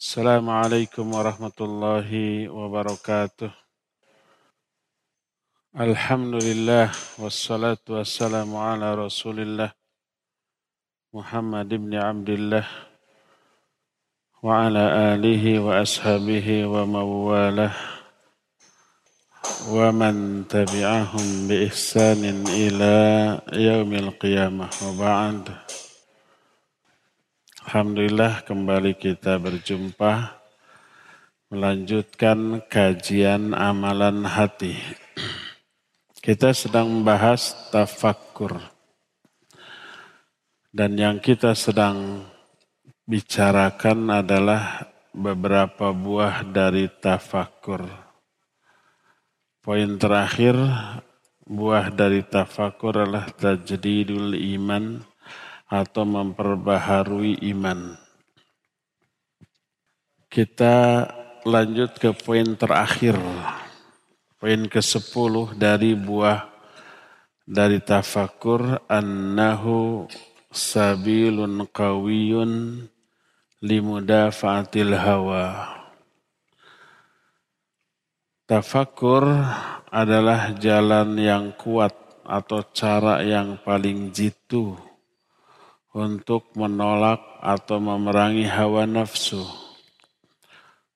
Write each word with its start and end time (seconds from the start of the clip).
السلام 0.00 0.48
عليكم 0.50 1.14
ورحمة 1.14 1.58
الله 1.60 2.08
وبركاته. 2.48 3.52
الحمد 5.76 6.34
لله 6.40 6.88
والصلاة 7.20 7.84
والسلام 7.88 8.56
على 8.56 8.94
رسول 8.94 9.40
الله 9.44 9.70
محمد 11.12 11.68
بن 11.68 11.92
عبد 11.94 12.28
الله 12.28 12.66
وعلى 14.42 14.84
آله 15.12 15.44
وأصحابه 15.60 16.48
ومواله 16.64 17.72
ومن 19.68 20.14
تبعهم 20.48 21.26
بإحسان 21.48 22.24
إلى 22.48 22.96
يوم 23.52 23.90
القيامة. 23.94 24.68
وبعد 24.80 25.44
Alhamdulillah 27.70 28.42
kembali 28.50 28.98
kita 28.98 29.38
berjumpa 29.38 30.42
melanjutkan 31.54 32.66
kajian 32.66 33.54
amalan 33.54 34.26
hati. 34.26 34.74
Kita 36.18 36.50
sedang 36.50 36.90
membahas 36.90 37.70
tafakkur. 37.70 38.58
Dan 40.74 40.98
yang 40.98 41.22
kita 41.22 41.54
sedang 41.54 42.26
bicarakan 43.06 44.18
adalah 44.18 44.90
beberapa 45.14 45.94
buah 45.94 46.42
dari 46.42 46.90
tafakkur. 46.90 47.86
Poin 49.62 49.94
terakhir, 49.94 50.58
buah 51.46 51.86
dari 51.94 52.26
tafakkur 52.26 53.06
adalah 53.06 53.30
tajdidul 53.30 54.34
iman 54.58 55.06
atau 55.70 56.02
memperbaharui 56.02 57.46
iman. 57.54 57.94
Kita 60.26 61.06
lanjut 61.46 61.94
ke 61.94 62.10
poin 62.10 62.58
terakhir. 62.58 63.14
Poin 64.40 64.62
ke-10 64.66 65.54
dari 65.54 65.94
buah 65.94 66.50
dari 67.46 67.78
tafakur 67.78 68.82
annahu 68.90 70.10
sabilun 70.50 71.68
qawiyun 71.70 72.82
limudafa'atil 73.62 74.94
hawa. 74.96 75.46
Tafakur 78.48 79.28
adalah 79.92 80.50
jalan 80.58 81.14
yang 81.14 81.54
kuat 81.54 81.94
atau 82.26 82.66
cara 82.74 83.22
yang 83.22 83.58
paling 83.62 84.10
jitu 84.10 84.89
untuk 85.90 86.54
menolak 86.54 87.18
atau 87.42 87.82
memerangi 87.82 88.46
hawa 88.46 88.86
nafsu, 88.86 89.42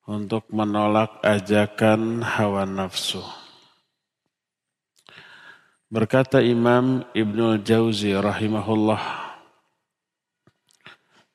untuk 0.07 0.47
menolak 0.51 1.19
ajakan 1.19 2.23
hawa 2.23 2.63
nafsu. 2.63 3.19
Berkata 5.85 6.41
Imam 6.41 7.05
Ibnu 7.13 7.61
Jauzi 7.61 8.15
rahimahullah 8.15 9.25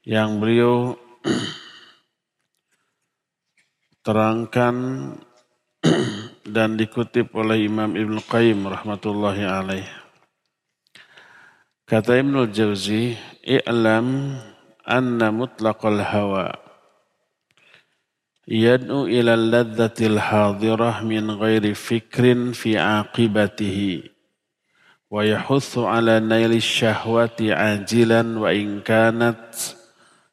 yang 0.05 0.42
beliau 0.42 0.98
terangkan 4.05 4.75
dan 6.55 6.75
dikutip 6.75 7.31
oleh 7.36 7.69
Imam 7.69 7.94
Ibnu 7.94 8.20
Qayyim 8.25 8.66
rahmatullahi 8.66 9.44
alaih. 9.44 9.86
Kata 11.86 12.19
Ibnu 12.19 12.50
Jauzi, 12.55 13.19
i'lam 13.50 14.38
anna 14.86 15.34
mutlaqal 15.34 15.98
hawa 15.98 16.54
yad'u 18.46 19.10
ila 19.10 19.34
ladzatil 19.34 20.22
hadirah 20.22 21.02
min 21.02 21.26
ghairi 21.34 21.74
fikrin 21.74 22.54
fi 22.54 22.78
aqibatihi 22.78 24.06
wa 25.10 25.26
yahuthu 25.26 25.91
ala 25.91 26.22
naili 26.22 26.62
syahwati 26.62 27.50
ajilan 27.50 28.38
wa 28.38 28.54
in 28.54 28.86
kanat 28.86 29.75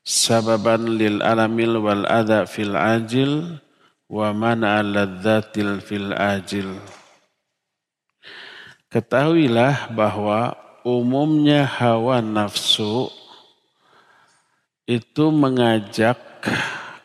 sababan 0.06 0.86
lil 1.02 1.26
alamil 1.26 1.82
wal 1.82 2.06
adha 2.06 2.46
fil 2.46 2.78
ajil 2.78 3.58
wa 4.06 4.30
mana 4.30 4.86
ladzatil 4.86 5.82
fil 5.82 6.14
ajil 6.14 6.70
Ketahuilah 8.88 9.92
bahwa 9.92 10.56
umumnya 10.88 11.68
hawa 11.68 12.24
nafsu 12.24 13.12
itu 14.88 15.28
mengajak 15.36 16.16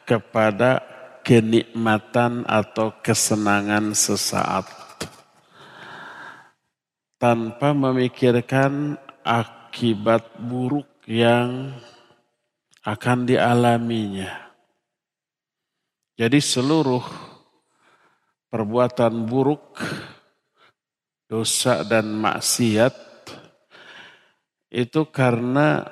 kepada 0.06 0.78
kenikmatan 1.26 2.46
atau 2.46 2.94
kesenangan 3.02 3.90
sesaat 3.90 4.70
tanpa 7.18 7.74
memikirkan 7.74 8.94
akibat 9.26 10.30
buruk 10.38 10.86
yang 11.10 11.74
akan 12.86 13.26
dialaminya. 13.26 14.30
Jadi 16.14 16.38
seluruh 16.38 17.02
perbuatan 18.46 19.26
buruk, 19.26 19.74
dosa 21.26 21.82
dan 21.82 22.14
maksiat 22.14 23.11
itu 24.72 25.04
karena 25.12 25.84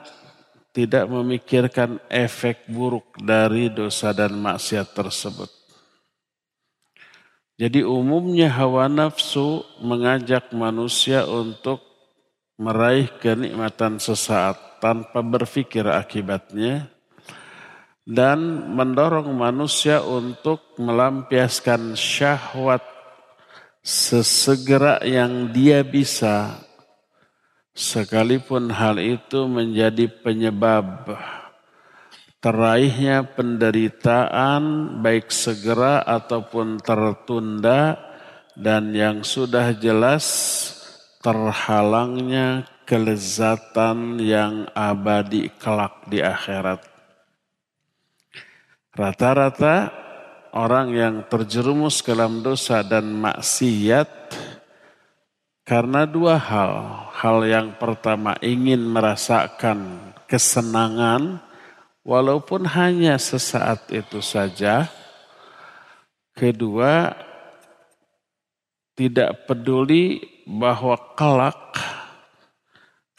tidak 0.72 1.04
memikirkan 1.04 2.00
efek 2.08 2.64
buruk 2.72 3.20
dari 3.20 3.68
dosa 3.68 4.16
dan 4.16 4.32
maksiat 4.40 4.96
tersebut. 4.96 5.52
Jadi 7.60 7.84
umumnya 7.84 8.48
hawa 8.48 8.88
nafsu 8.88 9.60
mengajak 9.84 10.48
manusia 10.56 11.28
untuk 11.28 11.84
meraih 12.56 13.12
kenikmatan 13.20 14.00
sesaat 14.00 14.80
tanpa 14.80 15.20
berpikir 15.20 15.84
akibatnya 15.84 16.88
dan 18.08 18.40
mendorong 18.72 19.28
manusia 19.36 20.00
untuk 20.00 20.72
melampiaskan 20.80 21.92
syahwat 21.92 22.80
sesegera 23.84 25.04
yang 25.04 25.52
dia 25.52 25.84
bisa 25.84 26.64
sekalipun 27.74 28.70
hal 28.70 28.98
itu 28.98 29.46
menjadi 29.46 30.06
penyebab 30.20 31.16
teraihnya 32.40 33.28
penderitaan 33.36 34.62
baik 35.04 35.28
segera 35.28 36.00
ataupun 36.02 36.80
tertunda 36.80 38.00
dan 38.56 38.96
yang 38.96 39.20
sudah 39.20 39.76
jelas 39.76 40.24
terhalangnya 41.20 42.64
kelezatan 42.88 44.18
yang 44.18 44.66
abadi 44.72 45.52
kelak 45.60 46.08
di 46.08 46.24
akhirat. 46.24 46.82
Rata-rata 48.90 49.92
orang 50.50 50.90
yang 50.90 51.14
terjerumus 51.30 52.02
ke 52.02 52.10
dalam 52.10 52.42
dosa 52.42 52.82
dan 52.82 53.06
maksiat 53.14 54.10
karena 55.64 56.08
dua 56.08 56.36
hal. 56.36 56.72
Hal 57.14 57.44
yang 57.44 57.76
pertama 57.76 58.36
ingin 58.40 58.80
merasakan 58.80 60.00
kesenangan 60.24 61.42
walaupun 62.06 62.64
hanya 62.64 63.20
sesaat 63.20 63.92
itu 63.92 64.24
saja. 64.24 64.88
Kedua, 66.32 67.12
tidak 68.96 69.44
peduli 69.44 70.24
bahwa 70.48 70.96
kelak 71.16 71.60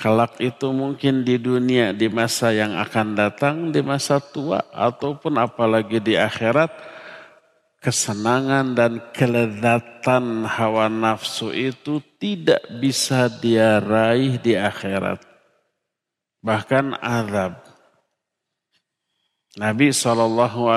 kelak 0.02 0.42
itu 0.42 0.74
mungkin 0.74 1.22
di 1.22 1.38
dunia 1.38 1.94
di 1.94 2.10
masa 2.10 2.50
yang 2.50 2.74
akan 2.74 3.14
datang, 3.14 3.70
di 3.70 3.86
masa 3.86 4.18
tua 4.18 4.66
ataupun 4.74 5.38
apalagi 5.38 6.02
di 6.02 6.18
akhirat 6.18 6.74
kesenangan 7.82 8.78
dan 8.78 9.02
kelezatan 9.10 10.46
hawa 10.46 10.86
nafsu 10.86 11.50
itu 11.50 11.98
tidak 12.22 12.62
bisa 12.78 13.26
dia 13.28 13.82
raih 13.82 14.38
di 14.38 14.54
akhirat. 14.54 15.26
Bahkan 16.46 17.02
azab. 17.02 17.58
Nabi 19.58 19.92
SAW 19.92 20.72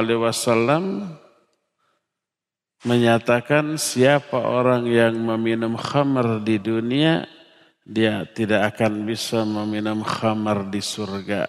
menyatakan 2.84 3.78
siapa 3.78 4.40
orang 4.40 4.88
yang 4.88 5.14
meminum 5.14 5.76
khamar 5.78 6.42
di 6.42 6.58
dunia, 6.58 7.28
dia 7.84 8.24
tidak 8.32 8.74
akan 8.74 9.04
bisa 9.04 9.44
meminum 9.44 10.00
khamar 10.00 10.66
di 10.72 10.80
surga. 10.80 11.46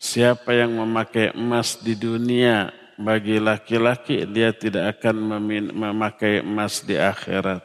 Siapa 0.00 0.56
yang 0.56 0.80
memakai 0.80 1.36
emas 1.36 1.76
di 1.84 1.92
dunia, 1.92 2.79
bagi 3.00 3.40
laki-laki 3.40 4.28
dia 4.28 4.52
tidak 4.52 5.00
akan 5.00 5.40
memakai 5.72 6.44
emas 6.44 6.84
di 6.84 7.00
akhirat. 7.00 7.64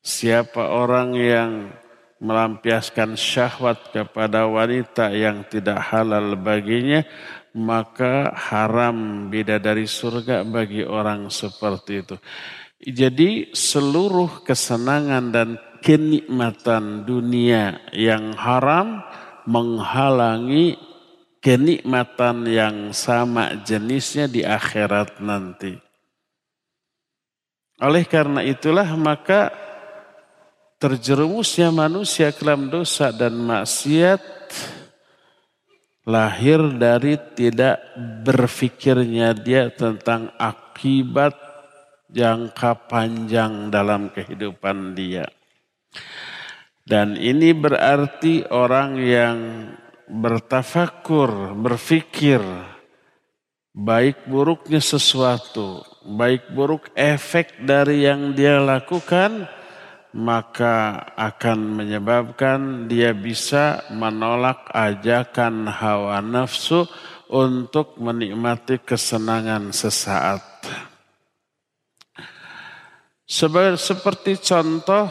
Siapa 0.00 0.70
orang 0.70 1.12
yang 1.18 1.52
melampiaskan 2.20 3.16
syahwat 3.16 3.90
kepada 3.92 4.46
wanita 4.46 5.10
yang 5.12 5.44
tidak 5.48 5.82
halal 5.90 6.36
baginya, 6.36 7.04
maka 7.56 8.30
haram 8.32 9.28
bidadari 9.32 9.88
surga 9.88 10.46
bagi 10.46 10.86
orang 10.86 11.32
seperti 11.32 11.92
itu. 12.06 12.16
Jadi 12.80 13.52
seluruh 13.52 14.40
kesenangan 14.40 15.24
dan 15.32 15.48
kenikmatan 15.84 17.04
dunia 17.04 17.80
yang 17.92 18.32
haram 18.36 19.04
menghalangi 19.48 20.76
kenikmatan 21.40 22.44
yang 22.44 22.76
sama 22.92 23.56
jenisnya 23.64 24.28
di 24.28 24.44
akhirat 24.44 25.18
nanti. 25.24 25.74
Oleh 27.80 28.04
karena 28.04 28.44
itulah 28.44 28.86
maka 28.92 29.48
terjerumusnya 30.76 31.72
manusia 31.72 32.28
ke 32.28 32.44
dalam 32.44 32.68
dosa 32.68 33.08
dan 33.08 33.36
maksiat 33.40 34.20
lahir 36.04 36.60
dari 36.76 37.16
tidak 37.36 37.80
berfikirnya 38.24 39.32
dia 39.32 39.72
tentang 39.72 40.32
akibat 40.36 41.32
jangka 42.12 42.84
panjang 42.84 43.72
dalam 43.72 44.12
kehidupan 44.12 44.92
dia. 44.92 45.24
Dan 46.84 47.14
ini 47.14 47.54
berarti 47.54 48.44
orang 48.50 48.98
yang 48.98 49.38
bertafakur, 50.10 51.54
berfikir 51.54 52.42
baik 53.70 54.26
buruknya 54.26 54.82
sesuatu, 54.82 55.86
baik 56.02 56.50
buruk 56.50 56.90
efek 56.98 57.62
dari 57.62 58.02
yang 58.02 58.34
dia 58.34 58.58
lakukan, 58.58 59.46
maka 60.10 61.06
akan 61.14 61.78
menyebabkan 61.78 62.90
dia 62.90 63.14
bisa 63.14 63.86
menolak 63.94 64.66
ajakan 64.74 65.70
hawa 65.70 66.18
nafsu 66.18 66.82
untuk 67.30 67.94
menikmati 68.02 68.82
kesenangan 68.82 69.70
sesaat. 69.70 70.42
Seperti 73.78 74.42
contoh 74.42 75.06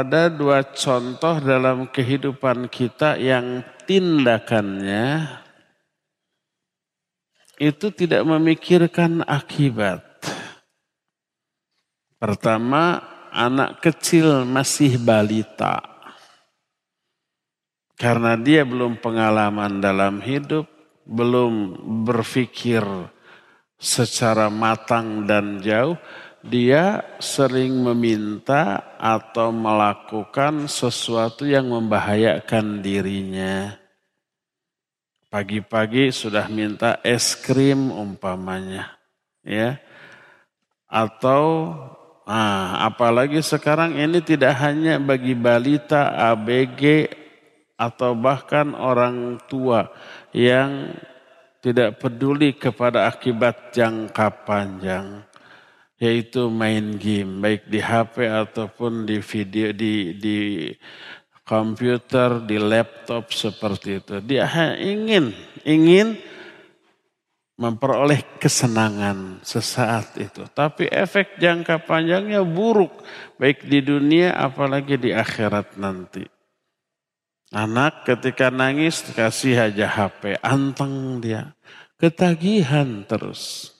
ada 0.00 0.26
dua 0.26 0.66
contoh 0.74 1.38
dalam 1.38 1.86
kehidupan 1.86 2.66
kita 2.66 3.14
yang 3.14 3.62
tindakannya 3.86 5.28
itu 7.62 7.86
tidak 7.94 8.26
memikirkan 8.26 9.22
akibat. 9.22 10.02
Pertama, 12.18 12.98
anak 13.30 13.78
kecil 13.84 14.42
masih 14.42 14.98
balita. 14.98 15.78
Karena 17.94 18.34
dia 18.34 18.66
belum 18.66 18.98
pengalaman 18.98 19.78
dalam 19.78 20.18
hidup, 20.18 20.66
belum 21.06 21.78
berpikir 22.02 22.82
secara 23.78 24.50
matang 24.50 25.28
dan 25.28 25.62
jauh, 25.62 25.94
dia 26.44 27.00
sering 27.16 27.72
meminta 27.80 28.92
atau 29.00 29.48
melakukan 29.48 30.68
sesuatu 30.68 31.48
yang 31.48 31.72
membahayakan 31.72 32.84
dirinya. 32.84 33.80
Pagi-pagi 35.32 36.12
sudah 36.12 36.46
minta 36.52 37.00
es 37.00 37.32
krim 37.34 37.88
umpamanya, 37.90 38.92
ya. 39.40 39.80
Atau 40.86 41.74
ah, 42.28 42.86
apalagi 42.86 43.40
sekarang 43.40 43.96
ini 43.96 44.20
tidak 44.20 44.54
hanya 44.60 45.00
bagi 45.00 45.32
balita, 45.32 46.12
ABG 46.30 47.08
atau 47.74 48.14
bahkan 48.14 48.76
orang 48.78 49.42
tua 49.50 49.90
yang 50.30 50.92
tidak 51.58 51.98
peduli 51.98 52.54
kepada 52.54 53.10
akibat 53.10 53.74
jangka 53.74 54.46
panjang 54.46 55.26
yaitu 55.98 56.50
main 56.50 56.98
game 56.98 57.38
baik 57.38 57.70
di 57.70 57.78
HP 57.78 58.26
ataupun 58.26 59.06
di 59.06 59.22
video 59.22 59.70
di 59.70 60.18
di 60.18 60.38
komputer, 61.44 62.40
di 62.42 62.56
laptop 62.56 63.30
seperti 63.30 64.00
itu. 64.00 64.14
Dia 64.24 64.48
ingin 64.80 65.30
ingin 65.62 66.16
memperoleh 67.54 68.40
kesenangan 68.42 69.44
sesaat 69.46 70.18
itu. 70.18 70.42
Tapi 70.50 70.90
efek 70.90 71.38
jangka 71.38 71.86
panjangnya 71.86 72.42
buruk 72.42 73.04
baik 73.38 73.68
di 73.68 73.78
dunia 73.84 74.34
apalagi 74.34 74.98
di 74.98 75.14
akhirat 75.14 75.78
nanti. 75.78 76.26
Anak 77.54 78.02
ketika 78.02 78.50
nangis 78.50 79.06
kasih 79.14 79.70
aja 79.70 79.86
HP, 79.86 80.42
anteng 80.42 81.22
dia. 81.22 81.54
Ketagihan 81.94 83.06
terus. 83.06 83.73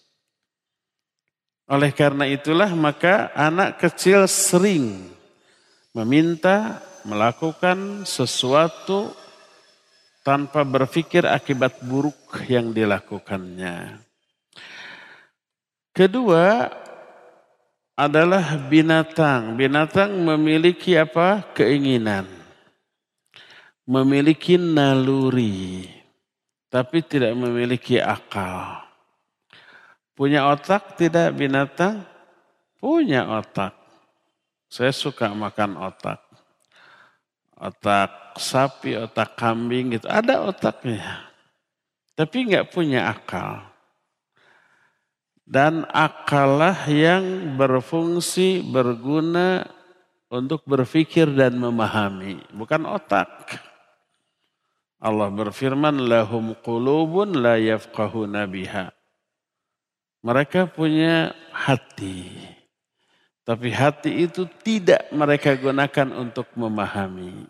Oleh 1.65 1.97
karena 1.97 2.29
itulah 2.29 2.69
maka 2.77 3.33
anak 3.33 3.81
kecil 3.81 4.29
sering 4.29 5.09
meminta 5.97 6.85
melakukan 7.09 8.05
sesuatu 8.05 9.17
tanpa 10.21 10.61
berpikir 10.61 11.25
akibat 11.25 11.81
buruk 11.81 12.45
yang 12.49 12.69
dilakukannya. 12.73 13.97
Kedua 15.95 16.69
adalah 17.97 18.61
binatang. 18.69 19.57
Binatang 19.57 20.13
memiliki 20.21 21.01
apa? 21.01 21.41
Keinginan. 21.57 22.29
Memiliki 23.89 24.61
naluri. 24.61 25.89
Tapi 26.69 26.99
tidak 27.07 27.33
memiliki 27.39 28.03
akal. 28.03 28.84
Punya 30.15 30.47
otak 30.47 30.95
tidak 30.95 31.35
binatang? 31.35 32.07
Punya 32.79 33.27
otak. 33.27 33.75
Saya 34.71 34.95
suka 34.95 35.31
makan 35.35 35.75
otak. 35.79 36.23
Otak 37.59 38.39
sapi, 38.39 38.95
otak 38.95 39.35
kambing 39.35 39.99
gitu. 39.99 40.07
Ada 40.07 40.43
otaknya. 40.47 41.31
Tapi 42.15 42.47
nggak 42.47 42.71
punya 42.71 43.11
akal. 43.11 43.67
Dan 45.45 45.85
akallah 45.91 46.87
yang 46.89 47.55
berfungsi, 47.59 48.65
berguna 48.65 49.67
untuk 50.31 50.65
berpikir 50.65 51.29
dan 51.31 51.59
memahami. 51.59 52.39
Bukan 52.55 52.87
otak. 52.87 53.59
Allah 55.03 55.29
berfirman, 55.29 56.07
lahum 56.07 56.57
qulubun 56.65 57.39
la 57.39 57.61
yafqahuna 57.61 58.49
biha. 58.49 58.95
Mereka 60.25 60.73
punya 60.73 61.37
hati. 61.53 62.33
Tapi 63.45 63.69
hati 63.69 64.25
itu 64.25 64.49
tidak 64.65 65.13
mereka 65.13 65.53
gunakan 65.53 66.09
untuk 66.17 66.49
memahami. 66.57 67.45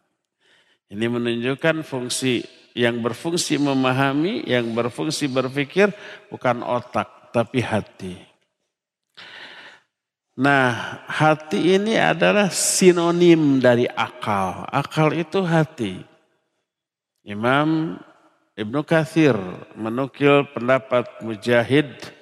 Ini 0.90 1.06
menunjukkan 1.06 1.86
fungsi 1.86 2.42
yang 2.74 2.98
berfungsi 2.98 3.62
memahami, 3.62 4.42
yang 4.50 4.74
berfungsi 4.74 5.30
berpikir 5.30 5.94
bukan 6.26 6.66
otak, 6.66 7.30
tapi 7.30 7.62
hati. 7.62 8.18
Nah, 10.34 10.98
hati 11.06 11.78
ini 11.78 11.94
adalah 11.94 12.50
sinonim 12.50 13.62
dari 13.62 13.86
akal. 13.86 14.66
Akal 14.66 15.14
itu 15.14 15.46
hati. 15.46 16.02
Imam 17.22 18.02
Ibnu 18.58 18.82
Kathir 18.82 19.38
menukil 19.78 20.46
pendapat 20.50 21.06
Mujahid 21.22 22.13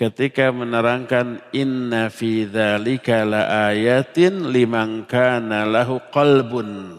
ketika 0.00 0.48
menerangkan 0.48 1.44
inna 1.52 2.08
fi 2.08 2.48
dzalika 2.48 3.20
laayatin 3.28 4.48
liman 4.48 5.04
kana 5.04 5.68
lahu 5.68 6.00
qalbun. 6.08 6.96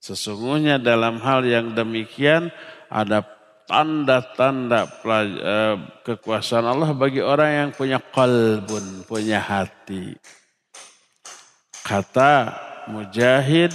Sesungguhnya 0.00 0.80
dalam 0.80 1.20
hal 1.20 1.44
yang 1.44 1.76
demikian 1.76 2.48
ada 2.88 3.20
tanda-tanda 3.68 4.88
eh, 4.88 5.76
kekuasaan 6.00 6.64
Allah 6.64 6.96
bagi 6.96 7.20
orang 7.20 7.50
yang 7.52 7.70
punya 7.76 8.00
qalbun, 8.00 9.04
punya 9.04 9.44
hati. 9.44 10.16
Kata 11.84 12.56
Mujahid, 12.88 13.72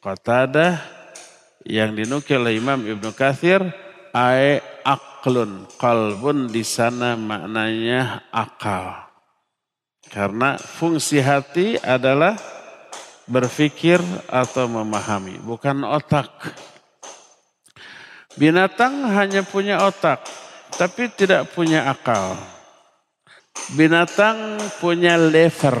Qatadah 0.00 0.80
yang 1.68 1.92
dinukil 1.92 2.40
oleh 2.40 2.56
Imam 2.56 2.80
Ibnu 2.80 3.12
Katsir, 3.12 3.60
ai 4.16 4.60
aklun. 5.18 5.66
Kalbun 5.82 6.46
di 6.46 6.62
sana 6.62 7.18
maknanya 7.18 8.22
akal. 8.30 9.10
Karena 10.06 10.54
fungsi 10.56 11.18
hati 11.18 11.74
adalah 11.82 12.38
berpikir 13.28 14.00
atau 14.30 14.70
memahami, 14.70 15.42
bukan 15.42 15.84
otak. 15.84 16.54
Binatang 18.38 19.04
hanya 19.12 19.44
punya 19.44 19.84
otak, 19.84 20.22
tapi 20.78 21.10
tidak 21.12 21.50
punya 21.52 21.90
akal. 21.90 22.38
Binatang 23.76 24.56
punya 24.80 25.20
lever, 25.20 25.76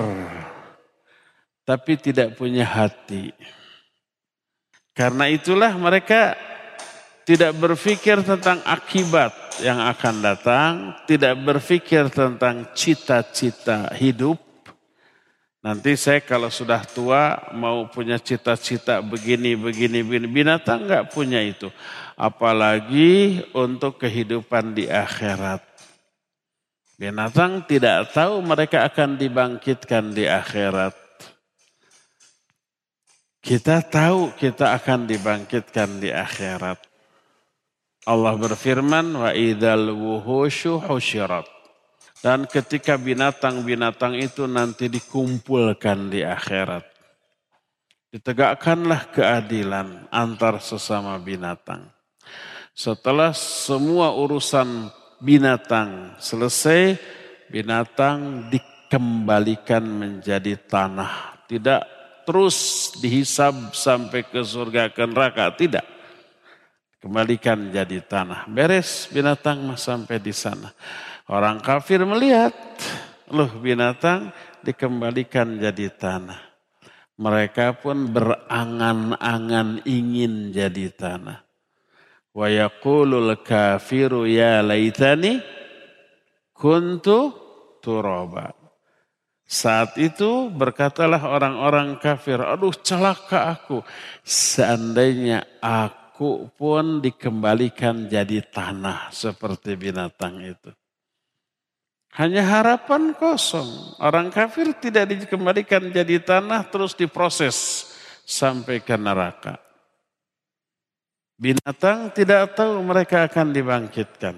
tapi 1.64 1.96
tidak 1.96 2.36
punya 2.36 2.68
hati. 2.68 3.32
Karena 4.92 5.30
itulah 5.30 5.72
mereka 5.72 6.36
tidak 7.28 7.52
berpikir 7.60 8.24
tentang 8.24 8.64
akibat 8.64 9.60
yang 9.60 9.84
akan 9.84 10.24
datang, 10.24 10.72
tidak 11.04 11.36
berpikir 11.36 12.08
tentang 12.08 12.72
cita-cita 12.72 13.92
hidup. 14.00 14.40
Nanti 15.60 15.92
saya 16.00 16.24
kalau 16.24 16.48
sudah 16.48 16.80
tua 16.88 17.52
mau 17.52 17.84
punya 17.92 18.16
cita-cita 18.16 19.04
begini, 19.04 19.60
begini, 19.60 20.00
begini. 20.00 20.24
Binatang 20.24 20.88
nggak 20.88 21.12
punya 21.12 21.44
itu. 21.44 21.68
Apalagi 22.16 23.44
untuk 23.52 24.00
kehidupan 24.00 24.72
di 24.72 24.88
akhirat. 24.88 25.60
Binatang 26.96 27.60
tidak 27.68 28.08
tahu 28.16 28.40
mereka 28.40 28.88
akan 28.88 29.20
dibangkitkan 29.20 30.16
di 30.16 30.24
akhirat. 30.24 30.96
Kita 33.44 33.84
tahu 33.84 34.32
kita 34.32 34.72
akan 34.80 35.04
dibangkitkan 35.04 36.00
di 36.00 36.08
akhirat. 36.08 36.88
Allah 38.08 38.40
berfirman, 38.40 39.12
wa 39.20 39.36
idal 39.36 39.92
wuhushu 39.92 40.80
husyirat. 40.80 41.44
Dan 42.24 42.48
ketika 42.48 42.96
binatang-binatang 42.96 44.16
itu 44.16 44.48
nanti 44.48 44.88
dikumpulkan 44.88 46.08
di 46.08 46.24
akhirat. 46.24 46.88
Ditegakkanlah 48.08 49.12
keadilan 49.12 50.08
antar 50.08 50.56
sesama 50.64 51.20
binatang. 51.20 51.84
Setelah 52.72 53.36
semua 53.36 54.16
urusan 54.16 54.88
binatang 55.20 56.16
selesai, 56.16 56.96
binatang 57.52 58.48
dikembalikan 58.48 59.84
menjadi 59.84 60.56
tanah. 60.56 61.44
Tidak 61.44 61.82
terus 62.24 62.56
dihisab 63.04 63.76
sampai 63.76 64.24
ke 64.24 64.40
surga 64.40 64.88
ke 64.96 65.04
neraka, 65.04 65.52
tidak. 65.52 65.97
Kembalikan 66.98 67.70
jadi 67.70 68.02
tanah. 68.02 68.50
Beres 68.50 69.06
binatang 69.14 69.62
mas 69.62 69.86
sampai 69.86 70.18
di 70.18 70.34
sana. 70.34 70.74
Orang 71.30 71.62
kafir 71.62 72.02
melihat, 72.02 72.50
loh 73.30 73.50
binatang 73.62 74.34
dikembalikan 74.66 75.62
jadi 75.62 75.94
tanah. 75.94 76.42
Mereka 77.18 77.78
pun 77.78 78.10
berangan-angan 78.10 79.86
ingin 79.86 80.50
jadi 80.50 80.90
tanah. 80.90 81.38
Wa 82.34 82.50
yaqulul 82.50 83.46
kafiru 83.46 84.26
ya 84.26 84.58
laitani 84.62 85.38
kuntu 86.50 87.30
turaba. 87.78 88.50
Saat 89.46 89.96
itu 90.02 90.50
berkatalah 90.50 91.22
orang-orang 91.24 91.96
kafir, 92.02 92.42
aduh 92.42 92.74
celaka 92.74 93.54
aku. 93.54 93.86
Seandainya 94.26 95.46
aku 95.62 96.07
pun 96.58 96.98
dikembalikan 96.98 98.10
jadi 98.10 98.42
tanah 98.42 99.14
seperti 99.14 99.78
binatang 99.78 100.42
itu. 100.42 100.70
Hanya 102.18 102.42
harapan 102.42 103.14
kosong. 103.14 103.94
Orang 104.02 104.34
kafir 104.34 104.74
tidak 104.74 105.06
dikembalikan 105.06 105.94
jadi 105.94 106.18
tanah 106.18 106.66
terus 106.66 106.98
diproses 106.98 107.86
sampai 108.26 108.82
ke 108.82 108.98
neraka. 108.98 109.62
Binatang 111.38 112.10
tidak 112.10 112.58
tahu 112.58 112.82
mereka 112.82 113.30
akan 113.30 113.54
dibangkitkan. 113.54 114.34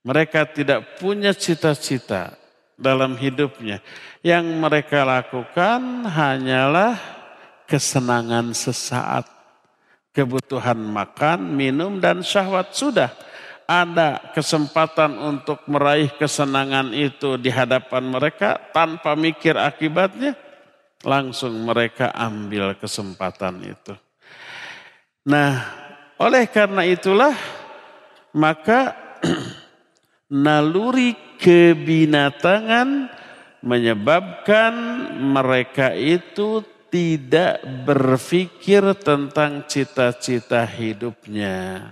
Mereka 0.00 0.56
tidak 0.56 0.96
punya 0.96 1.36
cita-cita 1.36 2.32
dalam 2.80 3.20
hidupnya. 3.20 3.84
Yang 4.24 4.46
mereka 4.56 5.04
lakukan 5.04 6.08
hanyalah 6.08 6.96
kesenangan 7.68 8.56
sesaat. 8.56 9.33
Kebutuhan 10.14 10.78
makan, 10.78 11.58
minum, 11.58 11.98
dan 11.98 12.22
syahwat 12.22 12.70
sudah 12.70 13.10
ada 13.66 14.30
kesempatan 14.30 15.18
untuk 15.18 15.66
meraih 15.66 16.12
kesenangan 16.14 16.94
itu 16.94 17.34
di 17.34 17.50
hadapan 17.50 18.06
mereka 18.06 18.60
tanpa 18.70 19.18
mikir 19.18 19.58
akibatnya, 19.58 20.38
langsung 21.02 21.66
mereka 21.66 22.14
ambil 22.14 22.78
kesempatan 22.78 23.58
itu. 23.66 23.98
Nah, 25.26 25.66
oleh 26.20 26.46
karena 26.46 26.86
itulah 26.86 27.34
maka 28.36 28.94
naluri 30.44 31.16
kebinatangan 31.40 33.08
menyebabkan 33.64 34.74
mereka 35.16 35.96
itu 35.96 36.60
tidak 36.94 37.58
berpikir 37.82 38.94
tentang 39.02 39.66
cita-cita 39.66 40.62
hidupnya. 40.62 41.90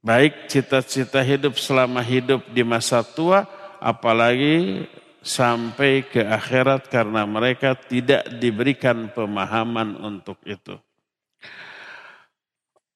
Baik 0.00 0.48
cita-cita 0.48 1.20
hidup 1.20 1.60
selama 1.60 2.00
hidup 2.00 2.40
di 2.56 2.64
masa 2.64 3.04
tua, 3.04 3.44
apalagi 3.84 4.88
sampai 5.20 6.08
ke 6.08 6.24
akhirat 6.24 6.88
karena 6.88 7.28
mereka 7.28 7.76
tidak 7.76 8.32
diberikan 8.40 9.12
pemahaman 9.12 10.00
untuk 10.00 10.40
itu. 10.48 10.80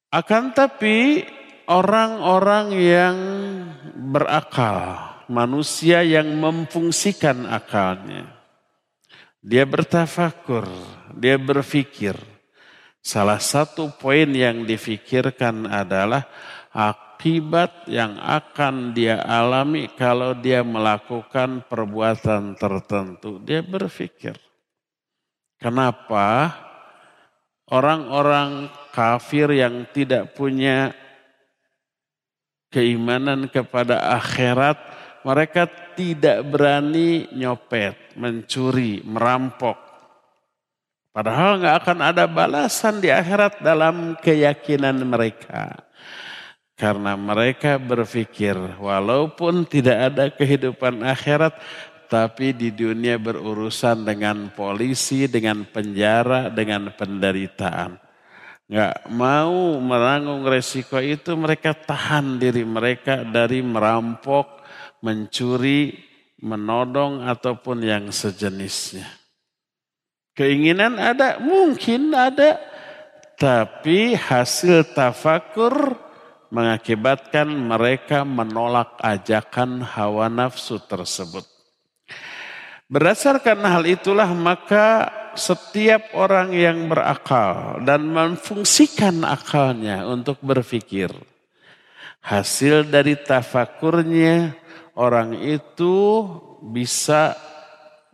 Akan 0.09 0.57
tapi 0.57 1.29
orang-orang 1.69 2.67
yang 2.73 3.17
berakal, 4.09 4.97
manusia 5.29 6.01
yang 6.01 6.41
memfungsikan 6.41 7.45
akalnya, 7.45 8.40
dia 9.41 9.65
bertafakur, 9.65 10.69
dia 11.17 11.41
berpikir. 11.41 12.17
Salah 13.01 13.41
satu 13.41 13.89
poin 13.97 14.29
yang 14.29 14.69
difikirkan 14.69 15.65
adalah 15.65 16.29
akibat 16.69 17.89
yang 17.89 18.21
akan 18.21 18.93
dia 18.93 19.25
alami 19.25 19.89
kalau 19.97 20.37
dia 20.37 20.61
melakukan 20.61 21.65
perbuatan 21.65 22.61
tertentu. 22.61 23.41
Dia 23.41 23.65
berpikir, 23.65 24.37
kenapa 25.57 26.53
orang-orang 27.73 28.69
kafir 28.93 29.49
yang 29.57 29.89
tidak 29.89 30.37
punya 30.37 30.93
keimanan 32.69 33.49
kepada 33.49 34.13
akhirat, 34.21 34.77
mereka 35.25 35.65
tidak 35.97 36.45
berani 36.49 37.29
nyopet, 37.33 38.10
mencuri, 38.21 39.01
merampok. 39.01 39.81
Padahal 41.11 41.59
nggak 41.59 41.77
akan 41.81 41.99
ada 42.05 42.25
balasan 42.29 43.01
di 43.01 43.09
akhirat 43.09 43.65
dalam 43.65 44.15
keyakinan 44.21 45.01
mereka. 45.03 45.89
Karena 46.79 47.13
mereka 47.19 47.77
berpikir 47.77 48.57
walaupun 48.81 49.69
tidak 49.69 49.99
ada 50.13 50.25
kehidupan 50.33 51.03
akhirat, 51.05 51.57
tapi 52.11 52.51
di 52.57 52.75
dunia 52.75 53.21
berurusan 53.21 54.03
dengan 54.03 54.51
polisi, 54.51 55.29
dengan 55.29 55.63
penjara, 55.67 56.51
dengan 56.51 56.89
penderitaan. 56.91 58.01
Nggak 58.71 58.97
mau 59.11 59.83
menanggung 59.83 60.47
resiko 60.47 61.03
itu, 61.03 61.35
mereka 61.35 61.75
tahan 61.75 62.39
diri 62.39 62.63
mereka 62.63 63.27
dari 63.27 63.63
merampok, 63.67 64.63
mencuri, 65.03 66.10
menodong, 66.41 67.25
ataupun 67.25 67.85
yang 67.85 68.09
sejenisnya. 68.09 69.07
Keinginan 70.35 70.97
ada, 70.97 71.37
mungkin 71.41 72.17
ada, 72.17 72.57
tapi 73.41 74.17
hasil 74.17 74.93
tafakur 74.97 75.97
mengakibatkan 76.51 77.47
mereka 77.47 78.27
menolak 78.27 78.99
ajakan 79.01 79.81
hawa 79.87 80.27
nafsu 80.27 80.83
tersebut. 80.83 81.47
Berdasarkan 82.91 83.63
hal 83.63 83.87
itulah 83.87 84.27
maka 84.35 85.09
setiap 85.39 86.11
orang 86.19 86.51
yang 86.51 86.91
berakal 86.91 87.79
dan 87.87 88.03
memfungsikan 88.11 89.23
akalnya 89.23 90.03
untuk 90.11 90.43
berpikir. 90.43 91.15
Hasil 92.21 92.91
dari 92.91 93.15
tafakurnya 93.17 94.53
orang 94.95 95.37
itu 95.39 96.27
bisa 96.61 97.37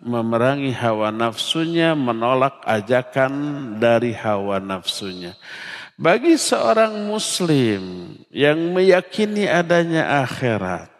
memerangi 0.00 0.70
hawa 0.76 1.08
nafsunya, 1.10 1.96
menolak 1.96 2.62
ajakan 2.68 3.32
dari 3.80 4.12
hawa 4.12 4.60
nafsunya. 4.60 5.34
Bagi 5.96 6.36
seorang 6.36 7.08
muslim 7.08 8.12
yang 8.28 8.76
meyakini 8.76 9.48
adanya 9.48 10.20
akhirat, 10.20 10.92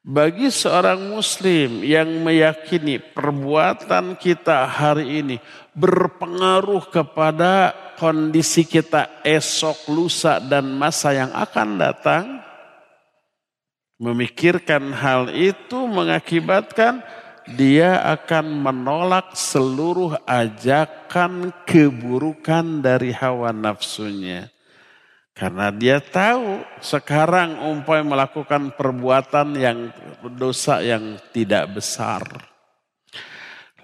bagi 0.00 0.48
seorang 0.48 1.12
muslim 1.12 1.84
yang 1.84 2.08
meyakini 2.24 2.96
perbuatan 3.00 4.16
kita 4.16 4.64
hari 4.64 5.20
ini 5.20 5.36
berpengaruh 5.76 6.88
kepada 6.88 7.76
kondisi 8.00 8.64
kita 8.64 9.20
esok, 9.20 9.92
lusa, 9.92 10.40
dan 10.40 10.72
masa 10.76 11.12
yang 11.12 11.32
akan 11.36 11.68
datang, 11.76 12.24
memikirkan 13.98 14.90
hal 14.94 15.30
itu 15.30 15.86
mengakibatkan 15.86 17.02
dia 17.44 18.00
akan 18.00 18.64
menolak 18.64 19.36
seluruh 19.36 20.16
ajakan 20.24 21.52
keburukan 21.68 22.80
dari 22.80 23.12
hawa 23.12 23.52
nafsunya. 23.52 24.48
Karena 25.34 25.74
dia 25.74 25.98
tahu 25.98 26.62
sekarang 26.78 27.58
umpai 27.58 28.06
melakukan 28.06 28.70
perbuatan 28.78 29.58
yang 29.58 29.90
dosa 30.38 30.78
yang 30.78 31.18
tidak 31.34 31.74
besar. 31.74 32.22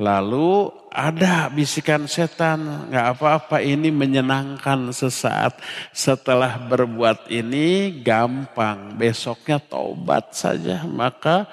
Lalu 0.01 0.73
ada 0.89 1.53
bisikan 1.53 2.09
setan, 2.09 2.89
nggak 2.89 3.21
apa-apa 3.21 3.61
ini 3.61 3.93
menyenangkan 3.93 4.89
sesaat. 4.97 5.61
Setelah 5.93 6.57
berbuat 6.57 7.29
ini 7.29 8.01
gampang, 8.01 8.97
besoknya 8.97 9.61
tobat 9.61 10.33
saja. 10.33 10.89
Maka 10.89 11.45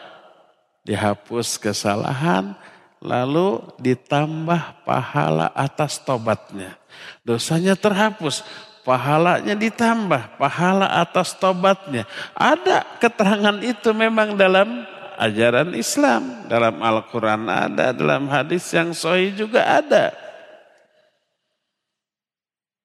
dihapus 0.88 1.60
kesalahan, 1.60 2.56
lalu 3.04 3.60
ditambah 3.84 4.88
pahala 4.88 5.52
atas 5.52 6.00
tobatnya. 6.00 6.80
Dosanya 7.28 7.76
terhapus, 7.76 8.48
pahalanya 8.88 9.60
ditambah, 9.60 10.40
pahala 10.40 10.88
atas 11.04 11.36
tobatnya. 11.36 12.08
Ada 12.32 12.96
keterangan 13.04 13.60
itu 13.60 13.92
memang 13.92 14.40
dalam 14.40 14.88
ajaran 15.18 15.74
Islam, 15.74 16.46
dalam 16.46 16.78
Al-Quran 16.80 17.50
ada, 17.50 17.92
dalam 17.92 18.30
hadis 18.30 18.70
yang 18.72 18.94
sahih 18.94 19.34
juga 19.34 19.66
ada. 19.66 20.14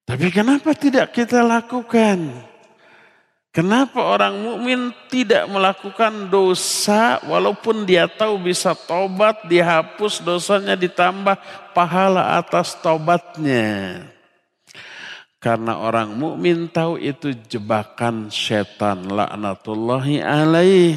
Tapi 0.08 0.28
kenapa 0.34 0.74
tidak 0.74 1.14
kita 1.14 1.44
lakukan? 1.44 2.32
Kenapa 3.52 4.00
orang 4.00 4.40
mukmin 4.40 4.96
tidak 5.12 5.44
melakukan 5.44 6.32
dosa 6.32 7.20
walaupun 7.28 7.84
dia 7.84 8.08
tahu 8.08 8.40
bisa 8.40 8.72
tobat, 8.72 9.44
dihapus 9.44 10.24
dosanya 10.24 10.72
ditambah 10.72 11.36
pahala 11.76 12.40
atas 12.40 12.72
tobatnya? 12.80 14.00
Karena 15.36 15.76
orang 15.84 16.16
mukmin 16.16 16.70
tahu 16.70 16.96
itu 16.96 17.36
jebakan 17.50 18.32
setan 18.32 19.10
laknatullahi 19.12 20.24
alaih. 20.24 20.96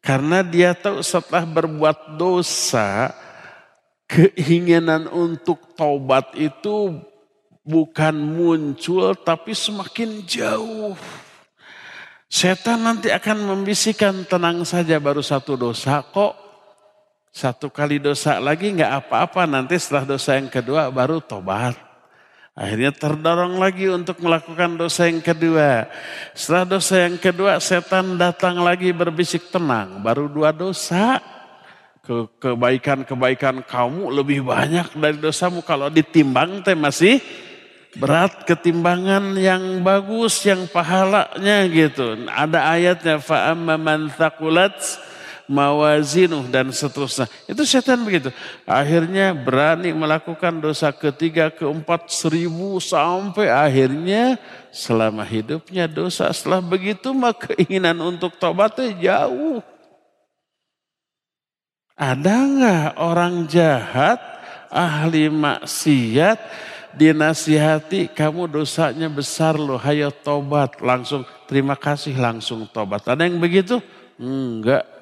Karena 0.00 0.40
dia 0.40 0.72
tahu 0.72 1.04
setelah 1.04 1.44
berbuat 1.44 2.16
dosa, 2.16 3.12
keinginan 4.08 5.06
untuk 5.12 5.76
taubat 5.76 6.32
itu 6.40 6.96
bukan 7.60 8.16
muncul 8.16 9.12
tapi 9.12 9.52
semakin 9.52 10.24
jauh. 10.24 10.96
Setan 12.30 12.86
nanti 12.86 13.10
akan 13.10 13.54
membisikkan 13.54 14.24
tenang 14.24 14.62
saja 14.62 14.96
baru 15.02 15.20
satu 15.20 15.58
dosa 15.58 16.00
kok. 16.00 16.32
Satu 17.30 17.70
kali 17.70 18.02
dosa 18.02 18.42
lagi 18.42 18.74
nggak 18.74 19.06
apa-apa 19.06 19.46
nanti 19.46 19.78
setelah 19.78 20.14
dosa 20.14 20.34
yang 20.34 20.50
kedua 20.50 20.90
baru 20.90 21.22
tobat. 21.22 21.89
Akhirnya 22.58 22.90
terdorong 22.90 23.62
lagi 23.62 23.86
untuk 23.86 24.18
melakukan 24.20 24.74
dosa 24.74 25.06
yang 25.06 25.22
kedua. 25.22 25.86
Setelah 26.34 26.66
dosa 26.66 26.94
yang 27.06 27.16
kedua, 27.16 27.62
setan 27.62 28.18
datang 28.18 28.58
lagi 28.58 28.90
berbisik 28.90 29.54
tenang. 29.54 30.02
Baru 30.02 30.26
dua 30.26 30.50
dosa. 30.50 31.22
Ke 32.00 32.26
kebaikan-kebaikan 32.42 33.62
kamu 33.62 34.10
lebih 34.10 34.42
banyak 34.42 34.98
dari 34.98 35.18
dosamu. 35.20 35.62
Kalau 35.62 35.86
ditimbang 35.92 36.64
teh 36.66 36.74
masih 36.74 37.22
berat 37.94 38.46
ketimbangan 38.46 39.34
yang 39.38 39.82
bagus, 39.86 40.42
yang 40.42 40.66
pahalanya 40.70 41.66
gitu. 41.70 42.26
Ada 42.26 42.66
ayatnya 42.66 43.16
fa'amma 43.22 43.78
man 43.78 44.10
thaqulat 44.10 44.74
mawazinuh 45.50 46.46
dan 46.46 46.70
seterusnya. 46.70 47.26
Itu 47.50 47.66
setan 47.66 48.06
begitu. 48.06 48.30
Akhirnya 48.62 49.34
berani 49.34 49.90
melakukan 49.90 50.62
dosa 50.62 50.94
ketiga, 50.94 51.50
keempat, 51.50 52.06
seribu 52.06 52.78
sampai 52.78 53.50
akhirnya 53.50 54.38
selama 54.70 55.26
hidupnya 55.26 55.90
dosa. 55.90 56.30
Setelah 56.30 56.62
begitu 56.62 57.10
maka 57.10 57.50
keinginan 57.50 57.98
untuk 57.98 58.38
tobatnya 58.38 58.94
jauh. 58.94 59.58
Ada 61.98 62.32
nggak 62.32 62.90
orang 62.96 63.44
jahat, 63.50 64.22
ahli 64.72 65.28
maksiat, 65.28 66.38
dinasihati 66.96 68.08
kamu 68.14 68.48
dosanya 68.48 69.10
besar 69.10 69.58
loh, 69.58 69.76
hayo 69.76 70.08
tobat. 70.08 70.80
Langsung 70.80 71.26
terima 71.44 71.76
kasih 71.76 72.16
langsung 72.16 72.64
tobat. 72.70 73.04
Ada 73.04 73.28
yang 73.28 73.36
begitu? 73.36 73.82
Enggak, 74.16 74.99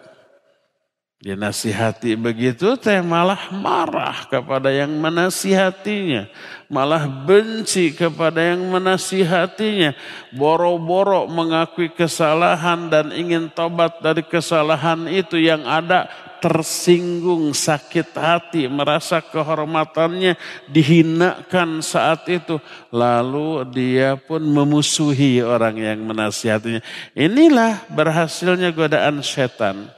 Dinasihati 1.18 2.14
begitu 2.14 2.78
teh 2.78 3.02
malah 3.02 3.50
marah 3.50 4.22
kepada 4.30 4.70
yang 4.70 5.02
menasihatinya. 5.02 6.30
Malah 6.70 7.10
benci 7.10 7.90
kepada 7.90 8.38
yang 8.38 8.62
menasihatinya. 8.70 9.98
Boro-boro 10.30 11.26
mengakui 11.26 11.90
kesalahan 11.90 12.86
dan 12.86 13.10
ingin 13.10 13.50
tobat 13.50 13.98
dari 13.98 14.22
kesalahan 14.22 15.10
itu 15.10 15.42
yang 15.42 15.66
ada 15.66 16.06
tersinggung, 16.38 17.50
sakit 17.50 18.14
hati, 18.14 18.70
merasa 18.70 19.18
kehormatannya 19.18 20.38
dihinakan 20.70 21.82
saat 21.82 22.30
itu. 22.30 22.62
Lalu 22.94 23.66
dia 23.74 24.14
pun 24.14 24.38
memusuhi 24.38 25.42
orang 25.42 25.82
yang 25.82 25.98
menasihatinya. 25.98 26.78
Inilah 27.18 27.90
berhasilnya 27.90 28.70
godaan 28.70 29.18
setan 29.26 29.97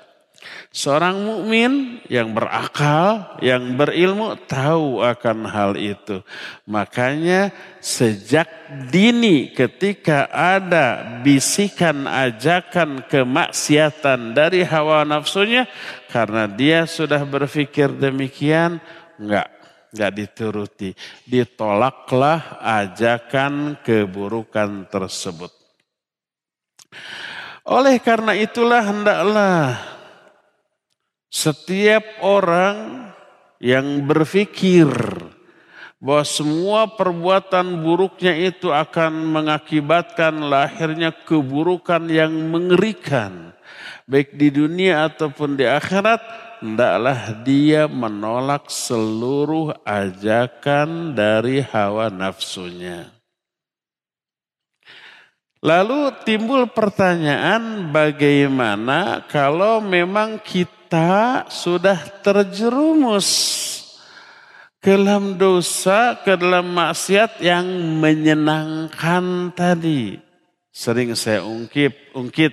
Seorang 0.71 1.27
mukmin 1.27 1.99
yang 2.07 2.31
berakal, 2.31 3.35
yang 3.43 3.75
berilmu 3.75 4.39
tahu 4.47 5.03
akan 5.03 5.51
hal 5.51 5.75
itu. 5.75 6.23
Makanya 6.63 7.51
sejak 7.83 8.47
dini 8.87 9.51
ketika 9.51 10.31
ada 10.31 11.19
bisikan 11.27 12.07
ajakan 12.07 13.03
kemaksiatan 13.03 14.31
dari 14.31 14.63
hawa 14.63 15.03
nafsunya 15.03 15.67
karena 16.07 16.47
dia 16.47 16.87
sudah 16.87 17.19
berpikir 17.27 17.91
demikian, 17.91 18.79
enggak 19.19 19.51
enggak 19.91 20.13
dituruti. 20.23 20.95
Ditolaklah 21.27 22.63
ajakan 22.63 23.75
keburukan 23.83 24.87
tersebut. 24.87 25.51
Oleh 27.67 27.99
karena 27.99 28.39
itulah 28.39 28.87
hendaklah 28.87 29.99
setiap 31.31 32.03
orang 32.27 33.09
yang 33.63 34.03
berpikir 34.03 34.91
bahwa 36.03 36.25
semua 36.27 36.91
perbuatan 36.91 37.85
buruknya 37.87 38.35
itu 38.35 38.75
akan 38.75 39.31
mengakibatkan 39.31 40.33
lahirnya 40.43 41.15
keburukan 41.15 42.11
yang 42.11 42.35
mengerikan. 42.51 43.55
Baik 44.11 44.35
di 44.35 44.51
dunia 44.51 45.07
ataupun 45.07 45.55
di 45.55 45.69
akhirat, 45.69 46.19
hendaklah 46.65 47.45
dia 47.47 47.87
menolak 47.87 48.67
seluruh 48.67 49.71
ajakan 49.87 51.15
dari 51.15 51.63
hawa 51.63 52.11
nafsunya. 52.11 53.07
Lalu 55.61 56.17
timbul 56.25 56.73
pertanyaan 56.73 57.93
bagaimana 57.93 59.29
kalau 59.29 59.85
memang 59.85 60.41
kita 60.41 60.80
kita 60.91 61.47
sudah 61.47 62.03
terjerumus 62.19 63.31
ke 64.83 64.91
dalam 64.91 65.39
dosa, 65.39 66.19
ke 66.19 66.35
dalam 66.35 66.67
maksiat 66.67 67.39
yang 67.39 67.63
menyenangkan 68.03 69.55
tadi. 69.55 70.19
Sering 70.75 71.15
saya 71.15 71.47
ungkip, 71.47 71.95
ungkit. 72.11 72.51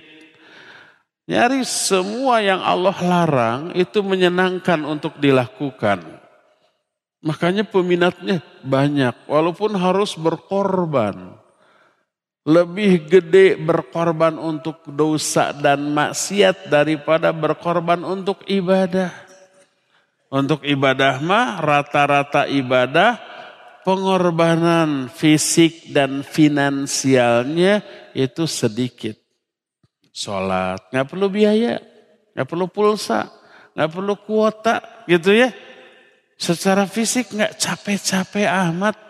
Nyari 1.26 1.66
semua 1.66 2.38
yang 2.38 2.62
Allah 2.62 2.94
larang 3.02 3.62
itu 3.74 4.06
menyenangkan 4.06 4.86
untuk 4.86 5.18
dilakukan. 5.18 5.98
Makanya 7.18 7.66
peminatnya 7.66 8.38
banyak, 8.62 9.26
walaupun 9.26 9.74
harus 9.74 10.14
berkorban 10.14 11.37
lebih 12.48 13.04
gede 13.04 13.60
berkorban 13.60 14.40
untuk 14.40 14.80
dosa 14.88 15.52
dan 15.52 15.92
maksiat 15.92 16.72
daripada 16.72 17.28
berkorban 17.28 18.00
untuk 18.00 18.40
ibadah. 18.48 19.12
Untuk 20.32 20.64
ibadah 20.64 21.20
mah 21.20 21.60
rata-rata 21.60 22.48
ibadah 22.48 23.20
pengorbanan 23.84 25.12
fisik 25.12 25.92
dan 25.92 26.24
finansialnya 26.24 27.84
itu 28.16 28.48
sedikit. 28.48 29.16
Sholat 30.08 30.88
nggak 30.88 31.04
perlu 31.08 31.28
biaya, 31.28 31.80
nggak 32.32 32.48
perlu 32.48 32.64
pulsa, 32.68 33.28
nggak 33.76 33.92
perlu 33.92 34.14
kuota 34.24 35.04
gitu 35.04 35.36
ya. 35.36 35.52
Secara 36.40 36.88
fisik 36.88 37.28
nggak 37.28 37.60
capek-capek 37.60 38.48
amat. 38.72 39.07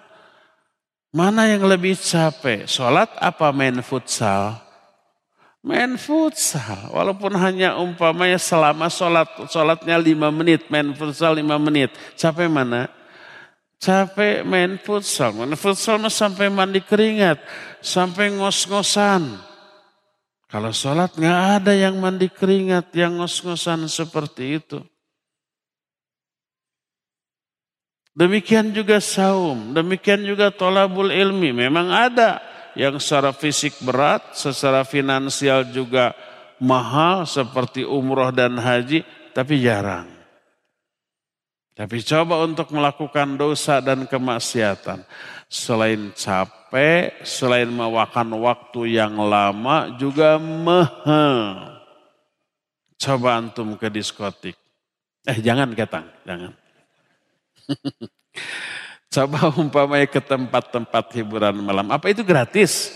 Mana 1.08 1.48
yang 1.48 1.64
lebih 1.64 1.96
capek? 1.96 2.68
Sholat 2.68 3.08
apa 3.16 3.48
main 3.52 3.80
futsal? 3.80 4.68
main 5.68 5.98
futsal. 6.00 6.88
Walaupun 6.94 7.34
hanya 7.36 7.76
umpamanya 7.76 8.40
selama 8.40 8.88
sholat, 8.88 9.28
sholatnya 9.52 10.00
lima 10.00 10.32
menit, 10.32 10.66
main 10.72 10.96
futsal 10.96 11.36
lima 11.36 11.60
menit. 11.60 11.92
Sampai 12.16 12.48
mana? 12.48 12.88
Capek 13.78 14.42
main 14.42 14.80
futsal. 14.80 15.36
Main 15.36 15.54
futsal 15.54 16.02
sampai 16.10 16.50
mandi 16.50 16.82
keringat. 16.82 17.38
Sampai 17.84 18.34
ngos-ngosan. 18.34 19.38
Kalau 20.48 20.72
sholat 20.72 21.12
nggak 21.12 21.40
ada 21.60 21.72
yang 21.76 22.00
mandi 22.00 22.32
keringat, 22.32 22.88
yang 22.96 23.20
ngos-ngosan 23.20 23.84
seperti 23.86 24.58
itu. 24.58 24.80
Demikian 28.18 28.74
juga 28.74 28.98
saum, 28.98 29.70
demikian 29.70 30.26
juga 30.26 30.50
tolabul 30.50 31.14
ilmi. 31.14 31.54
Memang 31.54 31.86
ada 31.86 32.42
yang 32.74 32.98
secara 32.98 33.30
fisik 33.30 33.78
berat, 33.78 34.34
secara 34.34 34.82
finansial 34.82 35.70
juga 35.70 36.18
mahal 36.58 37.30
seperti 37.30 37.86
umroh 37.86 38.34
dan 38.34 38.58
haji, 38.58 39.06
tapi 39.30 39.62
jarang. 39.62 40.10
Tapi 41.78 42.02
coba 42.02 42.42
untuk 42.42 42.74
melakukan 42.74 43.38
dosa 43.38 43.78
dan 43.78 44.02
kemaksiatan. 44.02 45.06
Selain 45.46 46.10
capek, 46.10 47.22
selain 47.22 47.70
memakan 47.70 48.34
waktu 48.34 48.98
yang 48.98 49.14
lama, 49.14 49.94
juga 49.94 50.42
mahal. 50.42 51.78
Coba 52.98 53.38
antum 53.38 53.78
ke 53.78 53.86
diskotik. 53.94 54.58
Eh 55.22 55.38
jangan 55.38 55.70
ketang, 55.70 56.10
jangan. 56.26 56.50
Coba 59.14 59.48
umpamanya 59.56 60.04
ke 60.04 60.20
tempat-tempat 60.20 61.04
hiburan 61.16 61.56
malam. 61.64 61.88
Apa 61.88 62.12
itu 62.12 62.20
gratis? 62.20 62.92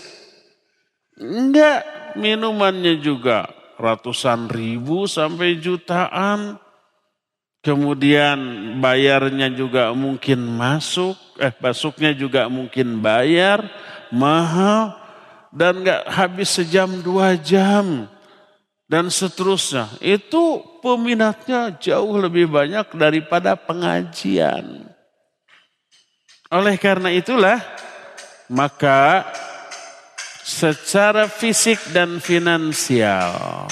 Enggak, 1.17 1.85
minumannya 2.17 2.97
juga 3.01 3.49
ratusan 3.77 4.49
ribu 4.49 5.09
sampai 5.09 5.57
jutaan. 5.57 6.57
Kemudian 7.63 8.37
bayarnya 8.83 9.47
juga 9.47 9.95
mungkin 9.95 10.43
masuk, 10.43 11.15
eh 11.39 11.53
masuknya 11.63 12.11
juga 12.11 12.51
mungkin 12.51 12.99
bayar, 12.99 13.63
mahal. 14.11 14.99
Dan 15.53 15.85
enggak 15.85 16.03
habis 16.11 16.49
sejam 16.51 16.89
dua 16.99 17.39
jam. 17.39 18.12
Dan 18.87 19.09
seterusnya. 19.09 19.89
Itu 20.03 20.61
peminatnya 20.83 21.79
jauh 21.79 22.19
lebih 22.19 22.51
banyak 22.51 22.93
daripada 22.93 23.55
pengajian. 23.55 24.85
Oleh 26.53 26.77
karena 26.77 27.09
itulah 27.09 27.57
maka 28.51 29.25
secara 30.43 31.25
fisik 31.25 31.79
dan 31.95 32.21
finansial 32.21 33.65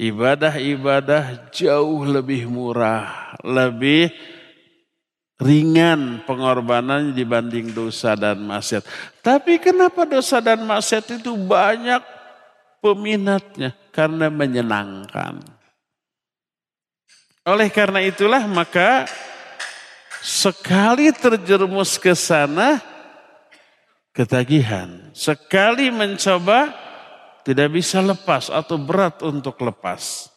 ibadah-ibadah 0.00 1.52
jauh 1.52 2.08
lebih 2.08 2.48
murah, 2.48 3.36
lebih 3.44 4.08
ringan 5.40 6.24
pengorbanan 6.24 7.12
dibanding 7.12 7.76
dosa 7.76 8.16
dan 8.16 8.40
maksiat. 8.40 8.84
Tapi 9.20 9.60
kenapa 9.60 10.08
dosa 10.08 10.40
dan 10.40 10.64
maksiat 10.64 11.20
itu 11.20 11.36
banyak 11.36 12.00
peminatnya? 12.80 13.76
Karena 13.94 14.32
menyenangkan. 14.32 15.40
Oleh 17.46 17.68
karena 17.72 18.04
itulah 18.04 18.44
maka 18.44 19.08
Sekali 20.20 21.08
terjerumus 21.16 21.96
ke 21.96 22.12
sana, 22.12 22.76
ketagihan. 24.12 25.08
Sekali 25.16 25.88
mencoba, 25.88 26.76
tidak 27.40 27.72
bisa 27.72 28.04
lepas 28.04 28.52
atau 28.52 28.76
berat 28.76 29.24
untuk 29.24 29.56
lepas. 29.64 30.28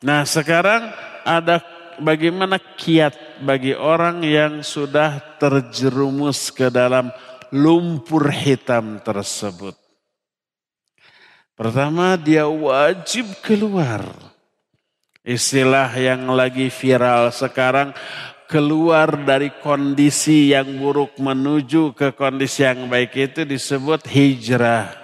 Nah 0.00 0.24
sekarang 0.24 0.88
ada 1.20 1.60
bagaimana 2.00 2.56
kiat 2.56 3.44
bagi 3.44 3.76
orang 3.76 4.24
yang 4.24 4.64
sudah 4.64 5.36
terjerumus 5.36 6.48
ke 6.48 6.72
dalam 6.72 7.12
lumpur 7.52 8.32
hitam 8.32 9.04
tersebut. 9.04 9.76
Pertama 11.56 12.20
dia 12.20 12.44
wajib 12.44 13.32
keluar. 13.40 14.04
Istilah 15.24 15.88
yang 15.96 16.28
lagi 16.36 16.68
viral 16.68 17.32
sekarang 17.32 17.96
keluar 18.44 19.10
dari 19.26 19.50
kondisi 19.64 20.54
yang 20.54 20.78
buruk 20.78 21.18
menuju 21.18 21.96
ke 21.96 22.14
kondisi 22.14 22.62
yang 22.62 22.86
baik 22.86 23.16
itu 23.16 23.42
disebut 23.42 24.04
hijrah. 24.06 24.94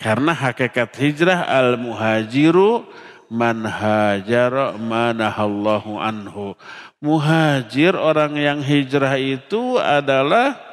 Karena 0.00 0.32
hakikat 0.32 0.96
hijrah 0.96 1.44
al-muhajiru 1.44 2.88
man 3.30 3.68
hajara 3.68 4.80
manahallahu 4.80 6.00
anhu. 6.00 6.58
Muhajir 7.04 7.92
orang 7.94 8.34
yang 8.40 8.58
hijrah 8.64 9.14
itu 9.20 9.76
adalah 9.76 10.65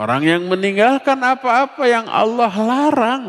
orang 0.00 0.24
yang 0.24 0.42
meninggalkan 0.48 1.20
apa-apa 1.20 1.84
yang 1.84 2.08
Allah 2.08 2.54
larang. 2.56 3.26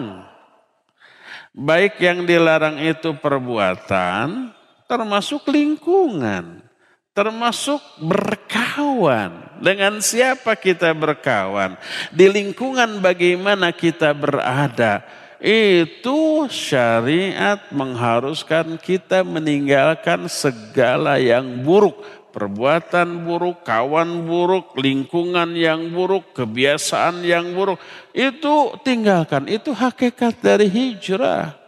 Baik 1.51 1.99
yang 1.99 2.23
dilarang 2.23 2.79
itu 2.79 3.11
perbuatan, 3.19 4.55
termasuk 4.87 5.51
lingkungan, 5.51 6.63
termasuk 7.11 7.83
berkawan. 7.99 9.51
Dengan 9.59 9.99
siapa 9.99 10.55
kita 10.55 10.95
berkawan? 10.95 11.75
Di 12.15 12.31
lingkungan 12.31 13.03
bagaimana 13.03 13.75
kita 13.75 14.15
berada? 14.15 15.03
Itu 15.43 16.47
syariat 16.47 17.59
mengharuskan 17.73 18.79
kita 18.79 19.27
meninggalkan 19.27 20.31
segala 20.31 21.19
yang 21.19 21.65
buruk. 21.65 21.99
Perbuatan 22.31 23.27
buruk, 23.27 23.67
kawan 23.67 24.23
buruk, 24.23 24.79
lingkungan 24.79 25.51
yang 25.51 25.91
buruk, 25.91 26.31
kebiasaan 26.31 27.27
yang 27.27 27.51
buruk. 27.51 27.75
Itu 28.15 28.79
tinggalkan, 28.87 29.51
itu 29.51 29.75
hakikat 29.75 30.39
dari 30.39 30.71
hijrah. 30.71 31.59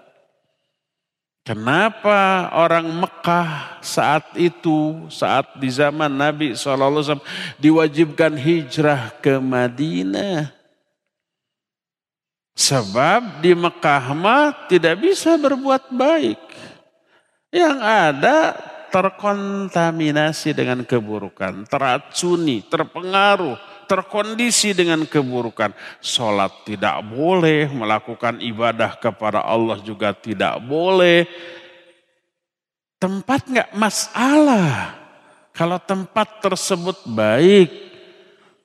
Kenapa 1.44 2.48
orang 2.56 2.88
Mekah 2.88 3.84
saat 3.84 4.32
itu, 4.40 5.12
saat 5.12 5.60
di 5.60 5.68
zaman 5.68 6.08
Nabi 6.08 6.56
SAW 6.56 7.20
diwajibkan 7.60 8.40
hijrah 8.40 9.12
ke 9.20 9.44
Madinah? 9.44 10.56
Sebab 12.56 13.44
di 13.44 13.52
Mekah 13.52 14.16
mah 14.16 14.72
tidak 14.72 15.04
bisa 15.04 15.36
berbuat 15.36 15.92
baik. 15.92 16.40
Yang 17.52 17.78
ada 17.84 18.38
terkontaminasi 18.94 20.54
dengan 20.54 20.86
keburukan, 20.86 21.66
teracuni, 21.66 22.62
terpengaruh 22.70 23.58
terkondisi 23.90 24.74
dengan 24.74 25.06
keburukan. 25.06 25.74
Sholat 26.02 26.66
tidak 26.66 27.02
boleh, 27.06 27.70
melakukan 27.70 28.40
ibadah 28.42 28.98
kepada 28.98 29.44
Allah 29.44 29.78
juga 29.82 30.14
tidak 30.14 30.62
boleh. 30.64 31.26
Tempat 32.98 33.42
nggak 33.50 33.70
masalah. 33.76 34.98
Kalau 35.54 35.78
tempat 35.78 36.42
tersebut 36.42 37.06
baik, 37.06 37.93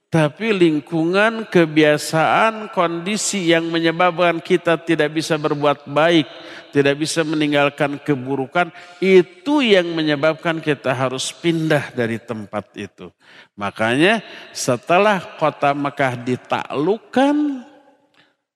tapi 0.09 0.57
lingkungan, 0.57 1.45
kebiasaan, 1.53 2.73
kondisi 2.73 3.53
yang 3.53 3.69
menyebabkan 3.69 4.41
kita 4.41 4.81
tidak 4.81 5.13
bisa 5.13 5.37
berbuat 5.37 5.85
baik, 5.85 6.25
tidak 6.73 6.97
bisa 6.97 7.21
meninggalkan 7.29 8.01
keburukan, 8.01 8.73
itu 9.05 9.61
yang 9.61 9.93
menyebabkan 9.93 10.65
kita 10.65 10.97
harus 10.97 11.29
pindah 11.29 11.93
dari 11.93 12.17
tempat 12.17 12.73
itu. 12.73 13.13
Makanya 13.53 14.25
setelah 14.57 15.21
kota 15.37 15.77
Mekah 15.77 16.17
ditaklukkan, 16.25 17.69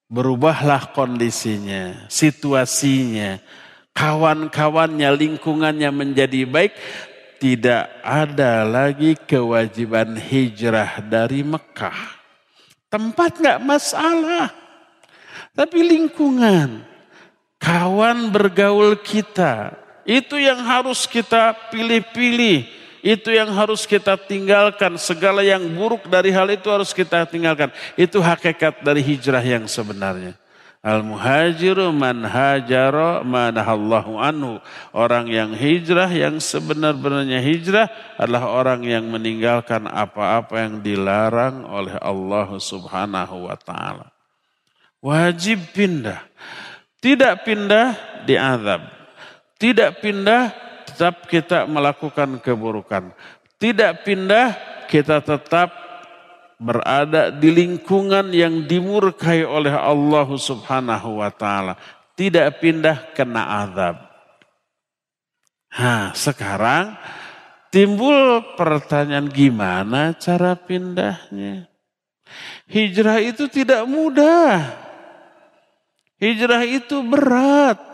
berubahlah 0.09 0.89
kondisinya, 0.97 2.09
situasinya, 2.09 3.37
kawan-kawannya, 3.93 5.09
lingkungannya 5.13 5.93
menjadi 5.93 6.49
baik, 6.49 6.73
tidak 7.43 7.91
ada 8.07 8.63
lagi 8.63 9.19
kewajiban 9.19 10.15
hijrah 10.15 11.03
dari 11.03 11.43
Mekah. 11.43 12.23
Tempat 12.87 13.43
nggak 13.43 13.59
masalah, 13.67 14.55
tapi 15.51 15.83
lingkungan, 15.83 16.87
kawan 17.59 18.31
bergaul 18.31 18.95
kita, 18.95 19.75
itu 20.07 20.39
yang 20.39 20.63
harus 20.63 21.03
kita 21.11 21.51
pilih-pilih, 21.75 22.63
itu 23.03 23.35
yang 23.35 23.51
harus 23.51 23.91
kita 23.91 24.15
tinggalkan. 24.15 24.95
Segala 24.95 25.43
yang 25.43 25.67
buruk 25.75 26.07
dari 26.07 26.31
hal 26.31 26.47
itu 26.47 26.71
harus 26.71 26.95
kita 26.95 27.27
tinggalkan. 27.27 27.75
Itu 27.99 28.23
hakikat 28.23 28.87
dari 28.87 29.03
hijrah 29.03 29.43
yang 29.43 29.67
sebenarnya. 29.67 30.39
Al-muhajiru 30.83 31.95
man 31.95 32.27
hajara 32.27 33.23
manahallahu 33.23 34.19
anhu. 34.19 34.59
Orang 34.91 35.31
yang 35.31 35.55
hijrah, 35.55 36.11
yang 36.11 36.43
sebenar-benarnya 36.43 37.39
hijrah 37.39 37.87
adalah 38.19 38.51
orang 38.51 38.83
yang 38.83 39.07
meninggalkan 39.07 39.87
apa-apa 39.87 40.59
yang 40.59 40.83
dilarang 40.83 41.63
oleh 41.71 41.95
Allah 42.03 42.51
subhanahu 42.59 43.47
wa 43.47 43.55
ta'ala. 43.55 44.11
Wajib 44.99 45.71
pindah. 45.71 46.19
Tidak 46.99 47.47
pindah 47.47 47.95
diazab. 48.27 48.83
Tidak 49.63 50.03
pindah 50.03 50.51
tetap 50.87 51.31
kita 51.31 51.71
melakukan 51.71 52.43
keburukan. 52.43 53.15
Tidak 53.55 54.03
pindah 54.03 54.55
kita 54.91 55.23
tetap 55.23 55.82
berada 56.63 57.35
di 57.35 57.51
lingkungan 57.51 58.31
yang 58.31 58.65
dimurkai 58.65 59.43
oleh 59.43 59.75
Allah 59.75 60.29
Subhanahu 60.31 61.19
wa 61.19 61.31
taala. 61.35 61.75
Tidak 62.15 62.63
pindah 62.63 63.13
kena 63.13 63.67
azab. 63.67 63.97
Nah, 65.73 66.15
sekarang 66.15 66.95
timbul 67.75 68.55
pertanyaan 68.55 69.27
gimana 69.27 70.15
cara 70.15 70.55
pindahnya? 70.55 71.67
Hijrah 72.71 73.19
itu 73.21 73.51
tidak 73.51 73.85
mudah. 73.85 74.73
Hijrah 76.23 76.63
itu 76.65 77.03
berat. 77.03 77.92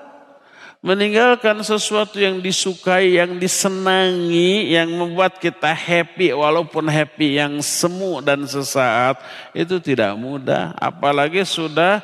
Meninggalkan 0.78 1.58
sesuatu 1.66 2.22
yang 2.22 2.38
disukai, 2.38 3.18
yang 3.18 3.34
disenangi, 3.42 4.70
yang 4.70 4.94
membuat 4.94 5.42
kita 5.42 5.74
happy 5.74 6.30
walaupun 6.30 6.86
happy 6.86 7.34
yang 7.34 7.58
semu 7.58 8.22
dan 8.22 8.46
sesaat. 8.46 9.18
Itu 9.50 9.82
tidak 9.82 10.14
mudah. 10.14 10.78
Apalagi 10.78 11.42
sudah 11.42 11.98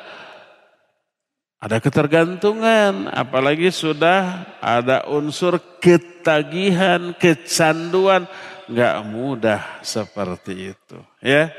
ada 1.55 1.79
ketergantungan, 1.79 3.07
apalagi 3.15 3.71
sudah 3.71 4.43
ada 4.59 5.07
unsur 5.07 5.57
ketagihan, 5.79 7.15
kecanduan, 7.15 8.27
nggak 8.67 8.95
mudah 9.07 9.63
seperti 9.81 10.75
itu, 10.75 10.97
ya. 11.23 11.49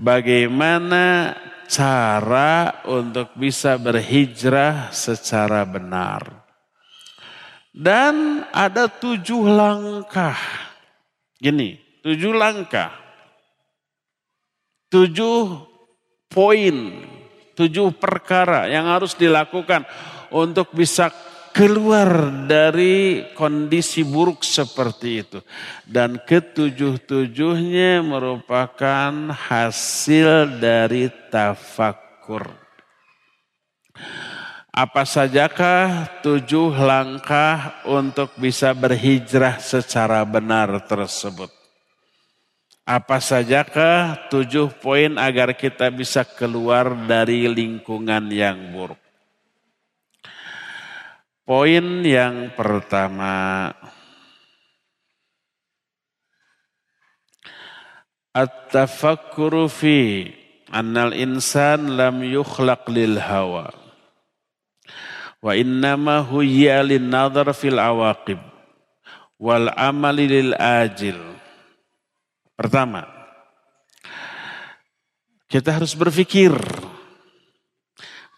Bagaimana 0.00 1.36
cara 1.70 2.82
untuk 2.90 3.30
bisa 3.38 3.78
berhijrah 3.78 4.90
secara 4.90 5.62
benar. 5.62 6.42
Dan 7.70 8.42
ada 8.50 8.90
tujuh 8.90 9.46
langkah. 9.46 10.34
Gini, 11.38 11.78
tujuh 12.02 12.34
langkah. 12.34 12.90
Tujuh 14.90 15.70
poin, 16.26 16.76
tujuh 17.54 17.94
perkara 17.94 18.66
yang 18.66 18.90
harus 18.90 19.14
dilakukan 19.14 19.86
untuk 20.34 20.74
bisa 20.74 21.14
keluar 21.50 22.30
dari 22.46 23.26
kondisi 23.34 24.06
buruk 24.06 24.42
seperti 24.46 25.08
itu. 25.22 25.38
Dan 25.84 26.22
ketujuh-tujuhnya 26.22 28.00
merupakan 28.04 29.12
hasil 29.34 30.60
dari 30.62 31.10
tafakur. 31.28 32.50
Apa 34.70 35.02
sajakah 35.02 36.22
tujuh 36.22 36.70
langkah 36.78 37.82
untuk 37.90 38.30
bisa 38.38 38.70
berhijrah 38.70 39.58
secara 39.58 40.22
benar 40.22 40.86
tersebut? 40.86 41.50
Apa 42.86 43.18
sajakah 43.18 44.30
tujuh 44.30 44.70
poin 44.78 45.18
agar 45.18 45.58
kita 45.58 45.90
bisa 45.90 46.22
keluar 46.22 46.94
dari 47.06 47.50
lingkungan 47.50 48.30
yang 48.30 48.70
buruk? 48.70 49.09
Poin 51.50 52.06
yang 52.06 52.54
pertama, 52.54 53.66
At-tafakkuru 58.30 59.66
fi 59.66 60.30
annal 60.70 61.10
insan 61.10 61.98
lam 61.98 62.22
yukhlaq 62.22 62.86
lil 62.94 63.18
hawa. 63.18 63.74
Wa 65.42 65.58
innama 65.58 66.22
huya 66.22 66.86
lin 66.86 67.10
nadhar 67.10 67.50
fil 67.50 67.82
awaqib 67.82 68.38
wal 69.34 69.74
amali 69.74 70.30
lil 70.30 70.54
ajil. 70.54 71.18
Pertama, 72.54 73.10
kita 75.50 75.74
harus 75.74 75.98
berpikir 75.98 76.54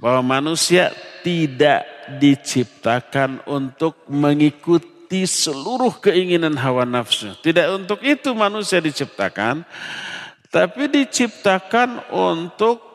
bahwa 0.00 0.40
manusia 0.40 0.88
tidak 1.20 1.91
diciptakan 2.18 3.44
untuk 3.46 4.06
mengikuti 4.08 5.28
seluruh 5.28 6.00
keinginan 6.00 6.56
hawa 6.56 6.88
nafsu. 6.88 7.36
Tidak 7.40 7.66
untuk 7.76 8.00
itu 8.02 8.32
manusia 8.32 8.80
diciptakan, 8.80 9.62
tapi 10.48 10.88
diciptakan 10.88 12.12
untuk 12.12 12.92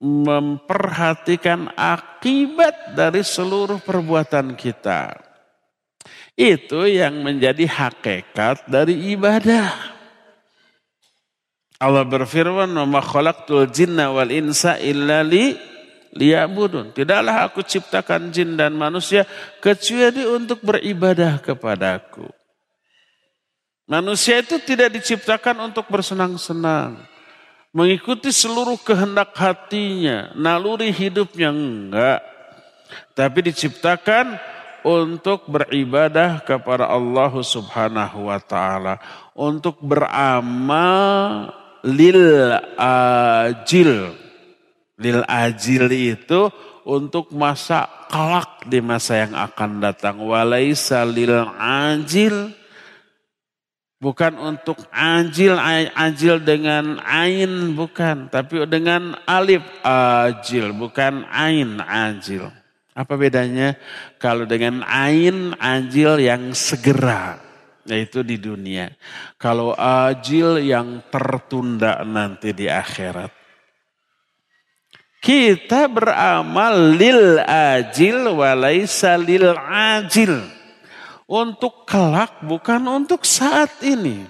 memperhatikan 0.00 1.72
akibat 1.72 2.92
dari 2.92 3.24
seluruh 3.24 3.80
perbuatan 3.80 4.52
kita. 4.52 5.16
Itu 6.36 6.84
yang 6.84 7.24
menjadi 7.24 7.64
hakikat 7.64 8.68
dari 8.68 9.16
ibadah. 9.16 9.96
Allah 11.80 12.04
berfirman, 12.04 12.72
"Wa 12.72 13.00
khalaqtul 13.00 13.68
jinna 13.72 14.12
wal 14.12 14.28
insa 14.28 14.76
illa 14.80 15.24
li 15.24 15.56
liya'budun. 16.16 16.96
Tidaklah 16.96 17.46
aku 17.46 17.60
ciptakan 17.60 18.32
jin 18.32 18.56
dan 18.56 18.72
manusia 18.72 19.28
kecuali 19.60 20.24
untuk 20.24 20.64
beribadah 20.64 21.38
kepadaku. 21.38 22.26
Manusia 23.86 24.42
itu 24.42 24.58
tidak 24.58 24.98
diciptakan 24.98 25.70
untuk 25.70 25.86
bersenang-senang. 25.86 26.98
Mengikuti 27.70 28.34
seluruh 28.34 28.80
kehendak 28.80 29.36
hatinya, 29.36 30.32
naluri 30.34 30.90
hidupnya 30.90 31.54
enggak. 31.54 32.24
Tapi 33.14 33.52
diciptakan 33.52 34.40
untuk 34.82 35.46
beribadah 35.46 36.42
kepada 36.42 36.90
Allah 36.90 37.30
subhanahu 37.30 38.26
wa 38.26 38.40
ta'ala. 38.42 38.98
Untuk 39.36 39.78
beramal 39.84 41.52
lil 41.86 42.56
ajil 42.80 44.25
Lil 44.96 45.20
ajil 45.28 45.92
itu 45.92 46.48
untuk 46.88 47.34
masa 47.36 47.84
kelak 48.08 48.64
di 48.64 48.80
masa 48.80 49.26
yang 49.26 49.34
akan 49.36 49.84
datang. 49.84 50.22
Walaisa 50.24 51.04
lil 51.04 51.44
ajil 51.60 52.54
bukan 54.00 54.38
untuk 54.40 54.80
ajil 54.94 55.58
ajil 55.92 56.40
dengan 56.40 57.02
ain 57.02 57.74
bukan 57.74 58.30
tapi 58.30 58.62
dengan 58.70 59.18
alif 59.28 59.66
ajil 59.84 60.72
bukan 60.72 61.28
ain 61.28 61.76
ajil. 61.84 62.48
Apa 62.96 63.20
bedanya 63.20 63.76
kalau 64.16 64.48
dengan 64.48 64.80
ain 64.80 65.52
ajil 65.60 66.16
yang 66.16 66.56
segera 66.56 67.36
yaitu 67.84 68.24
di 68.24 68.40
dunia. 68.40 68.96
Kalau 69.36 69.76
ajil 69.76 70.64
yang 70.64 71.04
tertunda 71.12 72.00
nanti 72.00 72.56
di 72.56 72.72
akhirat. 72.72 73.35
Kita 75.20 75.90
beramal 75.90 76.94
lil 76.94 77.40
ajil 77.42 78.30
walaisa 78.36 79.18
lil 79.18 79.56
ajil. 79.68 80.44
Untuk 81.26 81.88
kelak 81.88 82.38
bukan 82.46 82.86
untuk 82.86 83.26
saat 83.26 83.82
ini. 83.82 84.22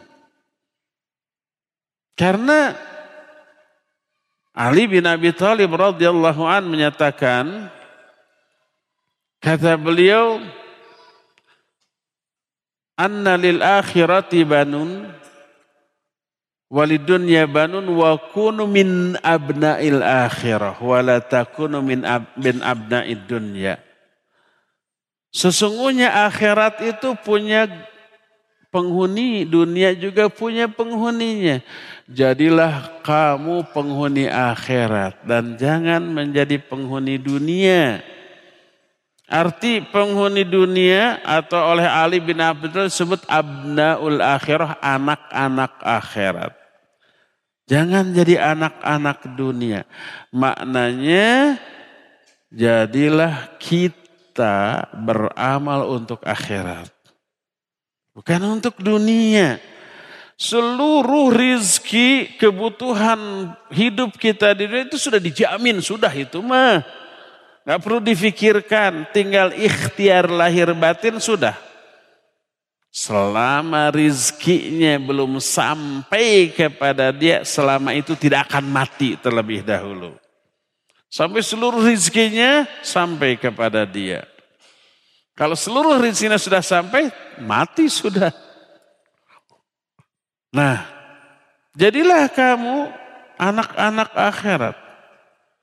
Karena 2.16 2.72
Ali 4.57 4.88
bin 4.88 5.05
Abi 5.05 5.37
Thalib 5.37 5.77
radhiyallahu 5.77 6.49
an 6.49 6.64
menyatakan 6.64 7.68
kata 9.37 9.77
beliau 9.77 10.40
anna 12.96 13.37
lil 13.37 13.61
akhirati 13.61 14.49
banun 14.49 15.12
Walidunya 16.67 17.47
banun 17.47 17.87
wa 17.95 18.19
kunu 18.19 18.67
min 18.67 19.15
abna'il 19.23 20.03
akhirah 20.03 20.83
wa 20.83 20.99
la 20.99 21.23
takunu 21.23 21.79
min, 21.79 22.03
ab, 22.03 22.27
min 22.35 22.59
abna'id 22.59 23.23
dunya. 23.31 23.79
Sesungguhnya 25.31 26.27
akhirat 26.27 26.83
itu 26.83 27.15
punya 27.23 27.71
penghuni, 28.75 29.47
dunia 29.47 29.95
juga 29.95 30.27
punya 30.27 30.67
penghuninya. 30.67 31.63
Jadilah 32.11 32.99
kamu 33.07 33.71
penghuni 33.71 34.27
akhirat 34.27 35.23
dan 35.23 35.55
jangan 35.55 36.03
menjadi 36.03 36.59
penghuni 36.59 37.15
dunia. 37.21 38.03
Arti 39.27 39.83
penghuni 39.83 40.47
dunia 40.47 41.19
atau 41.27 41.75
oleh 41.75 41.83
Ali 41.83 42.23
bin 42.23 42.39
Abi 42.39 42.71
Thalib 42.71 42.95
disebut 42.95 43.27
abnaul 43.27 44.23
akhirah, 44.23 44.79
anak-anak 44.79 45.83
akhirat. 45.83 46.55
Jangan 47.67 48.15
jadi 48.15 48.55
anak-anak 48.55 49.35
dunia. 49.35 49.83
Maknanya 50.31 51.59
jadilah 52.55 53.59
kita 53.59 54.87
beramal 54.95 55.91
untuk 55.91 56.23
akhirat. 56.23 56.95
Bukan 58.15 58.41
untuk 58.47 58.79
dunia. 58.79 59.59
Seluruh 60.39 61.35
rizki, 61.35 62.39
kebutuhan 62.39 63.51
hidup 63.75 64.15
kita 64.15 64.55
di 64.55 64.71
dunia 64.71 64.87
itu 64.87 65.03
sudah 65.03 65.19
dijamin, 65.19 65.83
sudah 65.83 66.15
itu 66.15 66.39
mah. 66.39 66.87
Gak 67.67 67.83
perlu 67.83 67.99
difikirkan, 67.99 69.11
tinggal 69.11 69.51
ikhtiar 69.51 70.31
lahir 70.31 70.71
batin 70.71 71.19
sudah. 71.19 71.59
Selama 72.95 73.91
rizkinya 73.91 74.95
belum 75.03 75.43
sampai 75.43 76.55
kepada 76.55 77.11
dia, 77.11 77.43
selama 77.43 77.91
itu 77.91 78.15
tidak 78.15 78.47
akan 78.47 78.71
mati 78.71 79.19
terlebih 79.19 79.67
dahulu. 79.67 80.15
Sampai 81.11 81.43
seluruh 81.43 81.83
rizkinya 81.83 82.71
sampai 82.87 83.35
kepada 83.35 83.83
dia. 83.83 84.23
Kalau 85.35 85.59
seluruh 85.59 85.99
rizkinya 85.99 86.39
sudah 86.39 86.63
sampai, 86.63 87.11
mati 87.43 87.91
sudah. 87.91 88.31
Nah, 90.55 90.87
jadilah 91.75 92.31
kamu 92.31 92.95
anak-anak 93.37 94.11
akhirat. 94.15 94.86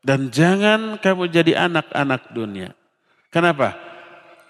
Dan 0.04 0.28
jangan 0.28 1.00
kamu 1.00 1.32
jadi 1.32 1.64
anak-anak 1.64 2.36
dunia. 2.36 2.76
Kenapa? 3.32 3.72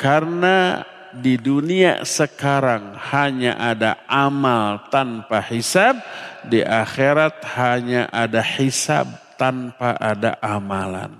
Karena 0.01 0.81
di 1.13 1.37
dunia 1.37 2.01
sekarang 2.01 2.97
hanya 3.13 3.53
ada 3.61 4.01
amal 4.09 4.89
tanpa 4.89 5.45
hisab, 5.45 6.01
di 6.41 6.65
akhirat 6.65 7.45
hanya 7.53 8.09
ada 8.09 8.41
hisab 8.41 9.05
tanpa 9.37 9.93
ada 10.01 10.41
amalan. 10.41 11.13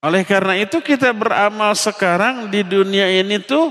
Oleh 0.00 0.24
karena 0.24 0.56
itu 0.56 0.80
kita 0.80 1.12
beramal 1.12 1.76
sekarang 1.76 2.48
di 2.48 2.64
dunia 2.64 3.06
ini 3.20 3.38
tuh 3.38 3.70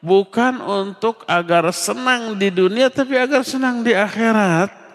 bukan 0.00 0.58
untuk 0.64 1.22
agar 1.28 1.68
senang 1.70 2.34
di 2.34 2.48
dunia 2.48 2.88
tapi 2.88 3.14
agar 3.14 3.44
senang 3.44 3.84
di 3.84 3.92
akhirat. 3.92 4.85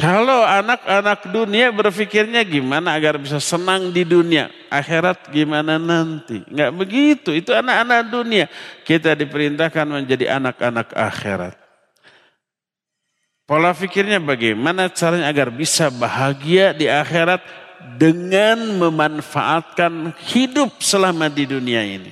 Kalau 0.00 0.48
anak-anak 0.48 1.28
dunia 1.28 1.68
berpikirnya 1.76 2.40
gimana 2.48 2.96
agar 2.96 3.20
bisa 3.20 3.36
senang 3.36 3.92
di 3.92 4.08
dunia, 4.08 4.48
akhirat 4.72 5.28
gimana 5.28 5.76
nanti? 5.76 6.40
Enggak 6.48 6.72
begitu, 6.72 7.36
itu 7.36 7.52
anak-anak 7.52 8.08
dunia. 8.08 8.48
Kita 8.80 9.12
diperintahkan 9.12 9.84
menjadi 9.84 10.40
anak-anak 10.40 10.96
akhirat. 10.96 11.54
Pola 13.44 13.76
pikirnya 13.76 14.24
bagaimana 14.24 14.88
caranya 14.88 15.28
agar 15.28 15.52
bisa 15.52 15.92
bahagia 15.92 16.72
di 16.72 16.88
akhirat 16.88 17.44
dengan 18.00 18.56
memanfaatkan 18.80 20.16
hidup 20.32 20.80
selama 20.80 21.28
di 21.28 21.44
dunia 21.44 21.84
ini. 21.84 22.08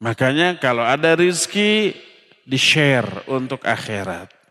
Makanya 0.00 0.56
kalau 0.56 0.80
ada 0.80 1.12
rizki 1.12 1.92
di-share 2.48 3.28
untuk 3.28 3.60
akhirat. 3.68 4.41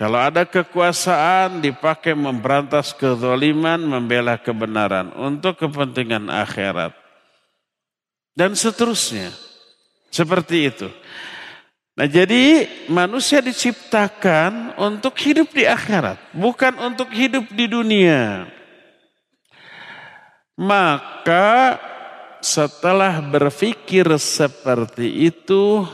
Kalau 0.00 0.16
ada 0.16 0.48
kekuasaan 0.48 1.60
dipakai 1.60 2.16
memberantas 2.16 2.96
kezaliman, 2.96 3.76
membela 3.84 4.40
kebenaran 4.40 5.12
untuk 5.12 5.60
kepentingan 5.60 6.32
akhirat. 6.32 6.96
Dan 8.32 8.56
seterusnya. 8.56 9.28
Seperti 10.08 10.72
itu. 10.72 10.88
Nah 12.00 12.08
jadi 12.08 12.64
manusia 12.88 13.44
diciptakan 13.44 14.80
untuk 14.80 15.12
hidup 15.20 15.52
di 15.52 15.68
akhirat. 15.68 16.16
Bukan 16.32 16.80
untuk 16.80 17.12
hidup 17.12 17.52
di 17.52 17.68
dunia. 17.68 18.48
Maka 20.56 21.76
setelah 22.40 23.20
berpikir 23.20 24.08
seperti 24.16 25.28
itu, 25.28 25.84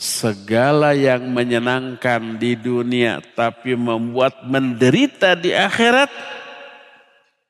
segala 0.00 0.96
yang 0.96 1.28
menyenangkan 1.28 2.40
di 2.40 2.56
dunia 2.56 3.20
tapi 3.36 3.76
membuat 3.76 4.48
menderita 4.48 5.36
di 5.36 5.52
akhirat 5.52 6.08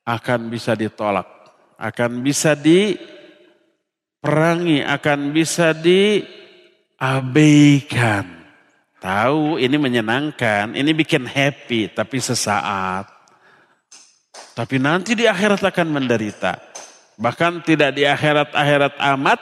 akan 0.03 0.51
bisa 0.51 0.75
ditolak, 0.75 1.23
akan 1.79 2.19
bisa 2.19 2.51
diperangi, 2.59 2.99
akan 4.83 5.31
bisa 5.31 5.71
diabaikan. 5.71 6.99
Tahu 8.99 9.55
ini 9.57 9.79
menyenangkan, 9.79 10.75
ini 10.75 10.91
bikin 10.91 11.23
happy 11.23 11.95
tapi 11.95 12.19
sesaat. 12.19 13.07
Tapi 14.51 14.75
nanti 14.75 15.15
di 15.15 15.23
akhirat 15.23 15.63
akan 15.63 15.87
menderita. 15.87 16.59
Bahkan 17.15 17.63
tidak 17.63 17.95
di 17.95 18.03
akhirat-akhirat 18.03 18.99
amat, 19.15 19.39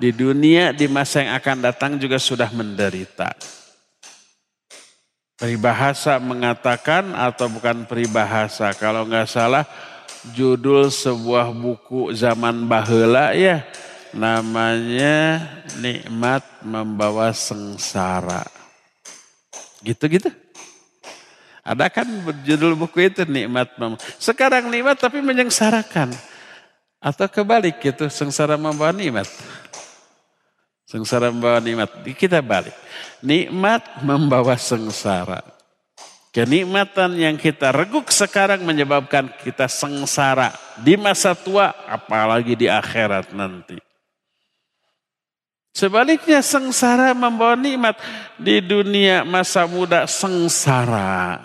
di 0.00 0.16
dunia 0.16 0.72
di 0.72 0.88
masa 0.88 1.20
yang 1.20 1.36
akan 1.36 1.56
datang 1.60 1.92
juga 2.00 2.16
sudah 2.16 2.48
menderita. 2.48 3.36
Peribahasa 5.36 6.16
mengatakan 6.16 7.12
atau 7.12 7.52
bukan 7.52 7.84
peribahasa, 7.84 8.72
kalau 8.72 9.04
nggak 9.04 9.28
salah 9.28 9.68
judul 10.32 10.88
sebuah 10.88 11.52
buku 11.52 12.16
zaman 12.16 12.64
bahula 12.64 13.36
ya, 13.36 13.64
namanya 14.16 15.40
Nikmat 15.80 16.44
Membawa 16.64 17.32
Sengsara. 17.36 18.44
Gitu-gitu. 19.84 20.32
Ada 21.60 21.92
kan 21.92 22.08
judul 22.44 22.72
buku 22.72 23.04
itu 23.04 23.24
nikmat 23.28 23.76
membawa. 23.76 24.00
Sekarang 24.16 24.72
nikmat 24.72 24.96
tapi 24.96 25.20
menyengsarakan. 25.20 26.12
Atau 27.00 27.32
kebalik 27.32 27.80
gitu, 27.80 28.12
sengsara 28.12 28.60
membawa 28.60 28.92
nikmat. 28.92 29.24
Sengsara 30.90 31.30
membawa 31.30 31.62
nikmat. 31.62 32.02
Kita 32.18 32.42
balik. 32.42 32.74
Nikmat 33.22 34.02
membawa 34.02 34.58
sengsara. 34.58 35.38
Kenikmatan 36.34 37.14
yang 37.14 37.38
kita 37.38 37.70
reguk 37.70 38.10
sekarang 38.10 38.66
menyebabkan 38.66 39.30
kita 39.38 39.70
sengsara 39.70 40.50
di 40.82 40.98
masa 40.98 41.38
tua, 41.38 41.70
apalagi 41.86 42.58
di 42.58 42.66
akhirat 42.66 43.30
nanti. 43.30 43.78
Sebaliknya 45.70 46.42
sengsara 46.42 47.14
membawa 47.14 47.54
nikmat 47.54 47.94
di 48.34 48.58
dunia 48.58 49.22
masa 49.22 49.70
muda 49.70 50.10
sengsara. 50.10 51.38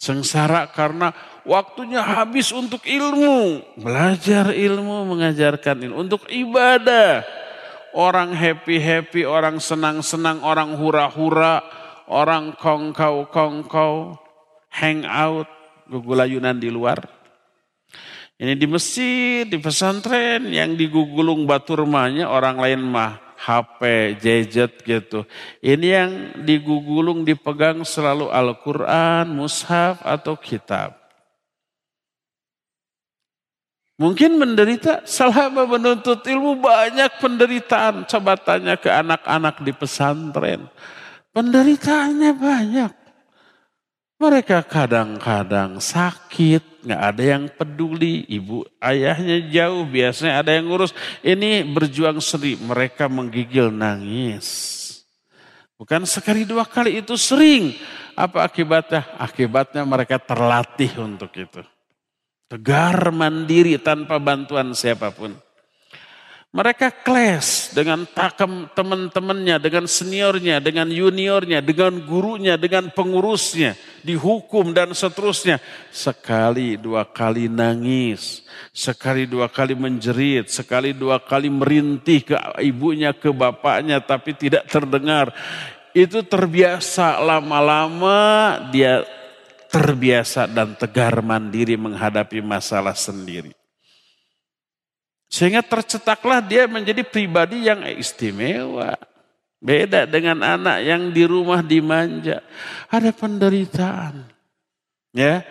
Sengsara 0.00 0.64
karena 0.72 1.12
waktunya 1.44 2.00
habis 2.00 2.48
untuk 2.56 2.88
ilmu, 2.88 3.60
belajar 3.76 4.56
ilmu, 4.56 5.04
mengajarkan 5.12 5.88
ilmu, 5.88 5.96
untuk 6.08 6.24
ibadah 6.32 7.47
orang 7.96 8.34
happy-happy, 8.36 9.24
orang 9.24 9.62
senang-senang, 9.62 10.44
orang 10.44 10.76
hura-hura, 10.76 11.64
orang 12.08 12.56
kongkau-kongkau, 12.56 14.16
hang 14.72 15.04
out, 15.08 15.48
gugulayunan 15.88 16.56
di 16.56 16.68
luar. 16.68 17.00
Ini 18.38 18.54
di 18.54 18.70
Mesir, 18.70 19.50
di 19.50 19.58
pesantren 19.58 20.46
yang 20.46 20.78
digugulung 20.78 21.42
batu 21.42 21.74
rumahnya 21.74 22.30
orang 22.30 22.54
lain 22.54 22.86
mah 22.86 23.18
HP, 23.34 24.14
gadget 24.18 24.72
gitu. 24.86 25.26
Ini 25.58 25.86
yang 25.86 26.10
digugulung 26.46 27.26
dipegang 27.26 27.82
selalu 27.82 28.30
Al-Quran, 28.30 29.30
mushaf 29.34 30.02
atau 30.06 30.38
kitab. 30.38 31.07
Mungkin 33.98 34.38
menderita, 34.38 35.02
selama 35.02 35.66
menuntut 35.66 36.22
ilmu 36.22 36.62
banyak 36.62 37.18
penderitaan. 37.18 38.06
Coba 38.06 38.38
tanya 38.38 38.78
ke 38.78 38.86
anak-anak 38.86 39.58
di 39.66 39.74
pesantren. 39.74 40.70
Penderitaannya 41.34 42.32
banyak. 42.38 42.92
Mereka 44.18 44.66
kadang-kadang 44.70 45.82
sakit, 45.82 46.86
nggak 46.86 47.02
ada 47.10 47.22
yang 47.22 47.44
peduli. 47.50 48.22
Ibu 48.26 48.66
ayahnya 48.78 49.42
jauh, 49.50 49.82
biasanya 49.82 50.46
ada 50.46 50.54
yang 50.54 50.70
ngurus. 50.70 50.94
Ini 51.22 51.66
berjuang 51.66 52.22
sendiri, 52.22 52.58
mereka 52.62 53.10
menggigil 53.10 53.74
nangis. 53.74 54.46
Bukan 55.74 56.06
sekali 56.06 56.46
dua 56.46 56.66
kali 56.66 57.02
itu 57.02 57.18
sering. 57.18 57.74
Apa 58.14 58.46
akibatnya? 58.46 59.06
Akibatnya 59.18 59.82
mereka 59.86 60.18
terlatih 60.22 60.90
untuk 60.98 61.30
itu. 61.38 61.62
Tegar 62.48 63.12
mandiri 63.12 63.76
tanpa 63.76 64.16
bantuan 64.16 64.72
siapa 64.72 65.12
pun. 65.12 65.36
Mereka 66.48 67.04
kles 67.04 67.76
dengan 67.76 68.08
takam 68.08 68.72
teman-temannya, 68.72 69.60
dengan 69.60 69.84
seniornya, 69.84 70.64
dengan 70.64 70.88
juniornya, 70.88 71.60
dengan 71.60 72.00
gurunya, 72.00 72.56
dengan 72.56 72.88
pengurusnya, 72.88 73.76
dihukum 74.00 74.72
dan 74.72 74.96
seterusnya. 74.96 75.60
Sekali 75.92 76.80
dua 76.80 77.04
kali 77.04 77.52
nangis, 77.52 78.48
sekali 78.72 79.28
dua 79.28 79.52
kali 79.52 79.76
menjerit, 79.76 80.48
sekali 80.48 80.96
dua 80.96 81.20
kali 81.20 81.52
merintih 81.52 82.32
ke 82.32 82.36
ibunya, 82.64 83.12
ke 83.12 83.28
bapaknya, 83.28 84.00
tapi 84.00 84.32
tidak 84.32 84.64
terdengar. 84.72 85.28
Itu 85.92 86.24
terbiasa 86.24 87.20
lama-lama 87.20 88.56
dia 88.72 89.04
terbiasa 89.68 90.48
dan 90.48 90.74
tegar 90.74 91.20
mandiri 91.20 91.76
menghadapi 91.76 92.40
masalah 92.40 92.96
sendiri. 92.96 93.52
Sehingga 95.28 95.60
tercetaklah 95.60 96.40
dia 96.40 96.64
menjadi 96.64 97.04
pribadi 97.04 97.68
yang 97.68 97.84
istimewa. 97.84 98.96
Beda 99.60 100.08
dengan 100.08 100.40
anak 100.40 100.78
yang 100.86 101.12
di 101.12 101.28
rumah 101.28 101.60
dimanja. 101.60 102.40
Ada 102.88 103.12
penderitaan. 103.12 104.24
Ya. 105.12 105.44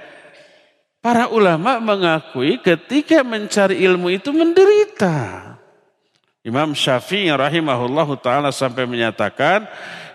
Para 0.97 1.29
ulama 1.29 1.77
mengakui 1.77 2.57
ketika 2.59 3.21
mencari 3.21 3.79
ilmu 3.85 4.11
itu 4.11 4.33
menderita. 4.33 5.46
Imam 6.45 6.73
Syafi'i 6.77 7.33
rahimahullahu 7.33 8.19
taala 8.21 8.53
sampai 8.53 8.85
menyatakan 8.85 9.65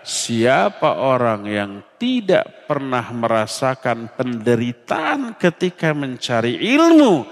siapa 0.03 0.99
orang 0.99 1.47
yang 1.47 1.71
tidak 1.99 2.67
pernah 2.67 3.03
merasakan 3.15 4.11
penderitaan 4.15 5.39
ketika 5.39 5.95
mencari 5.95 6.59
ilmu 6.59 7.27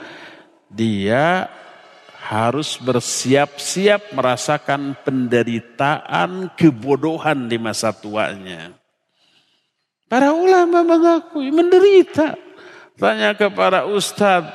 dia 0.72 1.52
harus 2.32 2.80
bersiap-siap 2.80 4.16
merasakan 4.16 4.96
penderitaan 5.04 6.56
kebodohan 6.56 7.52
di 7.52 7.60
masa 7.60 7.92
tuanya. 7.92 8.72
Para 10.08 10.32
ulama 10.32 10.80
mengakui 10.84 11.52
menderita. 11.52 12.40
Tanya 12.96 13.36
ke 13.36 13.52
para 13.52 13.84
ustadz 13.84 14.48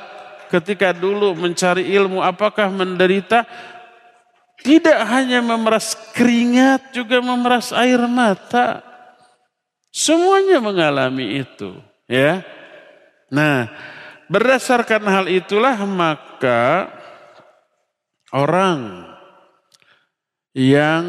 ketika 0.49 0.95
dulu 0.95 1.37
mencari 1.37 1.85
ilmu 1.93 2.23
apakah 2.23 2.71
menderita? 2.71 3.45
Tidak 4.57 4.99
hanya 5.05 5.39
memeras 5.39 5.93
keringat, 6.17 6.89
juga 6.91 7.21
memeras 7.21 7.69
air 7.71 8.01
mata. 8.09 8.81
Semuanya 9.93 10.57
mengalami 10.57 11.45
itu, 11.45 11.77
ya. 12.09 12.41
Nah, 13.29 13.69
berdasarkan 14.27 15.03
hal 15.07 15.25
itulah 15.29 15.77
maka 15.85 16.89
orang 18.33 19.07
yang 20.57 21.05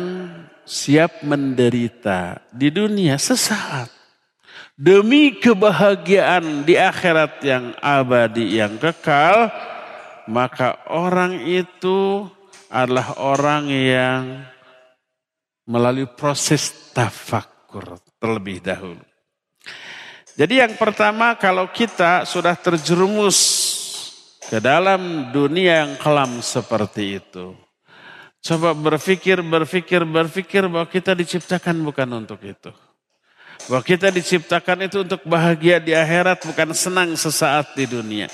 siap 0.68 1.24
menderita 1.24 2.44
di 2.52 2.68
dunia 2.68 3.16
sesaat 3.16 3.88
demi 4.78 5.34
kebahagiaan 5.34 6.62
di 6.62 6.78
akhirat 6.78 7.42
yang 7.42 7.72
abadi 7.80 8.60
yang 8.60 8.76
kekal 8.78 9.50
maka 10.28 10.78
orang 10.92 11.42
itu 11.48 12.28
adalah 12.68 13.16
orang 13.20 13.68
yang 13.68 14.22
melalui 15.68 16.08
proses 16.08 16.92
tafakur 16.92 18.00
terlebih 18.16 18.60
dahulu. 18.64 19.04
Jadi 20.38 20.62
yang 20.62 20.72
pertama 20.78 21.34
kalau 21.34 21.66
kita 21.68 22.22
sudah 22.22 22.54
terjerumus 22.54 23.36
ke 24.48 24.62
dalam 24.62 25.28
dunia 25.34 25.84
yang 25.84 25.92
kelam 26.00 26.40
seperti 26.40 27.20
itu. 27.20 27.52
Coba 28.38 28.72
berpikir, 28.72 29.42
berpikir, 29.42 30.06
berpikir 30.06 30.62
bahwa 30.70 30.86
kita 30.86 31.12
diciptakan 31.12 31.76
bukan 31.82 32.08
untuk 32.22 32.40
itu. 32.40 32.70
Bahwa 33.66 33.82
kita 33.82 34.08
diciptakan 34.14 34.88
itu 34.88 35.04
untuk 35.04 35.20
bahagia 35.26 35.82
di 35.82 35.92
akhirat 35.92 36.46
bukan 36.46 36.70
senang 36.72 37.12
sesaat 37.18 37.74
di 37.74 37.84
dunia. 37.84 38.30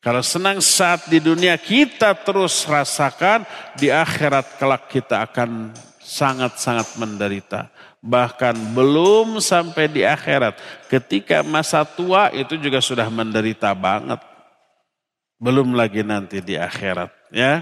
Kalau 0.00 0.24
senang 0.24 0.64
saat 0.64 1.12
di 1.12 1.20
dunia 1.20 1.60
kita 1.60 2.16
terus 2.24 2.64
rasakan, 2.64 3.44
di 3.76 3.92
akhirat 3.92 4.56
kelak 4.56 4.88
kita 4.88 5.28
akan 5.28 5.76
sangat-sangat 6.00 6.96
menderita. 6.96 7.68
Bahkan 8.00 8.72
belum 8.72 9.44
sampai 9.44 9.92
di 9.92 10.00
akhirat, 10.00 10.56
ketika 10.88 11.44
masa 11.44 11.84
tua 11.84 12.32
itu 12.32 12.56
juga 12.56 12.80
sudah 12.80 13.12
menderita 13.12 13.76
banget. 13.76 14.24
Belum 15.36 15.76
lagi 15.76 16.00
nanti 16.00 16.40
di 16.40 16.56
akhirat 16.56 17.12
ya. 17.28 17.60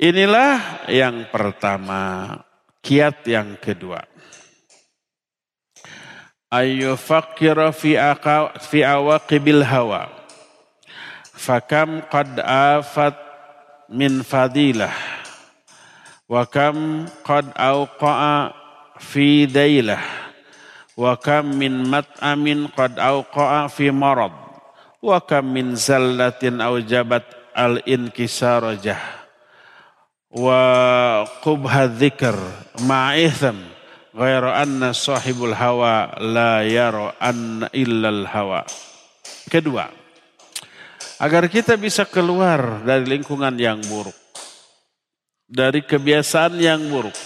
Inilah 0.00 0.88
yang 0.88 1.28
pertama, 1.28 2.32
kiat 2.80 3.28
yang 3.28 3.60
kedua. 3.60 4.00
Ayo 6.48 6.96
fakir 6.96 7.60
fi 7.76 8.80
awaqibil 8.80 9.60
hawa 9.60 10.15
fakam 11.36 12.02
qad 12.08 12.40
afat 12.42 13.14
min 13.92 14.24
fadilah. 14.24 14.92
Wa 16.26 16.42
kam 16.48 17.06
qad 17.22 17.54
awqa'a 17.54 18.50
fi 18.98 19.46
dailah 19.46 20.02
wa 20.96 21.14
kam 21.14 21.54
min 21.54 21.86
mat'amin 21.86 22.66
qad 22.74 22.98
awqa'a 22.98 23.70
fi 23.70 23.94
marad. 23.94 24.34
Wa 25.04 25.22
kam 25.22 25.54
min 25.54 25.78
zallatin 25.78 26.58
awjabat 26.58 27.22
al 27.54 27.78
inkisarajah 27.86 29.16
wa 30.36 31.24
qubha 31.40 31.88
dzikr 31.88 32.36
ma'itham 32.84 33.56
ghairu 34.12 34.52
anna 34.52 34.92
sahibul 34.92 35.56
hawa 35.56 36.12
la 36.20 36.60
yara 36.60 37.16
anna 37.16 37.72
illal 37.72 38.28
hawa 38.28 38.68
kedua 39.48 39.88
Agar 41.16 41.48
kita 41.48 41.80
bisa 41.80 42.04
keluar 42.04 42.84
dari 42.84 43.16
lingkungan 43.16 43.56
yang 43.56 43.80
buruk. 43.88 44.16
Dari 45.48 45.80
kebiasaan 45.80 46.60
yang 46.60 46.92
buruk. 46.92 47.16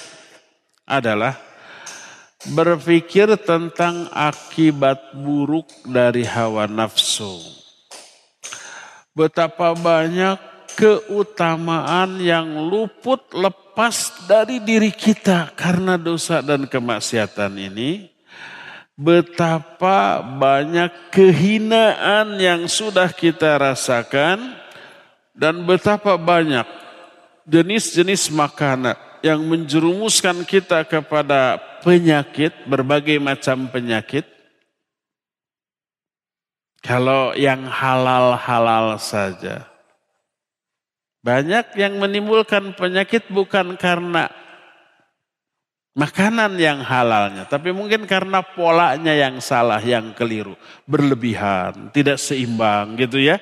Adalah 0.87 1.35
berpikir 2.55 3.35
tentang 3.43 4.07
akibat 4.15 5.15
buruk 5.19 5.67
dari 5.87 6.23
hawa 6.23 6.71
nafsu. 6.71 7.39
Betapa 9.11 9.75
banyak 9.75 10.39
keutamaan 10.79 12.23
yang 12.23 12.71
luput 12.71 13.27
lepas 13.35 14.27
dari 14.31 14.63
diri 14.63 14.95
kita 14.95 15.51
karena 15.59 15.99
dosa 15.99 16.41
dan 16.41 16.71
kemaksiatan 16.71 17.53
ini 17.59 18.10
betapa 19.01 20.21
banyak 20.21 20.93
kehinaan 21.09 22.37
yang 22.37 22.69
sudah 22.69 23.09
kita 23.09 23.57
rasakan 23.57 24.61
dan 25.33 25.65
betapa 25.65 26.21
banyak 26.21 26.69
jenis-jenis 27.49 28.29
makanan 28.29 29.01
yang 29.25 29.41
menjerumuskan 29.41 30.45
kita 30.45 30.85
kepada 30.85 31.57
penyakit, 31.81 32.53
berbagai 32.69 33.17
macam 33.17 33.73
penyakit. 33.73 34.29
Kalau 36.85 37.33
yang 37.37 37.65
halal-halal 37.69 39.01
saja. 39.01 39.69
Banyak 41.21 41.77
yang 41.77 42.01
menimbulkan 42.01 42.73
penyakit 42.73 43.29
bukan 43.29 43.77
karena 43.77 44.33
makanan 46.01 46.57
yang 46.57 46.81
halalnya. 46.81 47.45
Tapi 47.45 47.77
mungkin 47.77 48.09
karena 48.09 48.41
polanya 48.41 49.13
yang 49.13 49.37
salah, 49.45 49.85
yang 49.85 50.17
keliru. 50.17 50.57
Berlebihan, 50.89 51.93
tidak 51.93 52.17
seimbang 52.17 52.97
gitu 52.97 53.21
ya. 53.21 53.37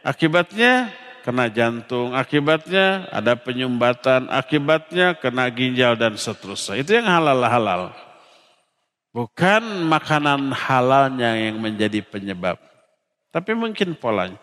Akibatnya 0.00 0.88
kena 1.20 1.52
jantung, 1.52 2.16
akibatnya 2.16 3.04
ada 3.12 3.36
penyumbatan, 3.36 4.32
akibatnya 4.32 5.12
kena 5.20 5.44
ginjal 5.52 5.92
dan 6.00 6.16
seterusnya. 6.16 6.80
Itu 6.80 6.96
yang 6.96 7.04
halal-halal. 7.04 7.92
Bukan 9.12 9.84
makanan 9.84 10.56
halalnya 10.56 11.36
yang 11.36 11.60
menjadi 11.60 12.00
penyebab. 12.00 12.56
Tapi 13.28 13.52
mungkin 13.52 13.92
polanya. 13.92 14.40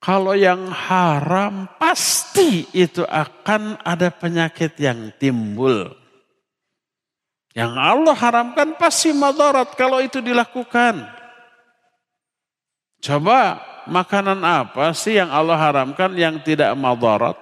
Kalau 0.00 0.32
yang 0.32 0.72
haram 0.72 1.68
pasti 1.76 2.64
itu 2.72 3.04
akan 3.04 3.76
ada 3.84 4.08
penyakit 4.08 4.72
yang 4.80 5.12
timbul. 5.20 5.99
Yang 7.50 7.72
Allah 7.74 8.14
haramkan 8.14 8.78
pasti 8.78 9.10
madarat 9.10 9.74
kalau 9.74 9.98
itu 9.98 10.22
dilakukan. 10.22 11.02
Coba 13.00 13.58
makanan 13.90 14.38
apa 14.44 14.94
sih 14.94 15.18
yang 15.18 15.32
Allah 15.32 15.58
haramkan 15.58 16.14
yang 16.14 16.38
tidak 16.44 16.70
madarat? 16.78 17.34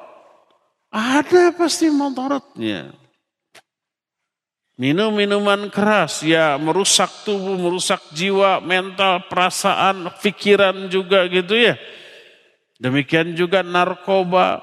Ada 0.88 1.52
pasti 1.52 1.92
madaratnya. 1.92 2.96
Minum 4.78 5.10
minuman 5.10 5.66
keras 5.74 6.22
ya 6.22 6.54
merusak 6.54 7.10
tubuh, 7.26 7.58
merusak 7.58 7.98
jiwa, 8.14 8.62
mental, 8.62 9.26
perasaan, 9.26 10.06
pikiran 10.22 10.86
juga 10.86 11.26
gitu 11.26 11.58
ya. 11.58 11.74
Demikian 12.78 13.34
juga 13.34 13.66
narkoba, 13.66 14.62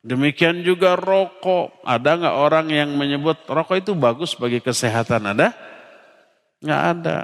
Demikian 0.00 0.64
juga 0.64 0.96
rokok. 0.96 1.84
Ada 1.84 2.16
nggak 2.16 2.36
orang 2.40 2.66
yang 2.72 2.96
menyebut 2.96 3.44
rokok 3.44 3.76
itu 3.76 3.92
bagus 3.92 4.32
bagi 4.32 4.64
kesehatan? 4.64 5.36
Ada? 5.36 5.52
Nggak 6.64 6.82
ada. 6.96 7.18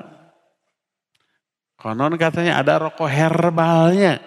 Konon 1.80 2.16
katanya 2.20 2.60
ada 2.60 2.76
rokok 2.76 3.08
herbalnya. 3.08 4.20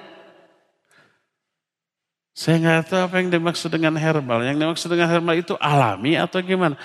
Saya 2.33 2.55
nggak 2.57 2.87
tahu 2.89 3.01
apa 3.05 3.15
yang 3.21 3.29
dimaksud 3.29 3.69
dengan 3.69 3.93
herbal. 3.99 4.41
Yang 4.41 4.57
dimaksud 4.63 4.89
dengan 4.89 5.09
herbal 5.11 5.35
itu 5.37 5.53
alami 5.59 6.17
atau 6.17 6.39
gimana? 6.41 6.79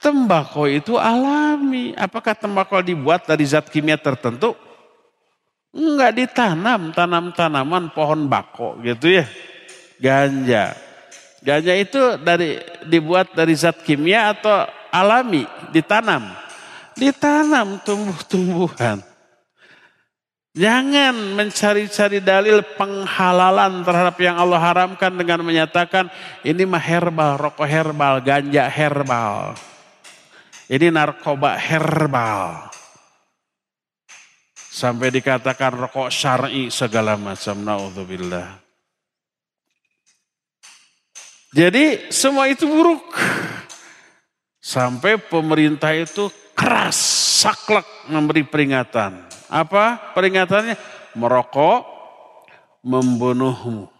Tembakau 0.00 0.66
itu 0.66 0.98
alami. 0.98 1.94
Apakah 1.94 2.34
tembakau 2.34 2.82
dibuat 2.82 3.28
dari 3.28 3.46
zat 3.46 3.70
kimia 3.70 4.00
tertentu? 4.00 4.56
Enggak 5.72 6.16
ditanam, 6.18 6.90
tanam 6.90 7.30
tanaman 7.32 7.92
pohon 7.94 8.26
bako 8.26 8.82
gitu 8.82 9.20
ya. 9.20 9.26
Ganja. 10.02 10.74
Ganja 11.38 11.74
itu 11.78 12.18
dari 12.18 12.58
dibuat 12.90 13.30
dari 13.38 13.54
zat 13.54 13.86
kimia 13.86 14.34
atau 14.34 14.66
alami, 14.90 15.46
ditanam. 15.70 16.34
Ditanam 16.98 17.78
tumbuh-tumbuhan. 17.86 18.98
Jangan 20.52 21.16
mencari-cari 21.32 22.20
dalil 22.20 22.60
penghalalan 22.76 23.80
terhadap 23.88 24.20
yang 24.20 24.36
Allah 24.36 24.60
haramkan 24.60 25.08
dengan 25.16 25.40
menyatakan 25.40 26.12
ini 26.44 26.68
mah 26.68 26.82
herbal, 26.82 27.40
rokok 27.40 27.64
herbal, 27.64 28.20
ganja 28.20 28.68
herbal. 28.68 29.56
Ini 30.68 30.92
narkoba 30.92 31.56
herbal. 31.56 32.68
Sampai 34.54 35.08
dikatakan 35.08 35.72
rokok 35.72 36.12
syar'i 36.12 36.68
segala 36.68 37.16
macam. 37.16 37.56
Na'udzubillah. 37.56 38.61
Jadi 41.52 42.08
semua 42.08 42.48
itu 42.48 42.64
buruk. 42.64 43.12
Sampai 44.62 45.20
pemerintah 45.20 45.92
itu 45.92 46.32
keras, 46.56 46.96
saklek 47.44 47.84
memberi 48.08 48.46
peringatan. 48.46 49.20
Apa 49.52 50.14
peringatannya? 50.16 50.80
Merokok 51.12 51.84
membunuhmu. 52.80 53.92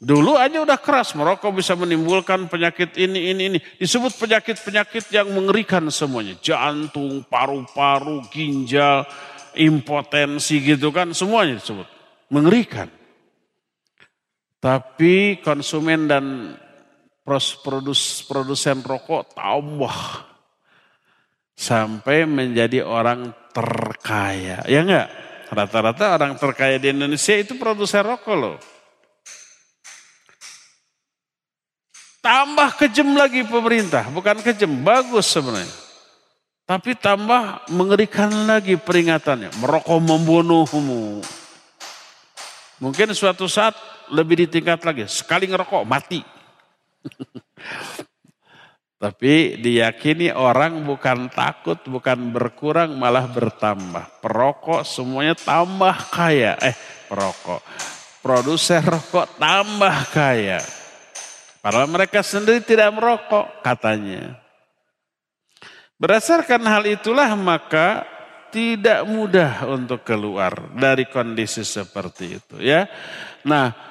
Dulu 0.00 0.32
aja 0.40 0.64
udah 0.64 0.80
keras, 0.80 1.12
merokok 1.12 1.60
bisa 1.60 1.76
menimbulkan 1.76 2.48
penyakit 2.48 2.96
ini, 2.96 3.36
ini, 3.36 3.42
ini. 3.52 3.58
Disebut 3.76 4.16
penyakit-penyakit 4.16 5.12
yang 5.12 5.28
mengerikan 5.28 5.84
semuanya. 5.92 6.40
Jantung, 6.40 7.20
paru-paru, 7.28 8.24
ginjal, 8.32 9.04
impotensi 9.52 10.64
gitu 10.64 10.88
kan, 10.88 11.12
semuanya 11.12 11.60
disebut. 11.60 11.84
Mengerikan. 12.32 12.88
Tapi 14.60 15.40
konsumen 15.40 16.04
dan 16.04 16.52
produs, 17.64 18.20
produsen 18.28 18.84
rokok 18.84 19.32
tambah 19.32 19.96
sampai 21.56 22.28
menjadi 22.28 22.84
orang 22.84 23.32
terkaya. 23.56 24.60
Ya 24.68 24.84
enggak? 24.84 25.08
Rata-rata 25.50 26.14
orang 26.14 26.36
terkaya 26.36 26.76
di 26.76 26.92
Indonesia 26.92 27.34
itu 27.40 27.56
produsen 27.56 28.04
rokok 28.04 28.36
loh. 28.36 28.56
Tambah 32.20 32.76
kejam 32.76 33.16
lagi 33.16 33.48
pemerintah, 33.48 34.12
bukan 34.12 34.44
kejam, 34.44 34.84
bagus 34.84 35.24
sebenarnya. 35.24 35.72
Tapi 36.68 36.92
tambah 36.94 37.64
mengerikan 37.72 38.28
lagi 38.44 38.76
peringatannya, 38.76 39.50
merokok 39.56 39.98
membunuhmu. 40.04 41.24
Mungkin 42.84 43.16
suatu 43.16 43.48
saat 43.48 43.74
lebih 44.10 44.46
ditingkat 44.46 44.82
lagi, 44.84 45.06
sekali 45.06 45.46
ngerokok 45.48 45.82
mati. 45.86 46.20
Tapi 49.00 49.56
diyakini 49.56 50.28
orang 50.28 50.84
bukan 50.84 51.32
takut, 51.32 51.80
bukan 51.88 52.36
berkurang, 52.36 52.92
malah 53.00 53.24
bertambah. 53.24 54.20
Perokok 54.20 54.84
semuanya 54.84 55.32
tambah 55.32 55.96
kaya. 56.12 56.60
Eh, 56.60 56.76
perokok. 57.08 57.64
Produsen 58.20 58.84
rokok 58.84 59.40
tambah 59.40 59.96
kaya. 60.12 60.60
Padahal 61.64 61.88
mereka 61.88 62.20
sendiri 62.20 62.60
tidak 62.60 62.92
merokok, 62.92 63.64
katanya. 63.64 64.36
Berdasarkan 65.96 66.60
hal 66.68 66.84
itulah 66.84 67.32
maka 67.40 68.04
tidak 68.52 69.08
mudah 69.08 69.64
untuk 69.64 70.04
keluar 70.04 70.72
dari 70.76 71.08
kondisi 71.08 71.64
seperti 71.64 72.36
itu 72.36 72.56
ya. 72.60 72.84
Nah, 73.48 73.89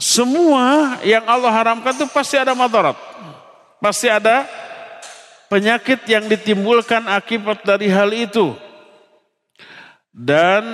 semua 0.00 0.96
yang 1.04 1.28
Allah 1.28 1.52
haramkan 1.52 1.92
itu 1.92 2.08
pasti 2.08 2.40
ada 2.40 2.56
madarat. 2.56 2.96
Pasti 3.84 4.08
ada 4.08 4.48
penyakit 5.52 6.08
yang 6.08 6.24
ditimbulkan 6.24 7.04
akibat 7.04 7.60
dari 7.68 7.92
hal 7.92 8.08
itu. 8.16 8.56
Dan 10.10 10.64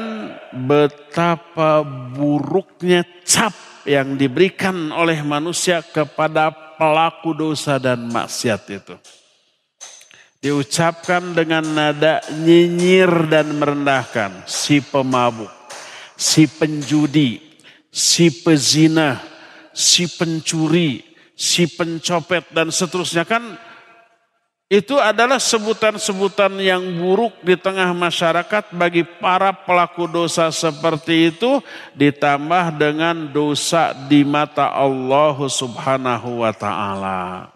betapa 0.55 1.83
buruknya 2.15 3.03
cap 3.27 3.53
yang 3.83 4.15
diberikan 4.15 4.95
oleh 4.95 5.21
manusia 5.27 5.83
kepada 5.83 6.51
pelaku 6.79 7.35
dosa 7.35 7.83
dan 7.83 8.07
maksiat 8.07 8.63
itu. 8.71 8.95
Diucapkan 10.39 11.35
dengan 11.35 11.67
nada 11.67 12.23
nyinyir 12.31 13.27
dan 13.27 13.59
merendahkan. 13.59 14.47
Si 14.47 14.79
pemabuk, 14.79 15.51
si 16.15 16.47
penjudi, 16.47 17.46
si 17.97 18.29
pezina, 18.29 19.25
si 19.73 20.05
pencuri, 20.05 21.01
si 21.33 21.65
pencopet 21.65 22.45
dan 22.53 22.69
seterusnya 22.69 23.25
kan 23.25 23.57
itu 24.67 24.99
adalah 24.99 25.39
sebutan-sebutan 25.39 26.59
yang 26.59 26.83
buruk 26.99 27.39
di 27.41 27.55
tengah 27.55 27.95
masyarakat 27.95 28.75
bagi 28.75 29.07
para 29.07 29.55
pelaku 29.55 30.11
dosa 30.11 30.51
seperti 30.51 31.31
itu 31.31 31.63
ditambah 31.95 32.75
dengan 32.75 33.31
dosa 33.31 33.95
di 33.95 34.27
mata 34.27 34.75
Allah 34.75 35.39
Subhanahu 35.39 36.43
wa 36.43 36.51
taala. 36.51 37.55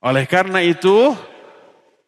Oleh 0.00 0.24
karena 0.24 0.64
itu 0.64 1.12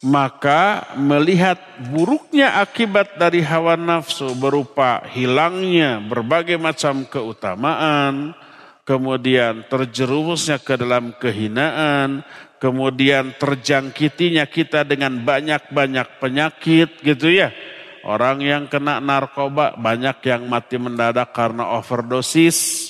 maka 0.01 0.89
melihat 0.97 1.61
buruknya 1.93 2.57
akibat 2.57 3.21
dari 3.21 3.45
hawa 3.45 3.77
nafsu 3.77 4.33
berupa 4.33 5.05
hilangnya 5.13 6.01
berbagai 6.01 6.57
macam 6.57 7.05
keutamaan, 7.05 8.33
kemudian 8.81 9.61
terjerumusnya 9.69 10.57
ke 10.57 10.73
dalam 10.73 11.13
kehinaan, 11.21 12.25
kemudian 12.57 13.37
terjangkitinya 13.37 14.49
kita 14.49 14.81
dengan 14.81 15.21
banyak-banyak 15.21 16.17
penyakit 16.17 16.97
gitu 17.05 17.29
ya. 17.29 17.53
Orang 18.01 18.41
yang 18.41 18.65
kena 18.65 18.97
narkoba 18.97 19.77
banyak 19.77 20.25
yang 20.25 20.49
mati 20.49 20.81
mendadak 20.81 21.29
karena 21.37 21.77
overdosis. 21.77 22.89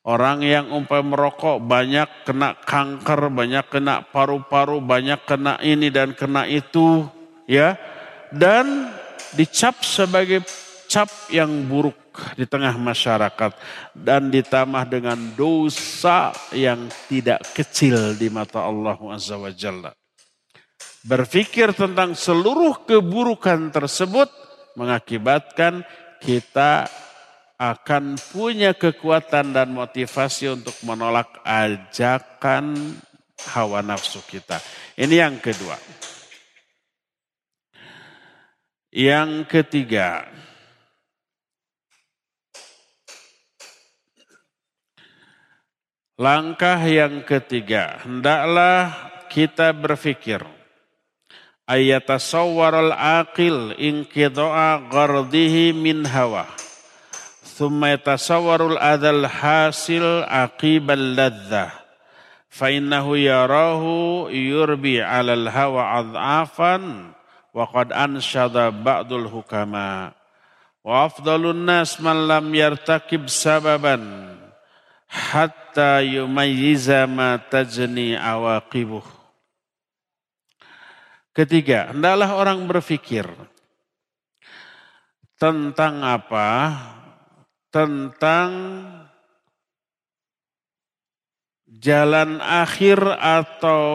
Orang 0.00 0.40
yang 0.40 0.72
umpam 0.72 1.12
merokok 1.12 1.60
banyak 1.60 2.24
kena 2.24 2.56
kanker, 2.56 3.28
banyak 3.28 3.68
kena 3.68 4.00
paru-paru, 4.00 4.80
banyak 4.80 5.20
kena 5.28 5.60
ini 5.60 5.92
dan 5.92 6.16
kena 6.16 6.48
itu 6.48 7.04
ya. 7.44 7.76
Dan 8.32 8.88
dicap 9.36 9.84
sebagai 9.84 10.40
cap 10.88 11.12
yang 11.28 11.68
buruk 11.68 12.00
di 12.34 12.48
tengah 12.48 12.74
masyarakat 12.80 13.52
dan 13.92 14.32
ditambah 14.32 14.84
dengan 14.88 15.18
dosa 15.36 16.32
yang 16.56 16.88
tidak 17.06 17.44
kecil 17.52 18.16
di 18.16 18.32
mata 18.32 18.64
Allah 18.64 18.96
Azza 19.12 19.36
wa 19.36 19.52
Jalla. 19.52 19.92
Berpikir 21.04 21.76
tentang 21.76 22.16
seluruh 22.16 22.88
keburukan 22.88 23.68
tersebut 23.68 24.28
mengakibatkan 24.80 25.84
kita 26.20 26.88
akan 27.60 28.16
punya 28.32 28.72
kekuatan 28.72 29.52
dan 29.52 29.68
motivasi 29.76 30.56
untuk 30.56 30.72
menolak 30.80 31.28
ajakan 31.44 32.96
hawa 33.52 33.84
nafsu 33.84 34.24
kita. 34.24 34.56
Ini 34.96 35.28
yang 35.28 35.36
kedua. 35.44 35.76
Yang 38.90 39.44
ketiga, 39.46 40.24
Langkah 46.20 46.76
yang 46.84 47.24
ketiga, 47.24 48.04
hendaklah 48.04 48.92
kita 49.32 49.72
berfikir. 49.72 50.44
Ayatasawwarul 51.64 52.92
aqil 52.92 53.72
inqidha'a 53.80 54.84
ghardihi 54.92 55.72
min 55.72 56.04
hawa. 56.04 56.44
Hasil 59.28 60.24
aqibal 60.24 61.06
ladzah. 61.12 61.70
Fa 62.50 62.66
innahu 62.72 63.20
yarahu 63.20 64.26
yurbi 64.32 64.98
'alal 64.98 65.46
hawa 65.52 66.00
adhafan 66.00 67.12
wa 67.52 67.64
qad 67.68 67.92
ansyada 67.92 68.72
ba'dul 68.72 69.28
hukama. 69.28 70.16
Wa 70.80 71.04
afdalun 71.06 71.68
nas 71.68 72.00
man 72.00 72.24
lam 72.24 72.48
yartakib 72.50 73.28
sababan 73.28 74.32
hatta 75.10 76.00
yumayyiza 76.00 77.04
ma 77.04 77.36
tajni 77.36 78.16
awaqibuh. 78.16 79.04
Ketiga, 81.30 81.94
hendaklah 81.94 82.34
orang 82.34 82.66
berpikir 82.66 83.28
tentang 85.38 86.02
apa? 86.02 86.48
Tentang 87.70 88.50
jalan 91.70 92.42
akhir 92.42 92.98
atau 93.18 93.88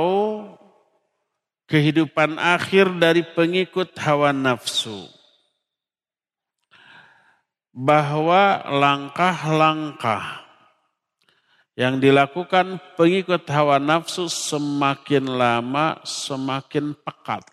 kehidupan 1.68 2.40
akhir 2.40 2.96
dari 2.98 3.22
pengikut 3.36 3.92
hawa 4.00 4.32
nafsu. 4.32 5.12
bahwa 7.76 8.64
langkah-langkah 8.64 10.48
yang 11.76 12.00
dilakukan 12.00 12.80
pengikut 12.96 13.44
hawa 13.52 13.84
nafsu 13.84 14.32
semakin 14.32 15.28
lama 15.28 16.00
semakin 16.08 16.96
pekat. 16.96 17.44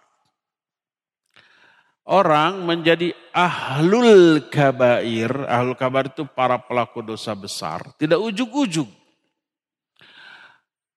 Orang 2.03 2.67
menjadi 2.67 3.15
ahlul 3.31 4.51
kabair, 4.51 5.31
ahlul 5.47 5.79
kabair 5.79 6.11
itu 6.11 6.27
para 6.27 6.59
pelaku 6.59 6.99
dosa 6.99 7.31
besar, 7.31 7.95
tidak 7.95 8.19
ujug-ujug. 8.19 8.91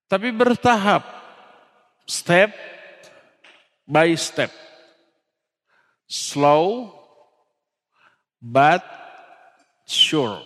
Tapi 0.09 0.33
bertahap, 0.33 1.05
step 2.09 2.49
by 3.85 4.17
step. 4.17 4.49
Slow 6.09 6.89
but 8.41 8.81
sure. 9.85 10.41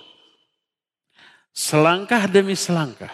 Selangkah 1.56 2.28
demi 2.28 2.56
selangkah. 2.56 3.12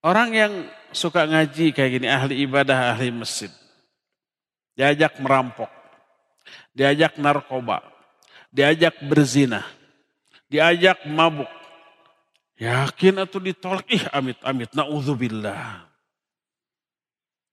Orang 0.00 0.32
yang 0.32 0.52
suka 0.96 1.28
ngaji 1.28 1.76
kayak 1.76 1.90
gini, 2.00 2.08
ahli 2.08 2.44
ibadah, 2.48 2.96
ahli 2.96 3.12
masjid. 3.12 3.52
Diajak 4.80 5.20
merampok, 5.20 5.68
diajak 6.72 7.20
narkoba, 7.20 7.84
diajak 8.48 8.96
berzina, 9.04 9.60
diajak 10.48 11.04
mabuk. 11.04 11.52
Yakin 12.56 13.20
atau 13.24 13.40
ditolak, 13.40 13.84
ih 13.92 14.04
amit-amit, 14.08 14.72
na'udzubillah. 14.72 15.84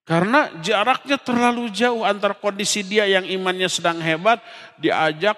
Karena 0.08 0.52
jaraknya 0.64 1.20
terlalu 1.20 1.68
jauh 1.68 2.00
antara 2.00 2.32
kondisi 2.32 2.80
dia 2.80 3.04
yang 3.04 3.28
imannya 3.28 3.68
sedang 3.68 4.00
hebat, 4.00 4.40
diajak 4.80 5.36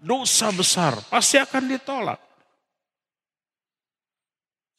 dosa 0.00 0.52
besar, 0.52 1.00
pasti 1.08 1.40
akan 1.40 1.64
ditolak. 1.64 2.20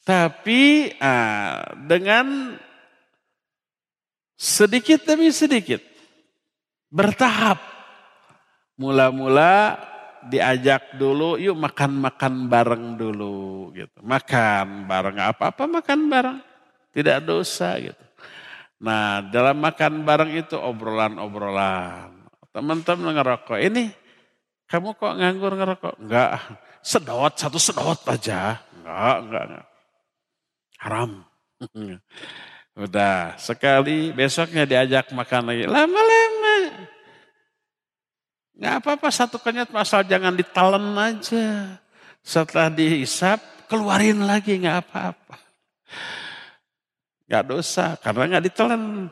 Tapi 0.06 0.94
ah, 1.02 1.66
dengan 1.78 2.58
sedikit 4.38 5.02
demi 5.06 5.34
sedikit, 5.34 5.93
bertahap. 6.94 7.58
Mula-mula 8.78 9.82
diajak 10.30 10.94
dulu, 10.96 11.42
yuk 11.42 11.58
makan-makan 11.58 12.46
bareng 12.46 12.86
dulu. 12.94 13.74
gitu. 13.74 13.98
Makan 14.06 14.86
bareng, 14.86 15.18
apa-apa 15.18 15.66
makan 15.66 16.00
bareng. 16.06 16.40
Tidak 16.94 17.26
dosa 17.26 17.74
gitu. 17.82 18.06
Nah 18.84 19.26
dalam 19.34 19.58
makan 19.58 20.06
bareng 20.06 20.32
itu 20.38 20.54
obrolan-obrolan. 20.54 22.14
Teman-teman 22.54 23.18
ngerokok, 23.18 23.58
ini 23.58 23.90
kamu 24.70 24.94
kok 24.94 25.18
nganggur 25.18 25.54
ngerokok? 25.58 25.94
Enggak, 26.06 26.38
sedot, 26.86 27.34
satu 27.34 27.58
sedot 27.58 27.98
aja. 28.06 28.62
Enggak, 28.78 29.16
enggak, 29.26 29.44
enggak. 29.50 29.68
Haram. 30.84 31.12
Udah, 32.84 33.38
sekali 33.38 34.10
besoknya 34.10 34.66
diajak 34.66 35.14
makan 35.14 35.54
lagi. 35.54 35.66
Lama-lama. 35.70 36.33
Enggak 38.64 38.80
apa-apa 38.80 39.12
satu 39.12 39.36
kenyat 39.44 39.76
masal 39.76 40.08
jangan 40.08 40.32
ditelan 40.32 40.96
aja. 40.96 41.76
Setelah 42.24 42.72
dihisap, 42.72 43.44
keluarin 43.68 44.24
lagi 44.24 44.56
enggak 44.56 44.88
apa-apa. 44.88 45.36
Enggak 47.28 47.44
dosa, 47.44 48.00
karena 48.00 48.24
enggak 48.24 48.48
ditelan. 48.48 49.12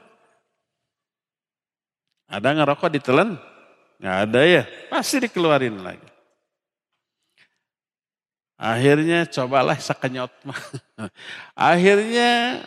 Ada 2.32 2.48
ngerokok 2.64 2.96
ditelan? 2.96 3.36
Nggak 4.00 4.18
ada 4.24 4.42
ya, 4.48 4.64
pasti 4.88 5.20
dikeluarin 5.20 5.84
lagi. 5.84 6.08
Akhirnya 8.56 9.28
cobalah 9.28 9.76
sekenyot. 9.76 10.32
Akhirnya 11.60 12.64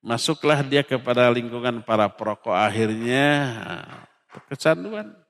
masuklah 0.00 0.64
dia 0.64 0.80
kepada 0.80 1.28
lingkungan 1.28 1.84
para 1.84 2.08
perokok. 2.08 2.56
Akhirnya 2.56 3.28
kecanduan. 4.48 5.25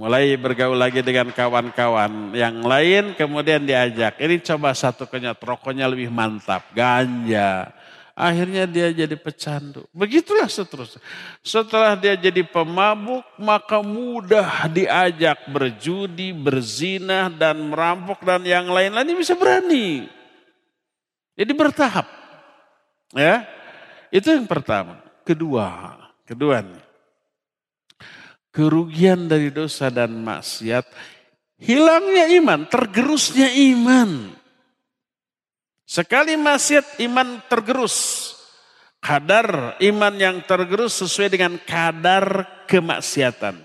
Mulai 0.00 0.32
bergaul 0.40 0.80
lagi 0.80 1.04
dengan 1.04 1.28
kawan-kawan 1.28 2.32
yang 2.32 2.64
lain 2.64 3.12
kemudian 3.20 3.60
diajak. 3.68 4.16
Ini 4.16 4.40
coba 4.40 4.72
satu 4.72 5.04
kenyot, 5.04 5.36
rokoknya 5.44 5.84
lebih 5.84 6.08
mantap. 6.08 6.72
Ganja, 6.72 7.68
Akhirnya 8.20 8.68
dia 8.68 8.92
jadi 8.92 9.16
pecandu. 9.16 9.88
Begitulah 9.96 10.44
seterusnya. 10.44 11.00
Setelah 11.40 11.96
dia 11.96 12.12
jadi 12.20 12.44
pemabuk, 12.44 13.24
maka 13.40 13.80
mudah 13.80 14.68
diajak 14.68 15.48
berjudi, 15.48 16.36
berzina, 16.36 17.32
dan 17.32 17.72
merampok, 17.72 18.20
dan 18.20 18.44
yang 18.44 18.68
lain-lain 18.68 19.16
bisa 19.16 19.32
berani. 19.32 20.04
Jadi 21.32 21.52
bertahap. 21.56 22.04
Ya, 23.16 23.48
itu 24.12 24.28
yang 24.28 24.44
pertama. 24.44 25.00
Kedua, 25.24 25.96
kedua 26.28 26.60
nih. 26.60 26.89
Kerugian 28.50 29.30
dari 29.30 29.54
dosa 29.54 29.94
dan 29.94 30.10
maksiat, 30.26 30.82
hilangnya 31.62 32.26
iman, 32.42 32.66
tergerusnya 32.66 33.46
iman. 33.70 34.34
Sekali 35.86 36.34
maksiat 36.34 36.98
iman 37.06 37.42
tergerus. 37.46 38.30
Kadar 39.00 39.80
iman 39.80 40.14
yang 40.18 40.44
tergerus 40.44 41.00
sesuai 41.00 41.32
dengan 41.32 41.56
kadar 41.62 42.46
kemaksiatan. 42.68 43.56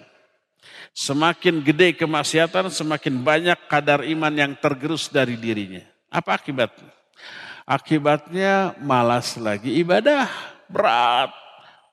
Semakin 0.95 1.59
gede 1.59 1.91
kemaksiatan, 1.99 2.71
semakin 2.71 3.19
banyak 3.19 3.59
kadar 3.67 4.07
iman 4.07 4.31
yang 4.31 4.55
tergerus 4.55 5.11
dari 5.11 5.35
dirinya. 5.35 5.83
Apa 6.07 6.39
akibatnya? 6.39 6.87
Akibatnya 7.67 8.77
malas 8.79 9.35
lagi 9.35 9.75
ibadah, 9.75 10.31
berat. 10.71 11.44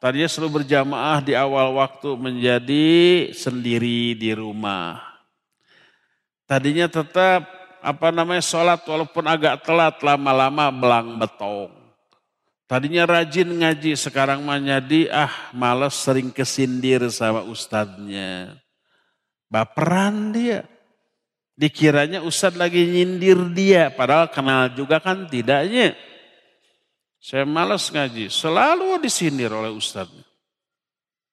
Tadinya 0.03 0.27
selalu 0.27 0.67
berjamaah 0.67 1.23
di 1.23 1.39
awal 1.39 1.79
waktu 1.79 2.19
menjadi 2.19 3.31
sendiri 3.31 4.19
di 4.19 4.35
rumah. 4.35 4.99
Tadinya 6.43 6.91
tetap 6.91 7.47
apa 7.79 8.11
namanya 8.11 8.43
sholat 8.43 8.83
walaupun 8.83 9.23
agak 9.31 9.63
telat 9.63 10.03
lama-lama 10.03 10.75
belang 10.75 11.23
betong. 11.23 11.71
Tadinya 12.67 13.07
rajin 13.07 13.47
ngaji, 13.47 13.95
sekarang 13.95 14.43
mah 14.43 14.59
jadi 14.59 15.07
ah 15.07 15.31
males 15.55 15.95
sering 15.95 16.35
kesindir 16.35 17.07
sama 17.15 17.47
ustadznya. 17.47 18.59
Baperan 19.47 20.35
dia. 20.35 20.67
Dikiranya 21.55 22.27
ustadz 22.27 22.59
lagi 22.59 22.91
nyindir 22.91 23.39
dia, 23.55 23.87
padahal 23.95 24.27
kenal 24.35 24.67
juga 24.75 24.99
kan 24.99 25.31
tidaknya. 25.31 25.95
Saya 27.23 27.47
males 27.47 27.87
ngaji, 27.87 28.27
selalu 28.27 28.99
disindir 28.99 29.55
oleh 29.55 29.71
ustadznya. 29.71 30.27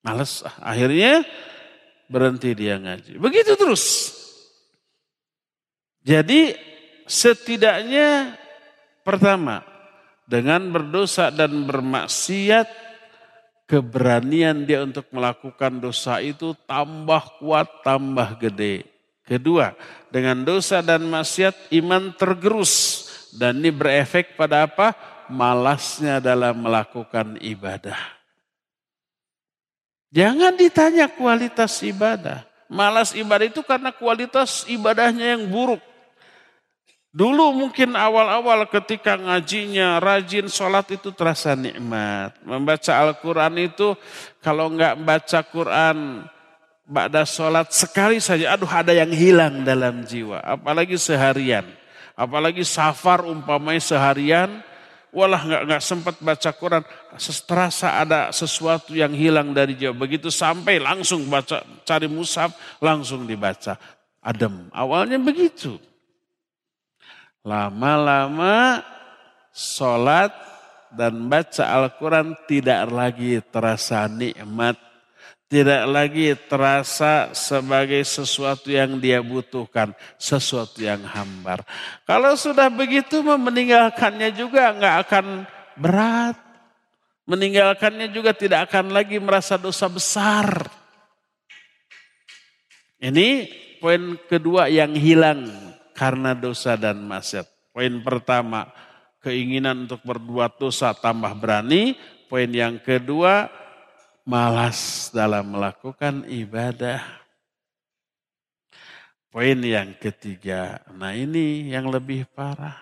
Males, 0.05 0.45
ah, 0.45 0.53
akhirnya 0.69 1.25
berhenti 2.05 2.53
dia 2.53 2.77
ngaji. 2.77 3.17
Begitu 3.17 3.57
terus. 3.57 4.13
Jadi 6.05 6.53
setidaknya 7.09 8.37
pertama 9.01 9.65
dengan 10.29 10.61
berdosa 10.69 11.33
dan 11.33 11.65
bermaksiat 11.65 12.69
keberanian 13.65 14.69
dia 14.69 14.85
untuk 14.85 15.09
melakukan 15.09 15.81
dosa 15.81 16.21
itu 16.21 16.53
tambah 16.69 17.41
kuat, 17.41 17.81
tambah 17.81 18.37
gede. 18.37 18.85
Kedua, 19.25 19.73
dengan 20.13 20.45
dosa 20.45 20.85
dan 20.85 21.05
maksiat 21.05 21.73
iman 21.81 22.13
tergerus 22.13 23.05
dan 23.33 23.57
ini 23.61 23.73
berefek 23.73 24.37
pada 24.37 24.69
apa? 24.69 24.93
Malasnya 25.30 26.17
dalam 26.17 26.57
melakukan 26.57 27.38
ibadah. 27.39 27.97
Jangan 30.09 30.57
ditanya 30.57 31.05
kualitas 31.05 31.86
ibadah. 31.86 32.45
Malas 32.69 33.13
ibadah 33.13 33.45
itu 33.45 33.61
karena 33.61 33.93
kualitas 33.93 34.65
ibadahnya 34.65 35.38
yang 35.38 35.45
buruk. 35.49 35.82
Dulu 37.09 37.57
mungkin 37.57 37.97
awal-awal 37.97 38.69
ketika 38.69 39.17
ngajinya 39.17 39.97
rajin 39.97 40.45
sholat 40.45 40.86
itu 40.93 41.09
terasa 41.09 41.57
nikmat. 41.57 42.38
Membaca 42.45 42.93
Al-Quran 43.01 43.53
itu 43.65 43.97
kalau 44.45 44.69
nggak 44.69 44.97
baca 45.01 45.39
Quran 45.45 45.97
Ba'da 46.89 47.21
sholat 47.21 47.69
sekali 47.69 48.17
saja, 48.17 48.57
aduh 48.57 48.65
ada 48.65 48.89
yang 48.89 49.13
hilang 49.13 49.61
dalam 49.61 50.01
jiwa. 50.01 50.41
Apalagi 50.41 50.97
seharian. 50.97 51.61
Apalagi 52.17 52.65
safar 52.65 53.21
umpamanya 53.30 53.77
seharian, 53.77 54.65
walah 55.10 55.41
nggak 55.41 55.62
nggak 55.66 55.84
sempat 55.84 56.16
baca 56.22 56.49
Quran, 56.53 56.84
terasa 57.45 58.01
ada 58.01 58.30
sesuatu 58.30 58.93
yang 58.93 59.14
hilang 59.14 59.53
dari 59.53 59.74
jiwa. 59.74 59.93
Begitu 59.93 60.30
sampai 60.30 60.78
langsung 60.78 61.26
baca, 61.26 61.62
cari 61.86 62.07
musab, 62.10 62.53
langsung 62.82 63.26
dibaca. 63.26 63.78
Adem. 64.20 64.68
Awalnya 64.76 65.18
begitu. 65.18 65.80
Lama-lama 67.39 68.84
sholat 69.55 70.30
dan 70.91 71.30
baca 71.30 71.64
Al-Quran 71.66 72.36
tidak 72.49 72.89
lagi 72.89 73.39
terasa 73.47 74.10
nikmat, 74.10 74.76
Tidak 75.50 75.89
lagi 75.89 76.38
terasa 76.45 77.34
sebagai 77.34 78.06
sesuatu 78.06 78.70
yang 78.70 79.02
dia 79.02 79.18
butuhkan, 79.18 79.97
sesuatu 80.22 80.78
yang 80.78 81.02
hambar. 81.02 81.66
Kalau 82.06 82.38
sudah 82.38 82.70
begitu 82.70 83.26
meninggalkannya 83.26 84.30
juga 84.30 84.70
nggak 84.78 84.95
akan 85.10 85.26
berat. 85.74 86.38
Meninggalkannya 87.26 88.14
juga 88.14 88.38
tidak 88.38 88.70
akan 88.70 88.93
lagi 88.93 89.18
merasa 89.18 89.58
dosa 89.58 89.89
besar. 89.89 90.70
Ini 93.02 93.50
poin 93.82 94.22
kedua 94.30 94.70
yang 94.70 94.93
hilang 94.93 95.50
karena 95.97 96.38
dosa 96.38 96.78
dan 96.78 97.02
maksiat. 97.10 97.74
Poin 97.74 97.93
pertama, 98.06 98.70
keinginan 99.26 99.89
untuk 99.89 100.06
berbuat 100.06 100.62
dosa 100.62 100.93
tambah 100.93 101.34
berani. 101.38 101.97
Poin 102.30 102.50
yang 102.50 102.78
kedua, 102.78 103.50
malas 104.30 105.09
dalam 105.09 105.57
melakukan 105.57 106.21
ibadah. 106.30 107.01
Poin 109.34 109.57
yang 109.57 109.97
ketiga, 109.97 110.86
nah 110.93 111.13
ini 111.17 111.69
yang 111.73 111.89
lebih 111.89 112.30
parah. 112.30 112.77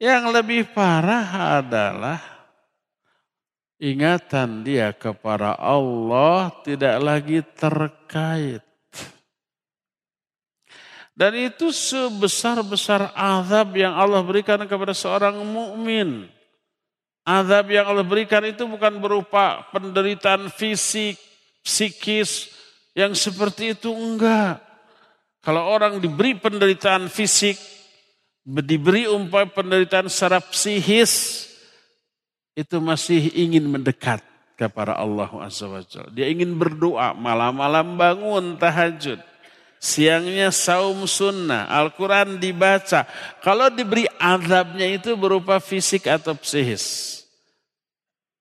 Yang 0.00 0.24
lebih 0.32 0.62
parah 0.72 1.60
adalah 1.60 2.20
ingatan 3.76 4.64
dia 4.64 4.96
kepada 4.96 5.60
Allah 5.60 6.48
tidak 6.64 6.96
lagi 7.00 7.40
terkait. 7.56 8.64
Dan 11.12 11.36
itu 11.36 11.68
sebesar-besar 11.68 13.12
azab 13.12 13.76
yang 13.76 13.92
Allah 13.92 14.24
berikan 14.24 14.60
kepada 14.64 14.96
seorang 14.96 15.36
mukmin. 15.44 16.39
Azab 17.30 17.70
yang 17.70 17.86
Allah 17.86 18.02
berikan 18.02 18.42
itu 18.42 18.66
bukan 18.66 18.98
berupa 18.98 19.62
penderitaan 19.70 20.50
fisik, 20.50 21.14
psikis 21.62 22.50
yang 22.90 23.14
seperti 23.14 23.78
itu 23.78 23.94
enggak. 23.94 24.58
Kalau 25.38 25.62
orang 25.62 26.02
diberi 26.02 26.34
penderitaan 26.34 27.06
fisik, 27.06 27.54
diberi 28.42 29.06
umpah 29.06 29.46
penderitaan 29.46 30.10
secara 30.10 30.42
psikis, 30.42 31.46
itu 32.58 32.76
masih 32.82 33.30
ingin 33.38 33.62
mendekat 33.62 34.26
kepada 34.58 34.98
Allah 34.98 35.30
wa 35.30 35.48
Dia 36.10 36.26
ingin 36.26 36.58
berdoa 36.58 37.14
malam-malam 37.14 37.94
bangun 37.94 38.58
tahajud. 38.58 39.22
Siangnya 39.80 40.52
saum 40.52 41.08
sunnah, 41.08 41.64
Al-Quran 41.72 42.36
dibaca. 42.36 43.08
Kalau 43.40 43.72
diberi 43.72 44.04
azabnya 44.20 44.84
itu 44.84 45.16
berupa 45.16 45.56
fisik 45.56 46.04
atau 46.04 46.36
psikis. 46.36 47.19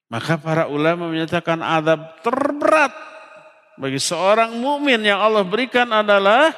Maka 0.09 0.41
para 0.41 0.65
ulama 0.65 1.05
menyatakan 1.05 1.61
azab 1.61 2.17
terberat 2.25 2.89
bagi 3.77 4.01
seorang 4.01 4.57
mukmin 4.57 5.05
yang 5.05 5.21
Allah 5.21 5.45
berikan 5.45 5.85
adalah 5.93 6.49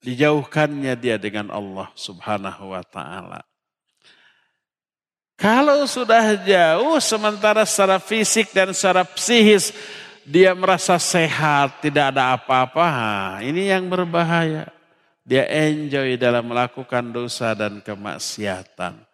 dijauhkannya 0.00 0.96
dia 0.96 1.20
dengan 1.20 1.52
Allah 1.52 1.92
Subhanahu 1.92 2.72
wa 2.72 2.82
taala. 2.82 3.44
Kalau 5.36 5.84
sudah 5.84 6.38
jauh 6.40 6.96
sementara 7.02 7.66
secara 7.68 8.00
fisik 8.00 8.56
dan 8.56 8.72
secara 8.72 9.04
psikis 9.04 9.74
dia 10.22 10.54
merasa 10.54 10.96
sehat, 11.02 11.82
tidak 11.82 12.14
ada 12.14 12.38
apa-apa. 12.38 12.86
Ini 13.42 13.74
yang 13.74 13.90
berbahaya. 13.90 14.70
Dia 15.22 15.46
enjoy 15.46 16.18
dalam 16.18 16.46
melakukan 16.46 17.10
dosa 17.10 17.54
dan 17.54 17.82
kemaksiatan. 17.82 19.11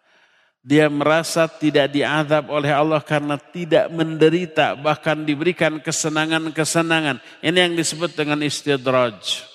Dia 0.69 0.85
merasa 0.85 1.49
tidak 1.49 1.89
diadab 1.89 2.53
oleh 2.53 2.69
Allah 2.69 3.01
karena 3.01 3.41
tidak 3.41 3.89
menderita, 3.89 4.77
bahkan 4.77 5.25
diberikan 5.25 5.81
kesenangan-kesenangan. 5.81 7.17
Ini 7.41 7.57
yang 7.57 7.73
disebut 7.73 8.13
dengan 8.13 8.37
istidraj. 8.45 9.49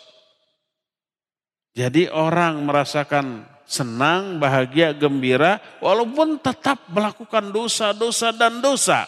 Jadi 1.70 2.10
orang 2.10 2.66
merasakan 2.66 3.46
senang, 3.62 4.42
bahagia, 4.42 4.90
gembira, 4.90 5.62
walaupun 5.78 6.42
tetap 6.42 6.82
melakukan 6.90 7.46
dosa-dosa 7.54 8.34
dan 8.34 8.58
dosa. 8.58 9.06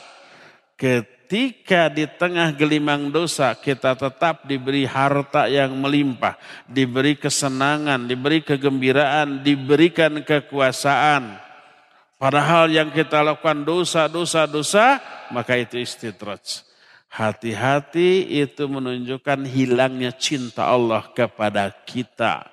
Ketika 0.78 1.90
di 1.90 2.07
tengah 2.07 2.54
gelimang 2.54 3.11
dosa 3.11 3.50
kita 3.59 3.98
tetap 3.98 4.46
diberi 4.46 4.86
harta 4.86 5.50
yang 5.50 5.74
melimpah, 5.74 6.38
diberi 6.70 7.18
kesenangan, 7.18 8.07
diberi 8.07 8.46
kegembiraan, 8.46 9.42
diberikan 9.42 10.22
kekuasaan. 10.22 11.45
Padahal 12.17 12.73
yang 12.73 12.89
kita 12.89 13.21
lakukan 13.21 13.61
dosa, 13.61 14.09
dosa, 14.09 14.49
dosa, 14.49 15.01
maka 15.29 15.53
itu 15.61 15.77
istidraj. 15.77 16.64
Hati-hati 17.12 18.41
itu 18.41 18.64
menunjukkan 18.64 19.45
hilangnya 19.45 20.17
cinta 20.17 20.64
Allah 20.69 21.05
kepada 21.12 21.69
kita. 21.85 22.49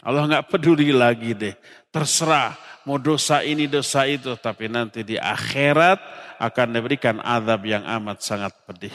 Allah 0.00 0.24
nggak 0.24 0.48
peduli 0.48 0.88
lagi 0.88 1.36
deh. 1.36 1.54
Terserah 1.92 2.56
mau 2.88 2.96
dosa 2.96 3.44
ini 3.44 3.68
dosa 3.68 4.08
itu. 4.08 4.32
Tapi 4.40 4.72
nanti 4.72 5.04
di 5.04 5.20
akhirat 5.20 6.00
akan 6.40 6.66
diberikan 6.72 7.20
azab 7.20 7.68
yang 7.68 7.84
amat 7.84 8.24
sangat 8.24 8.56
pedih. 8.64 8.94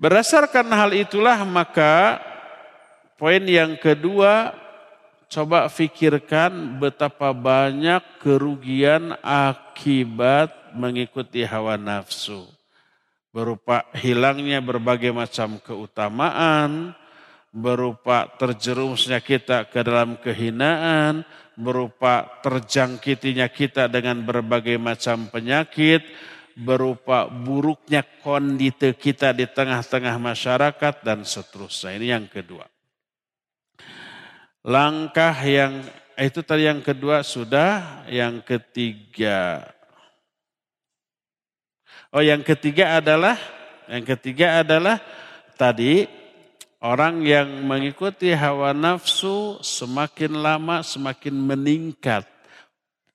Berdasarkan 0.00 0.64
hal 0.72 0.96
itulah 0.96 1.44
maka 1.44 2.24
poin 3.20 3.44
yang 3.44 3.76
kedua 3.76 4.56
coba 5.30 5.70
fikirkan 5.70 6.82
betapa 6.82 7.30
banyak 7.30 8.02
kerugian 8.18 9.14
akibat 9.22 10.74
mengikuti 10.74 11.46
hawa 11.46 11.78
nafsu. 11.78 12.50
Berupa 13.30 13.86
hilangnya 13.94 14.58
berbagai 14.58 15.14
macam 15.14 15.62
keutamaan, 15.62 16.98
berupa 17.54 18.26
terjerumusnya 18.26 19.22
kita 19.22 19.70
ke 19.70 19.86
dalam 19.86 20.18
kehinaan, 20.18 21.22
berupa 21.54 22.26
terjangkitinya 22.42 23.46
kita 23.46 23.86
dengan 23.86 24.26
berbagai 24.26 24.82
macam 24.82 25.30
penyakit, 25.30 26.02
berupa 26.58 27.30
buruknya 27.30 28.02
kondisi 28.18 28.98
kita 28.98 29.30
di 29.30 29.46
tengah-tengah 29.46 30.18
masyarakat 30.18 30.94
dan 31.06 31.22
seterusnya. 31.22 31.94
Ini 32.02 32.06
yang 32.18 32.26
kedua. 32.26 32.66
Langkah 34.60 35.32
yang 35.40 35.84
itu 36.20 36.44
tadi 36.44 36.68
yang 36.68 36.84
kedua 36.84 37.24
sudah, 37.24 38.04
yang 38.10 38.44
ketiga. 38.44 39.64
Oh, 42.12 42.20
yang 42.20 42.44
ketiga 42.44 43.00
adalah 43.00 43.40
yang 43.88 44.04
ketiga 44.04 44.60
adalah 44.60 45.00
tadi 45.56 46.20
Orang 46.80 47.28
yang 47.28 47.68
mengikuti 47.68 48.32
hawa 48.32 48.72
nafsu 48.72 49.60
semakin 49.60 50.32
lama 50.32 50.80
semakin 50.80 51.36
meningkat 51.36 52.24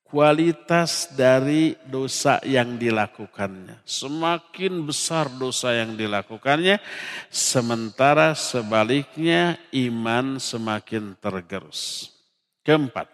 kualitas 0.06 1.12
dari 1.12 1.76
dosa 1.84 2.38
yang 2.46 2.78
dilakukannya. 2.78 3.82
Semakin 3.84 4.86
besar 4.86 5.28
dosa 5.34 5.74
yang 5.74 5.98
dilakukannya, 5.98 6.80
sementara 7.28 8.38
sebaliknya 8.38 9.58
iman 9.74 10.38
semakin 10.38 11.18
tergerus. 11.18 12.14
Keempat. 12.62 13.12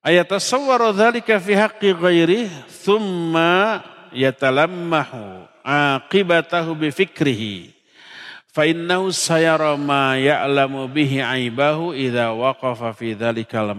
Ayat 0.00 0.32
tasawwaru 0.32 0.96
dhalika 0.96 1.36
fi 1.36 1.52
haqqi 1.56 1.92
ghairi 1.92 2.48
thumma 2.84 3.84
yatalammahu 4.16 5.44
aqibatahu 5.60 6.72
bi 6.72 6.88
fikrihi 6.88 7.79
fa 8.50 8.66
innahu 8.66 9.14
sayara 9.14 9.78
ma 9.78 10.18
ya'lamu 10.18 10.90
bihi 10.90 11.22
aibahu 11.22 11.94
idza 11.94 12.34
waqafa 12.34 12.90
fi 12.94 13.14
dzalikal 13.14 13.70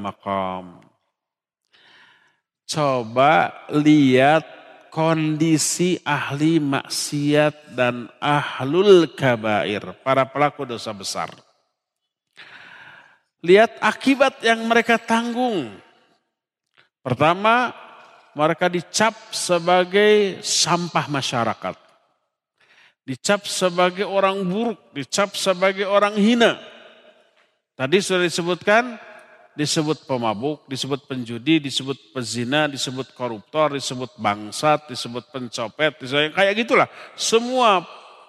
coba 2.72 3.52
lihat 3.76 4.48
kondisi 4.92 6.00
ahli 6.04 6.60
maksiat 6.60 7.76
dan 7.76 8.12
ahlul 8.20 9.08
kabair 9.16 9.96
para 10.04 10.28
pelaku 10.28 10.68
dosa 10.68 10.92
besar. 10.92 11.32
Lihat 13.42 13.82
akibat 13.82 14.44
yang 14.46 14.68
mereka 14.68 15.02
tanggung. 15.02 15.72
Pertama 17.02 17.74
mereka 18.38 18.70
dicap 18.70 19.16
sebagai 19.34 20.44
sampah 20.46 21.10
masyarakat. 21.10 21.76
Dicap 23.02 23.50
sebagai 23.50 24.06
orang 24.06 24.46
buruk, 24.46 24.78
dicap 24.94 25.34
sebagai 25.34 25.90
orang 25.90 26.14
hina. 26.16 26.62
Tadi 27.74 27.98
sudah 27.98 28.22
disebutkan, 28.22 29.00
disebut 29.58 30.06
pemabuk, 30.06 30.64
disebut 30.70 31.10
penjudi, 31.10 31.58
disebut 31.58 32.14
pezina, 32.14 32.70
disebut 32.70 33.12
koruptor, 33.18 33.74
disebut 33.74 34.16
bangsat, 34.22 34.86
disebut 34.86 35.28
pencopet, 35.34 35.98
disebut, 35.98 36.38
kayak 36.38 36.54
gitulah. 36.62 36.88
Semua 37.18 37.82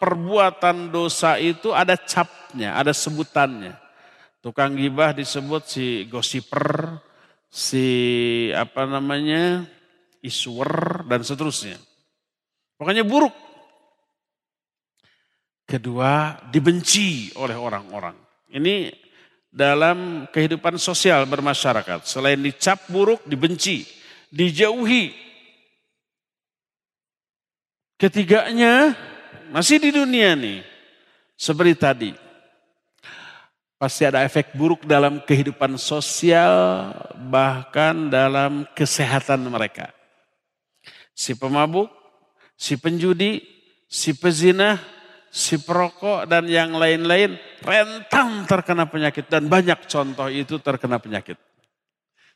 perbuatan 0.02 0.90
dosa 0.90 1.36
itu 1.36 1.70
ada 1.70 1.94
capnya, 1.94 2.74
ada 2.74 2.90
sebutannya. 2.90 3.76
Tukang 4.42 4.74
gibah 4.74 5.14
disebut 5.14 5.62
si 5.68 5.86
gosiper, 6.10 6.98
si 7.46 7.86
apa 8.50 8.82
namanya 8.88 9.62
iswer, 10.18 11.06
dan 11.06 11.22
seterusnya. 11.22 11.78
Pokoknya 12.74 13.06
buruk. 13.06 13.51
Kedua, 15.66 16.36
dibenci 16.50 17.32
oleh 17.38 17.56
orang-orang. 17.56 18.16
Ini 18.52 18.92
dalam 19.52 20.24
kehidupan 20.32 20.80
sosial 20.80 21.28
bermasyarakat. 21.28 22.08
Selain 22.08 22.40
dicap 22.40 22.88
buruk, 22.88 23.20
dibenci, 23.28 23.84
dijauhi. 24.32 25.12
Ketiganya, 28.00 28.96
masih 29.52 29.78
di 29.78 29.92
dunia 29.94 30.34
nih. 30.34 30.64
Seperti 31.36 31.74
tadi, 31.78 32.10
pasti 33.76 34.06
ada 34.06 34.22
efek 34.22 34.54
buruk 34.56 34.88
dalam 34.88 35.22
kehidupan 35.22 35.74
sosial, 35.74 36.90
bahkan 37.30 38.10
dalam 38.10 38.66
kesehatan 38.78 39.42
mereka. 39.46 39.90
Si 41.12 41.36
pemabuk, 41.36 41.90
si 42.54 42.78
penjudi, 42.78 43.42
si 43.90 44.14
pezina, 44.16 44.78
si 45.32 45.56
perokok, 45.56 46.28
dan 46.28 46.44
yang 46.44 46.76
lain-lain 46.76 47.40
rentan 47.64 48.44
terkena 48.44 48.84
penyakit. 48.84 49.24
Dan 49.32 49.48
banyak 49.48 49.88
contoh 49.88 50.28
itu 50.28 50.60
terkena 50.60 51.00
penyakit. 51.00 51.40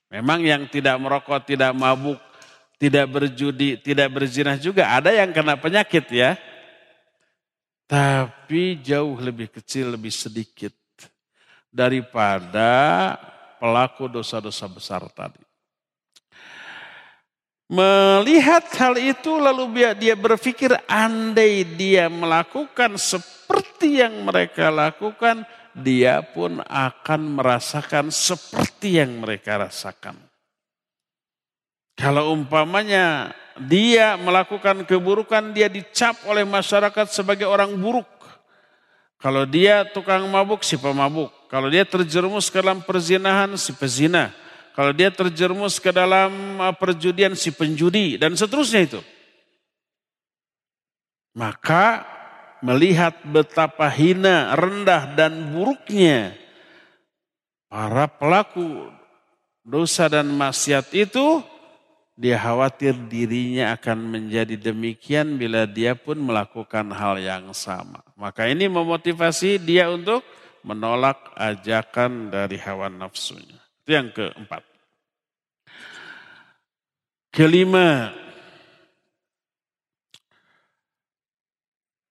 Memang 0.08 0.40
yang 0.40 0.64
tidak 0.72 0.96
merokok, 0.96 1.44
tidak 1.44 1.76
mabuk, 1.76 2.16
tidak 2.80 3.04
berjudi, 3.12 3.76
tidak 3.84 4.08
berzina 4.08 4.56
juga 4.56 4.96
ada 4.96 5.12
yang 5.12 5.28
kena 5.36 5.60
penyakit 5.60 6.08
ya. 6.08 6.40
Tapi 7.86 8.82
jauh 8.82 9.14
lebih 9.22 9.46
kecil, 9.52 9.94
lebih 9.94 10.10
sedikit 10.10 10.74
daripada 11.70 13.14
pelaku 13.62 14.10
dosa-dosa 14.10 14.66
besar 14.66 15.06
tadi. 15.14 15.45
Melihat 17.66 18.62
hal 18.78 18.94
itu 18.94 19.42
lalu 19.42 19.90
dia 19.98 20.14
berpikir 20.14 20.70
andai 20.86 21.66
dia 21.66 22.06
melakukan 22.06 22.94
seperti 22.94 23.98
yang 24.06 24.22
mereka 24.22 24.70
lakukan, 24.70 25.42
dia 25.74 26.22
pun 26.22 26.62
akan 26.62 27.20
merasakan 27.34 28.14
seperti 28.14 29.02
yang 29.02 29.18
mereka 29.18 29.66
rasakan. 29.66 30.14
Kalau 31.98 32.30
umpamanya 32.38 33.34
dia 33.58 34.14
melakukan 34.14 34.86
keburukan, 34.86 35.50
dia 35.50 35.66
dicap 35.66 36.14
oleh 36.28 36.46
masyarakat 36.46 37.10
sebagai 37.10 37.50
orang 37.50 37.74
buruk. 37.74 38.06
Kalau 39.18 39.42
dia 39.42 39.82
tukang 39.90 40.22
mabuk, 40.28 40.62
si 40.62 40.78
pemabuk. 40.78 41.32
Kalau 41.48 41.66
dia 41.66 41.82
terjerumus 41.88 42.46
ke 42.46 42.60
dalam 42.62 42.84
perzinahan, 42.84 43.58
si 43.58 43.72
pezina. 43.72 44.30
Kalau 44.76 44.92
dia 44.92 45.08
terjerumus 45.08 45.80
ke 45.80 45.88
dalam 45.88 46.60
uh, 46.60 46.76
perjudian, 46.76 47.32
si 47.32 47.48
penjudi. 47.48 48.20
Dan 48.20 48.36
seterusnya 48.36 48.84
itu. 48.84 49.00
Maka 51.32 52.04
melihat 52.60 53.16
betapa 53.24 53.88
hina, 53.88 54.52
rendah 54.52 55.16
dan 55.16 55.32
buruknya 55.48 56.36
para 57.72 58.04
pelaku 58.04 58.92
dosa 59.64 60.12
dan 60.12 60.28
maksiat 60.28 60.92
itu, 60.92 61.40
dia 62.16 62.36
khawatir 62.36 62.96
dirinya 63.08 63.76
akan 63.76 64.12
menjadi 64.12 64.60
demikian 64.60 65.40
bila 65.40 65.64
dia 65.64 65.96
pun 65.96 66.20
melakukan 66.20 66.92
hal 66.92 67.16
yang 67.16 67.52
sama. 67.56 68.00
Maka 68.16 68.48
ini 68.48 68.68
memotivasi 68.68 69.56
dia 69.60 69.88
untuk 69.88 70.24
menolak 70.64 71.32
ajakan 71.36 72.32
dari 72.32 72.56
hawa 72.60 72.88
nafsunya. 72.88 73.55
Itu 73.86 73.94
yang 73.94 74.10
keempat. 74.10 74.66
Kelima, 77.30 78.10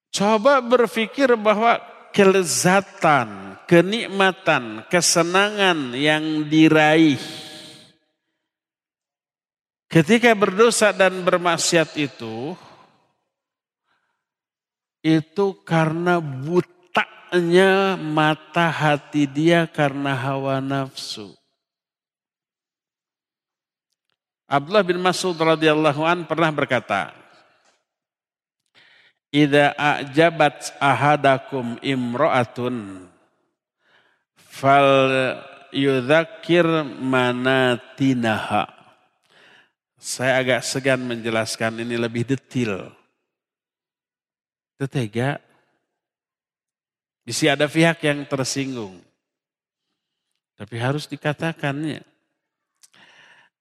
coba 0.07 0.63
berpikir 0.63 1.35
bahwa 1.35 1.83
kelezatan, 2.15 3.59
kenikmatan, 3.67 4.87
kesenangan 4.87 5.91
yang 5.99 6.47
diraih 6.47 7.19
ketika 9.91 10.31
berdosa 10.31 10.95
dan 10.95 11.27
bermaksiat 11.27 11.91
itu, 11.99 12.55
itu 15.03 15.45
karena 15.67 16.23
buta 16.23 16.71
butaknya 17.35 17.99
mata 17.99 18.71
hati 18.71 19.27
dia 19.27 19.67
karena 19.67 20.15
hawa 20.15 20.63
nafsu. 20.63 21.35
Abdullah 24.45 24.85
bin 24.85 25.01
Mas'ud 25.01 25.33
radhiyallahu 25.33 26.05
an 26.05 26.29
pernah 26.29 26.53
berkata, 26.53 27.09
"Idza 29.33 29.73
a'jabat 29.73 30.77
ahadakum 30.77 31.81
imra'atun 31.81 33.09
fal 34.37 35.09
yudzakir 35.73 36.65
manatinaha." 37.01 38.69
Saya 39.97 40.37
agak 40.45 40.61
segan 40.61 41.01
menjelaskan 41.01 41.81
ini 41.81 41.97
lebih 41.97 42.29
detail. 42.29 42.93
Tetega 44.77 45.41
bisa 47.25 47.57
ada 47.57 47.65
pihak 47.65 48.05
yang 48.05 48.21
tersinggung. 48.29 49.01
Tapi 50.53 50.77
harus 50.77 51.09
dikatakannya. 51.09 52.14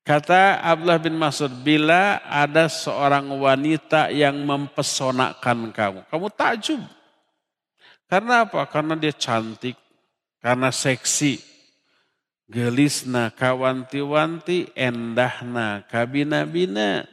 Kata 0.05 0.61
Abdullah 0.61 1.01
bin 1.01 1.17
Mas'ud, 1.17 1.49
bila 1.65 2.21
ada 2.29 2.69
seorang 2.69 3.25
wanita 3.41 4.13
yang 4.13 4.37
mempesonakan 4.37 5.73
kamu, 5.73 6.05
kamu 6.13 6.27
takjub. 6.29 6.85
Karena 8.05 8.45
apa? 8.45 8.69
Karena 8.69 9.01
dia 9.01 9.17
cantik, 9.17 9.81
karena 10.45 10.69
seksi, 10.69 11.41
gelisna, 12.45 13.33
kawanti-wanti, 13.33 14.77
endahna, 14.77 15.89
kabina-bina. 15.89 17.09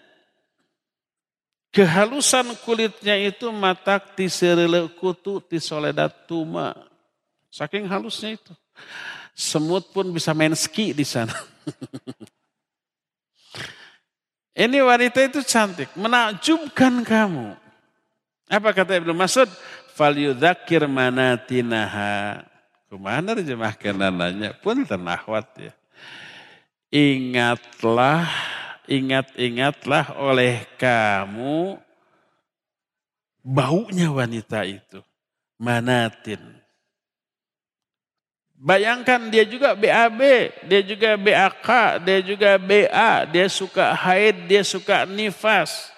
Kehalusan 1.72 2.60
kulitnya 2.68 3.16
itu 3.16 3.48
matak 3.56 4.20
tiserele 4.20 4.92
kutu 5.00 5.40
tisoledat 5.40 6.28
tuma. 6.28 6.76
Saking 7.48 7.88
halusnya 7.88 8.36
itu. 8.36 8.52
Semut 9.32 9.96
pun 9.96 10.12
bisa 10.12 10.36
main 10.36 10.52
ski 10.60 10.92
di 10.92 11.08
sana. 11.08 11.32
Ini 14.52 14.84
wanita 14.84 15.24
itu 15.24 15.40
cantik, 15.48 15.88
menakjubkan 15.96 17.08
kamu. 17.08 17.56
Apa 18.52 18.76
kata 18.76 19.00
Ibnu 19.00 19.16
Mas'ud? 19.16 19.48
Fal 19.96 20.12
yudhakir 20.12 20.84
manatinaha. 20.92 22.44
Ke 22.92 22.96
mana 23.00 23.32
terjemahkan 23.32 23.96
nanya? 23.96 24.52
Pun 24.60 24.84
tenahwat 24.84 25.48
ya. 25.56 25.72
Ingatlah 26.92 28.28
ingat-ingatlah 28.92 30.20
oleh 30.20 30.68
kamu 30.76 31.80
baunya 33.40 34.12
wanita 34.12 34.68
itu. 34.68 35.00
Manatin. 35.56 36.61
Bayangkan 38.62 39.34
dia 39.34 39.42
juga 39.42 39.74
BAB, 39.74 40.22
dia 40.70 40.82
juga 40.86 41.18
BAK, 41.18 41.98
dia 42.06 42.20
juga 42.22 42.62
BA, 42.62 43.26
dia 43.26 43.50
suka 43.50 43.98
haid, 43.98 44.46
dia 44.46 44.62
suka 44.62 45.10
nifas. 45.10 45.90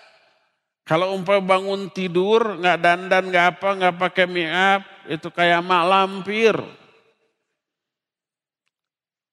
Kalau 0.88 1.12
umpah 1.12 1.44
bangun 1.44 1.92
tidur, 1.92 2.56
nggak 2.64 2.80
dandan, 2.80 3.28
nggak 3.28 3.60
apa, 3.60 3.70
nggak 3.76 3.96
pakai 4.00 4.48
up, 4.48 4.84
itu 5.12 5.28
kayak 5.28 5.60
mak 5.60 5.84
lampir. 5.92 6.56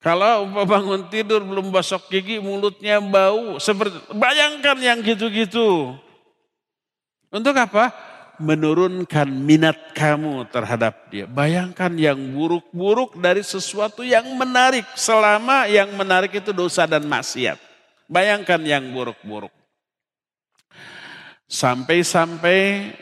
Kalau 0.03 0.51
bangun 0.67 1.07
tidur 1.07 1.47
belum 1.47 1.71
basok 1.71 2.11
gigi, 2.11 2.43
mulutnya 2.43 2.99
bau. 2.99 3.63
Seperti 3.63 3.95
bayangkan 4.11 4.75
yang 4.83 4.99
gitu-gitu. 5.07 5.95
Untuk 7.31 7.55
apa? 7.55 7.95
Menurunkan 8.41 9.29
minat 9.29 9.93
kamu 9.93 10.49
terhadap 10.49 11.13
dia. 11.13 11.29
Bayangkan 11.29 11.93
yang 11.93 12.17
buruk-buruk 12.17 13.21
dari 13.21 13.45
sesuatu 13.45 14.01
yang 14.01 14.25
menarik. 14.41 14.89
Selama 14.97 15.69
yang 15.69 15.93
menarik 15.93 16.33
itu 16.33 16.51
dosa 16.57 16.89
dan 16.89 17.05
maksiat. 17.05 17.61
Bayangkan 18.09 18.65
yang 18.65 18.89
buruk-buruk. 18.97 19.53
Sampai-sampai 21.51 22.97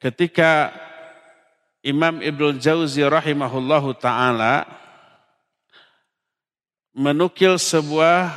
ketika 0.00 0.72
Imam 1.84 2.20
Ibnu 2.20 2.56
Jauzi 2.60 3.04
rahimahullahu 3.04 3.96
taala 3.96 4.64
menukil 6.92 7.56
sebuah 7.56 8.32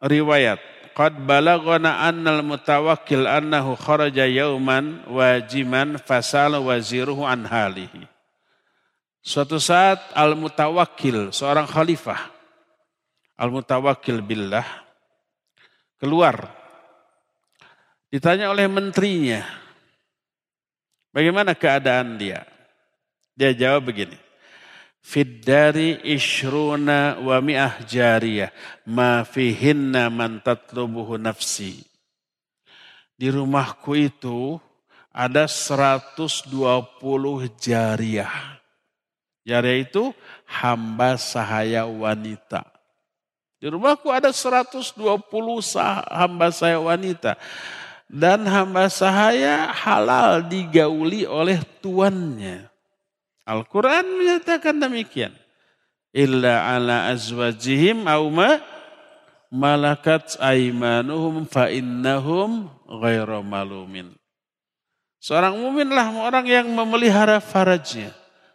riwayat. 0.00 0.73
Qad 0.94 1.26
balagana 1.26 2.06
annal 2.06 2.46
mutawakkil 2.46 3.26
annahu 3.26 3.74
kharaja 3.74 4.30
yauman 4.30 5.02
wajiman 5.10 5.98
fasal 5.98 6.54
waziruhu 6.62 7.26
an 7.26 7.42
halihi. 7.44 8.06
Suatu 9.24 9.58
saat 9.58 9.98
al-mutawakkil, 10.12 11.32
seorang 11.32 11.64
khalifah, 11.66 12.28
al-mutawakkil 13.40 14.20
billah, 14.20 14.68
keluar 15.96 16.64
Ditanya 18.14 18.46
oleh 18.54 18.70
menterinya, 18.70 19.42
bagaimana 21.10 21.50
keadaan 21.50 22.14
dia? 22.14 22.46
Dia 23.34 23.50
jawab 23.50 23.90
begini, 23.90 24.14
Fiddari 25.04 26.00
ishruna 26.00 27.20
wa 27.20 27.36
mi'ah 27.44 27.84
jariyah, 27.84 28.48
ma 28.88 29.20
fihinna 29.20 30.08
man 30.08 30.40
tatlubuhu 30.40 31.20
nafsi. 31.20 31.84
Di 33.12 33.28
rumahku 33.28 33.92
itu 34.00 34.56
ada 35.12 35.44
120 35.44 36.40
jariah. 37.60 38.58
Jariah 39.44 39.84
itu 39.84 40.16
hamba 40.48 41.20
sahaya 41.20 41.84
wanita. 41.84 42.64
Di 43.60 43.68
rumahku 43.68 44.08
ada 44.08 44.32
120 44.32 44.96
hamba 46.08 46.48
sahaya 46.48 46.80
wanita 46.80 47.36
dan 48.08 48.44
hamba 48.48 48.88
sahaya 48.88 49.68
halal 49.68 50.42
digauli 50.48 51.28
oleh 51.28 51.60
tuannya. 51.78 52.73
Al-Quran 53.44 54.04
menyatakan 54.16 54.76
demikian. 54.80 55.32
Illa 56.16 56.72
ala 56.72 57.12
azwajihim 57.12 58.08
awma 58.08 58.62
malakat 59.52 60.40
aimanuhum 60.40 61.44
fa 61.44 61.68
innahum 61.68 62.72
malumin. 63.44 64.16
Seorang 65.20 65.56
muminlah 65.56 66.12
orang 66.20 66.44
yang 66.48 66.66
memelihara 66.68 67.40
farajnya. 67.40 68.12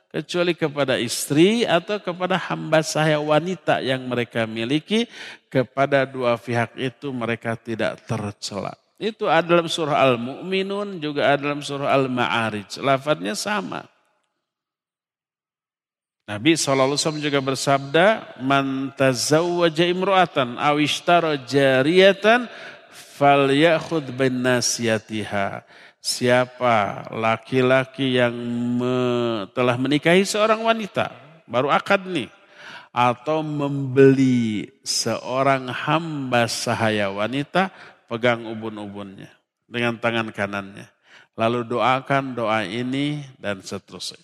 Kecuali 0.09 0.57
kepada 0.57 0.97
istri 0.97 1.69
atau 1.69 2.01
kepada 2.01 2.33
hamba 2.49 2.81
sahaya 2.81 3.21
wanita 3.21 3.77
yang 3.81 4.01
mereka 4.09 4.49
miliki. 4.49 5.05
Kepada 5.53 6.05
dua 6.05 6.33
pihak 6.37 6.77
itu 6.81 7.13
mereka 7.13 7.53
tidak 7.53 8.01
tercela. 8.09 8.73
Itu 8.97 9.29
ada 9.29 9.45
dalam 9.55 9.69
surah 9.69 10.11
Al-Mu'minun, 10.11 10.99
juga 10.99 11.33
ada 11.33 11.49
dalam 11.49 11.61
surah 11.61 11.93
Al-Ma'arij. 11.93 12.81
Lafadnya 12.81 13.37
sama. 13.37 13.85
Nabi 16.29 16.53
SAW 16.53 16.93
juga 17.17 17.41
bersabda, 17.41 18.37
Man 18.37 18.93
tazawwaja 18.93 19.81
imru'atan 19.89 20.61
awishtara 20.61 21.41
jariyatan 21.41 22.45
fal 22.93 23.49
yakhud 23.49 24.13
bin. 24.13 24.45
Siapa 25.99 27.09
laki-laki 27.09 28.21
yang 28.21 28.37
me, 28.77 28.95
telah 29.57 29.73
menikahi 29.81 30.21
seorang 30.21 30.61
wanita, 30.61 31.09
baru 31.49 31.73
akad 31.73 32.05
nih, 32.05 32.29
atau 32.93 33.41
membeli 33.41 34.69
seorang 34.85 35.65
hamba 35.73 36.45
sahaya 36.45 37.09
wanita, 37.09 37.73
pegang 38.05 38.45
ubun-ubunnya 38.45 39.33
dengan 39.65 39.97
tangan 39.97 40.29
kanannya. 40.29 40.85
Lalu 41.33 41.65
doakan 41.73 42.37
doa 42.37 42.61
ini 42.69 43.25
dan 43.41 43.65
seterusnya. 43.65 44.21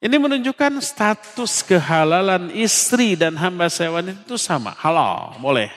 Ini 0.00 0.16
menunjukkan 0.16 0.80
status 0.80 1.60
kehalalan 1.60 2.48
istri 2.56 3.20
dan 3.20 3.36
hamba 3.36 3.68
wanita 3.68 4.16
itu 4.24 4.40
sama. 4.40 4.72
Halal, 4.80 5.36
boleh. 5.36 5.68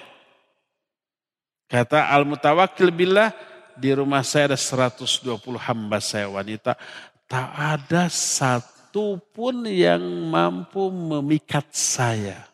Kata 1.67 2.07
Al-Mutawakil 2.07 2.87
Billah, 2.95 3.35
di 3.75 3.91
rumah 3.91 4.23
saya 4.23 4.55
ada 4.55 4.59
120 4.59 5.27
hamba 5.59 5.99
saya 5.99 6.31
wanita. 6.31 6.79
Tak 7.27 7.49
ada 7.51 8.07
satu 8.07 9.19
pun 9.35 9.67
yang 9.67 9.99
mampu 10.31 10.87
memikat 10.87 11.67
saya. 11.75 12.47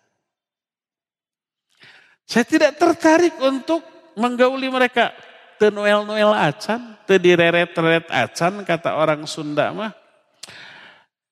Saya 2.25 2.49
tidak 2.49 2.81
tertarik 2.81 3.37
untuk 3.37 3.85
menggauli 4.17 4.73
mereka. 4.73 5.13
Te 5.61 5.69
Noel-Noel 5.69 6.33
acan, 6.33 6.97
te 7.05 7.19
direret-reret 7.21 8.09
acan 8.09 8.65
kata 8.65 8.95
orang 8.95 9.21
Sunda 9.29 9.69
mah. 9.69 9.91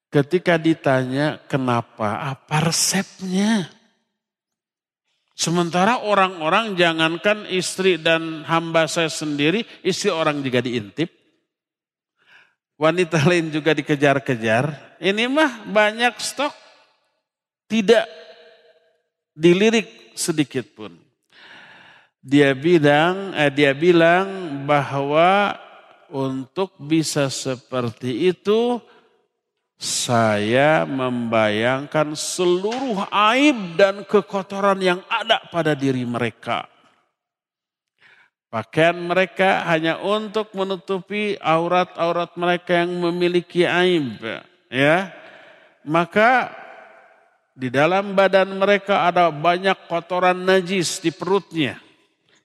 Ketika 0.07 0.55
ditanya 0.55 1.39
kenapa, 1.51 2.31
apa 2.31 2.71
resepnya? 2.71 3.67
Sementara 5.37 6.01
orang-orang 6.01 6.73
jangankan 6.73 7.45
istri 7.51 8.01
dan 8.01 8.41
hamba 8.47 8.89
saya 8.89 9.11
sendiri, 9.11 9.67
istri 9.85 10.09
orang 10.09 10.41
juga 10.41 10.63
diintip. 10.63 11.13
Wanita 12.77 13.21
lain 13.25 13.53
juga 13.53 13.73
dikejar-kejar. 13.75 14.97
Ini 14.97 15.29
mah 15.29 15.67
banyak 15.69 16.13
stok, 16.17 16.53
tidak 17.69 18.05
dilirik 19.37 20.17
sedikit 20.17 20.65
pun 20.73 21.07
dia 22.27 22.51
bilang 22.51 23.31
eh, 23.31 23.47
dia 23.47 23.71
bilang 23.71 24.27
bahwa 24.67 25.55
untuk 26.11 26.75
bisa 26.75 27.31
seperti 27.31 28.35
itu 28.35 28.83
saya 29.77 30.89
membayangkan 30.89 32.17
seluruh 32.17 33.05
aib 33.13 33.77
dan 33.77 34.01
kekotoran 34.09 34.81
yang 34.81 34.99
ada 35.05 35.37
pada 35.53 35.77
diri 35.77 36.01
mereka. 36.01 36.65
Pakaian 38.49 38.97
mereka 38.97 39.69
hanya 39.69 40.01
untuk 40.01 40.49
menutupi 40.57 41.37
aurat-aurat 41.37 42.33
mereka 42.39 42.81
yang 42.81 42.89
memiliki 42.97 43.69
aib, 43.69 44.17
ya. 44.73 45.13
Maka 45.85 46.51
di 47.53 47.69
dalam 47.69 48.17
badan 48.17 48.57
mereka 48.57 49.05
ada 49.05 49.29
banyak 49.29 49.85
kotoran 49.85 50.41
najis 50.41 50.97
di 51.03 51.13
perutnya. 51.13 51.86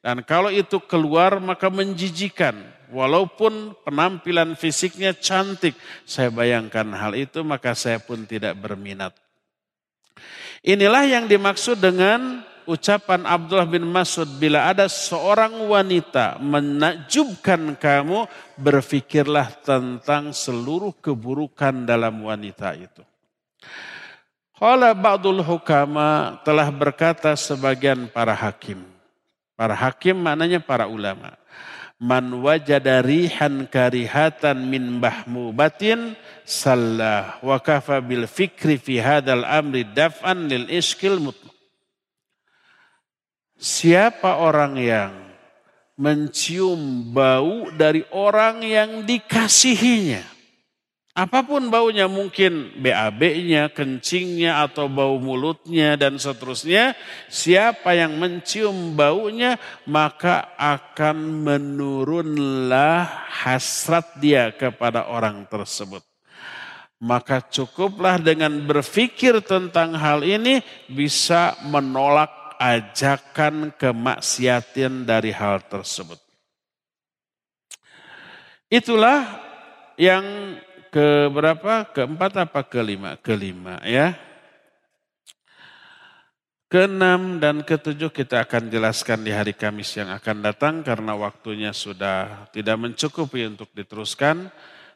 Dan 0.03 0.27
kalau 0.27 0.51
itu 0.51 0.83
keluar 0.83 1.39
maka 1.39 1.71
menjijikan. 1.71 2.59
Walaupun 2.93 3.73
penampilan 3.87 4.53
fisiknya 4.59 5.17
cantik. 5.17 5.73
Saya 6.05 6.29
bayangkan 6.29 6.85
hal 6.93 7.17
itu 7.17 7.41
maka 7.41 7.73
saya 7.73 8.03
pun 8.03 8.27
tidak 8.29 8.59
berminat. 8.59 9.17
Inilah 10.61 11.07
yang 11.09 11.25
dimaksud 11.25 11.81
dengan 11.81 12.45
ucapan 12.67 13.25
Abdullah 13.25 13.67
bin 13.67 13.87
Masud. 13.89 14.29
Bila 14.37 14.69
ada 14.69 14.87
seorang 14.91 15.57
wanita 15.71 16.37
menakjubkan 16.43 17.79
kamu, 17.79 18.29
berfikirlah 18.61 19.51
tentang 19.63 20.31
seluruh 20.37 20.93
keburukan 20.99 21.87
dalam 21.87 22.27
wanita 22.27 22.77
itu. 22.77 23.03
Qala 24.55 24.95
ba'dul 24.95 25.43
hukama 25.43 26.39
telah 26.47 26.71
berkata 26.71 27.35
sebagian 27.35 28.07
para 28.07 28.37
hakim. 28.37 28.92
Para 29.63 29.79
hakim 29.79 30.19
maknanya 30.19 30.59
para 30.59 30.91
ulama. 30.91 31.39
Man 32.03 32.43
wajada 32.43 32.99
rihan 32.99 33.71
karihatan 33.71 34.67
min 34.67 34.99
bahmubatin 34.99 36.19
sallah 36.43 37.39
wa 37.39 37.63
kafa 37.63 38.03
bil 38.03 38.27
fikri 38.27 38.75
fi 38.75 38.99
hadal 38.99 39.47
amri 39.47 39.87
daf'an 39.87 40.51
lil 40.51 40.67
iskil 40.67 41.23
mutlaq. 41.23 41.55
Siapa 43.55 44.43
orang 44.43 44.75
yang 44.83 45.15
mencium 45.95 47.15
bau 47.15 47.71
dari 47.71 48.03
orang 48.11 48.67
yang 48.67 49.07
dikasihinya 49.07 50.32
Apa 51.13 51.45
pun 51.45 51.69
baunya 51.69 52.09
mungkin 52.09 52.73
BAB-nya, 52.81 53.69
kencingnya 53.69 54.65
atau 54.65 54.89
bau 54.89 55.21
mulutnya 55.21 55.93
dan 56.01 56.17
seterusnya. 56.17 56.97
Siapa 57.29 57.93
yang 57.93 58.17
mencium 58.17 58.97
baunya 58.97 59.61
maka 59.85 60.57
akan 60.57 61.45
menurunlah 61.45 63.29
hasrat 63.29 64.17
dia 64.25 64.57
kepada 64.57 65.05
orang 65.13 65.45
tersebut. 65.53 66.01
Maka 66.97 67.45
cukuplah 67.45 68.17
dengan 68.17 68.65
berpikir 68.65 69.45
tentang 69.45 69.93
hal 69.93 70.25
ini 70.25 70.65
bisa 70.89 71.61
menolak 71.69 72.57
ajakan 72.57 73.77
kemaksiatan 73.77 75.05
dari 75.05 75.29
hal 75.29 75.61
tersebut. 75.69 76.17
Itulah 78.73 79.29
yang 80.01 80.25
ke 80.93 81.33
berapa? 81.33 81.89
Keempat 81.89 82.33
apa 82.37 82.61
kelima? 82.69 83.17
Kelima 83.17 83.81
ya. 83.81 84.13
Keenam 86.69 87.37
dan 87.37 87.61
ketujuh 87.65 88.13
kita 88.13 88.45
akan 88.49 88.73
jelaskan 88.73 89.25
di 89.25 89.33
hari 89.33 89.53
Kamis 89.53 89.93
yang 89.93 90.09
akan 90.09 90.41
datang 90.41 90.81
karena 90.81 91.13
waktunya 91.13 91.73
sudah 91.73 92.49
tidak 92.53 92.77
mencukupi 92.81 93.45
untuk 93.45 93.69
diteruskan. 93.73 94.53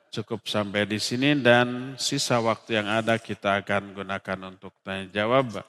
Cukup 0.08 0.48
sampai 0.48 0.88
di 0.88 0.96
sini 0.96 1.36
dan 1.36 1.98
sisa 2.00 2.40
waktu 2.40 2.80
yang 2.80 2.88
ada 2.88 3.20
kita 3.20 3.60
akan 3.60 3.92
gunakan 3.92 4.38
untuk 4.56 4.72
tanya 4.80 5.04
jawab. 5.12 5.60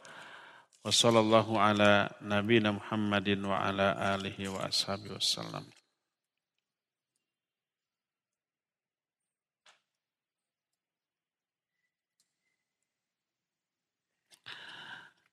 Wassalamualaikum 0.80 1.60
ala 1.60 2.08
nabiyina 2.24 2.72
Muhammadin 2.72 3.44
wa 3.44 3.60
ala 3.60 4.16
alihi 4.16 4.48
wa 4.48 4.64
ashabihi 4.64 5.12
wasallam. 5.12 5.77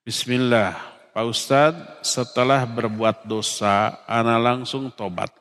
Bismillah, 0.05 0.76
Pak 1.16 1.24
Ustadz 1.24 2.05
setelah 2.05 2.68
berbuat 2.68 3.24
dosa, 3.24 4.05
ana 4.05 4.36
langsung 4.36 4.92
tobat. 4.92 5.32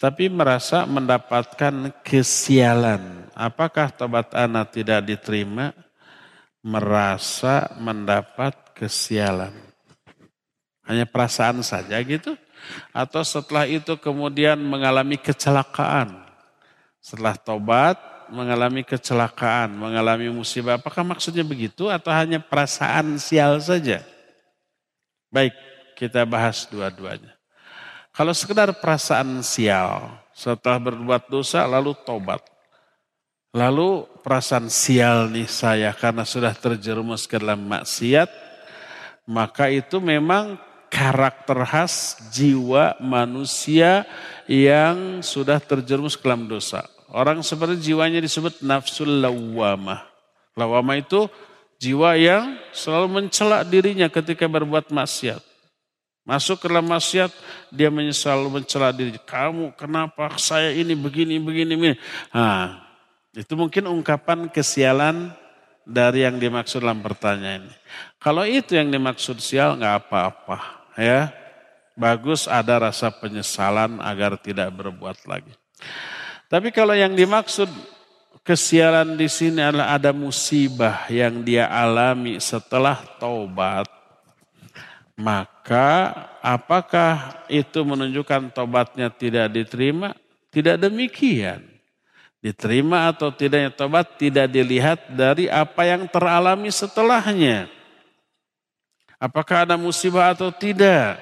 tapi 0.00 0.32
merasa 0.32 0.88
mendapatkan 0.88 1.92
kesialan. 2.00 3.28
Apakah 3.36 3.92
tobat 3.92 4.32
anak 4.32 4.72
tidak 4.72 5.04
diterima? 5.04 5.76
Merasa 6.64 7.68
mendapat 7.76 8.56
kesialan. 8.72 9.52
Hanya 10.88 11.04
perasaan 11.04 11.60
saja 11.60 12.00
gitu? 12.00 12.32
Atau 12.96 13.20
setelah 13.20 13.68
itu 13.68 14.00
kemudian 14.00 14.56
mengalami 14.56 15.20
kecelakaan? 15.20 16.24
Setelah 17.04 17.36
tobat 17.36 18.00
mengalami 18.30 18.86
kecelakaan, 18.86 19.74
mengalami 19.74 20.30
musibah. 20.30 20.78
Apakah 20.78 21.02
maksudnya 21.02 21.42
begitu 21.42 21.90
atau 21.90 22.10
hanya 22.14 22.38
perasaan 22.38 23.18
sial 23.18 23.58
saja? 23.60 24.02
Baik, 25.30 25.54
kita 25.98 26.26
bahas 26.26 26.66
dua-duanya. 26.66 27.36
Kalau 28.10 28.34
sekedar 28.34 28.74
perasaan 28.74 29.42
sial, 29.46 30.10
setelah 30.34 30.80
berbuat 30.80 31.30
dosa 31.30 31.62
lalu 31.68 31.94
tobat. 32.02 32.42
Lalu 33.50 34.06
perasaan 34.22 34.70
sial 34.70 35.26
nih 35.30 35.50
saya 35.50 35.90
karena 35.90 36.22
sudah 36.22 36.54
terjerumus 36.54 37.26
ke 37.26 37.34
dalam 37.38 37.66
maksiat, 37.66 38.30
maka 39.26 39.66
itu 39.70 39.98
memang 39.98 40.54
karakter 40.90 41.62
khas 41.66 42.18
jiwa 42.34 42.98
manusia 42.98 44.06
yang 44.46 45.22
sudah 45.22 45.58
terjerumus 45.62 46.18
ke 46.18 46.26
dalam 46.26 46.46
dosa. 46.50 46.86
Orang 47.10 47.42
seperti 47.42 47.90
jiwanya 47.90 48.22
disebut 48.22 48.62
nafsul 48.62 49.20
lawamah. 49.22 50.06
Lawamah 50.54 50.96
itu 50.98 51.26
jiwa 51.82 52.14
yang 52.14 52.54
selalu 52.70 53.08
mencela 53.08 53.66
dirinya 53.66 54.06
ketika 54.06 54.46
berbuat 54.46 54.94
maksiat. 54.94 55.42
Masuk 56.22 56.62
ke 56.62 56.66
dalam 56.70 56.86
maksiat, 56.86 57.32
dia 57.74 57.90
menyesal 57.90 58.46
mencela 58.46 58.94
diri. 58.94 59.18
Kamu 59.18 59.74
kenapa 59.74 60.36
saya 60.38 60.70
ini 60.70 60.94
begini, 60.94 61.40
begini, 61.42 61.74
begini. 61.74 61.96
Nah, 62.30 62.78
itu 63.34 63.50
mungkin 63.58 63.90
ungkapan 63.90 64.46
kesialan 64.46 65.34
dari 65.82 66.22
yang 66.22 66.38
dimaksud 66.38 66.84
dalam 66.84 67.02
pertanyaan 67.02 67.66
ini. 67.66 67.76
Kalau 68.22 68.46
itu 68.46 68.78
yang 68.78 68.92
dimaksud 68.92 69.42
sial 69.42 69.74
nggak 69.80 70.06
apa-apa 70.06 70.58
ya. 70.94 71.34
Bagus 71.98 72.46
ada 72.46 72.78
rasa 72.78 73.10
penyesalan 73.10 73.98
agar 73.98 74.38
tidak 74.38 74.70
berbuat 74.72 75.26
lagi. 75.26 75.52
Tapi 76.50 76.74
kalau 76.74 76.98
yang 76.98 77.14
dimaksud 77.14 77.70
kesialan 78.42 79.14
di 79.14 79.30
sini 79.30 79.62
adalah 79.62 79.94
ada 79.94 80.10
musibah 80.10 81.06
yang 81.06 81.46
dia 81.46 81.70
alami 81.70 82.42
setelah 82.42 82.98
taubat, 83.22 83.86
maka 85.14 86.10
apakah 86.42 87.46
itu 87.46 87.86
menunjukkan 87.86 88.50
tobatnya 88.50 89.14
tidak 89.14 89.46
diterima? 89.54 90.10
Tidak 90.50 90.74
demikian. 90.74 91.62
Diterima 92.42 93.06
atau 93.06 93.30
tidaknya 93.30 93.70
tobat 93.70 94.18
tidak 94.18 94.50
dilihat 94.50 95.06
dari 95.14 95.46
apa 95.46 95.86
yang 95.86 96.10
teralami 96.10 96.74
setelahnya. 96.74 97.70
Apakah 99.22 99.70
ada 99.70 99.78
musibah 99.78 100.34
atau 100.34 100.50
tidak. 100.50 101.14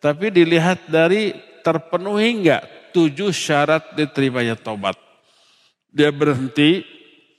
Tapi 0.00 0.32
dilihat 0.32 0.88
dari 0.88 1.36
terpenuhi 1.60 2.32
enggak 2.32 2.77
tujuh 2.94 3.32
syarat 3.34 3.94
diterimanya 3.94 4.58
tobat. 4.58 4.96
Dia 5.88 6.12
berhenti 6.12 6.84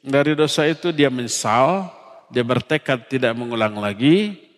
dari 0.01 0.33
dosa 0.33 0.65
itu 0.65 0.89
dia 0.89 1.11
menyesal, 1.11 1.91
dia 2.31 2.41
bertekad 2.45 3.09
tidak 3.11 3.35
mengulang 3.35 3.77
lagi, 3.77 4.49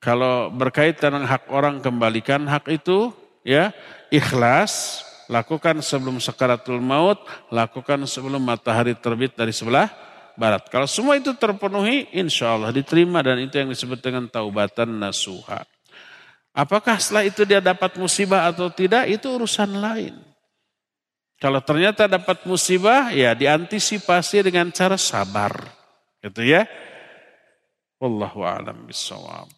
kalau 0.00 0.48
berkaitan 0.48 1.12
dengan 1.12 1.28
hak 1.28 1.52
orang 1.52 1.84
kembalikan 1.84 2.48
hak 2.48 2.72
itu 2.72 3.12
ya 3.44 3.68
ikhlas, 4.08 5.04
lakukan 5.28 5.84
sebelum 5.84 6.16
sakaratul 6.18 6.80
maut, 6.80 7.20
lakukan 7.52 8.08
sebelum 8.08 8.40
matahari 8.40 8.96
terbit 8.96 9.36
dari 9.36 9.52
sebelah 9.52 9.92
barat. 10.40 10.64
Kalau 10.72 10.88
semua 10.88 11.20
itu 11.20 11.36
terpenuhi, 11.36 12.08
insya 12.16 12.56
Allah 12.56 12.72
diterima 12.72 13.20
dan 13.20 13.44
itu 13.44 13.60
yang 13.60 13.68
disebut 13.68 14.00
dengan 14.00 14.24
taubatan 14.24 14.88
nasuha. 14.88 15.68
Apakah 16.50 16.98
setelah 16.98 17.28
itu 17.28 17.44
dia 17.46 17.60
dapat 17.62 17.94
musibah 18.00 18.48
atau 18.48 18.72
tidak, 18.72 19.06
itu 19.06 19.28
urusan 19.28 19.70
lain. 19.78 20.29
Kalau 21.40 21.64
ternyata 21.64 22.04
dapat 22.04 22.44
musibah, 22.44 23.08
ya 23.16 23.32
diantisipasi 23.32 24.52
dengan 24.52 24.68
cara 24.68 25.00
sabar. 25.00 25.56
Gitu 26.20 26.44
ya. 26.44 26.68
Wallahu 27.96 28.44
a'lam 28.44 28.84
bishawab. 28.84 29.48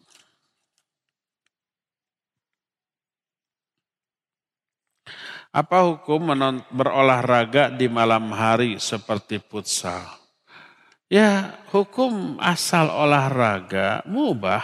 Apa 5.51 5.85
hukum 5.85 6.31
berolahraga 6.71 7.67
di 7.67 7.91
malam 7.91 8.31
hari 8.31 8.79
seperti 8.79 9.43
futsal? 9.43 10.01
Ya, 11.11 11.53
hukum 11.69 12.39
asal 12.39 12.89
olahraga 12.89 14.01
mubah. 14.07 14.63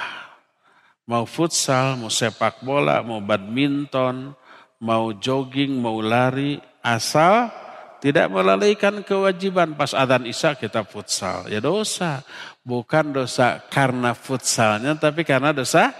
Mau 1.03 1.27
futsal, 1.27 1.99
mau 1.99 2.09
sepak 2.09 2.63
bola, 2.63 3.03
mau 3.03 3.19
badminton, 3.19 4.33
mau 4.79 5.13
jogging, 5.13 5.77
mau 5.77 5.99
lari, 6.01 6.57
asal 6.79 7.51
tidak 7.99 8.31
melalaikan 8.31 9.03
kewajiban 9.03 9.75
pas 9.75 9.91
adzan 9.91 10.23
isya 10.23 10.55
kita 10.55 10.87
futsal. 10.87 11.51
Ya 11.51 11.59
dosa. 11.59 12.23
Bukan 12.63 13.11
dosa 13.15 13.59
karena 13.71 14.15
futsalnya, 14.15 14.93
tapi 14.95 15.25
karena 15.27 15.51
dosa 15.51 15.91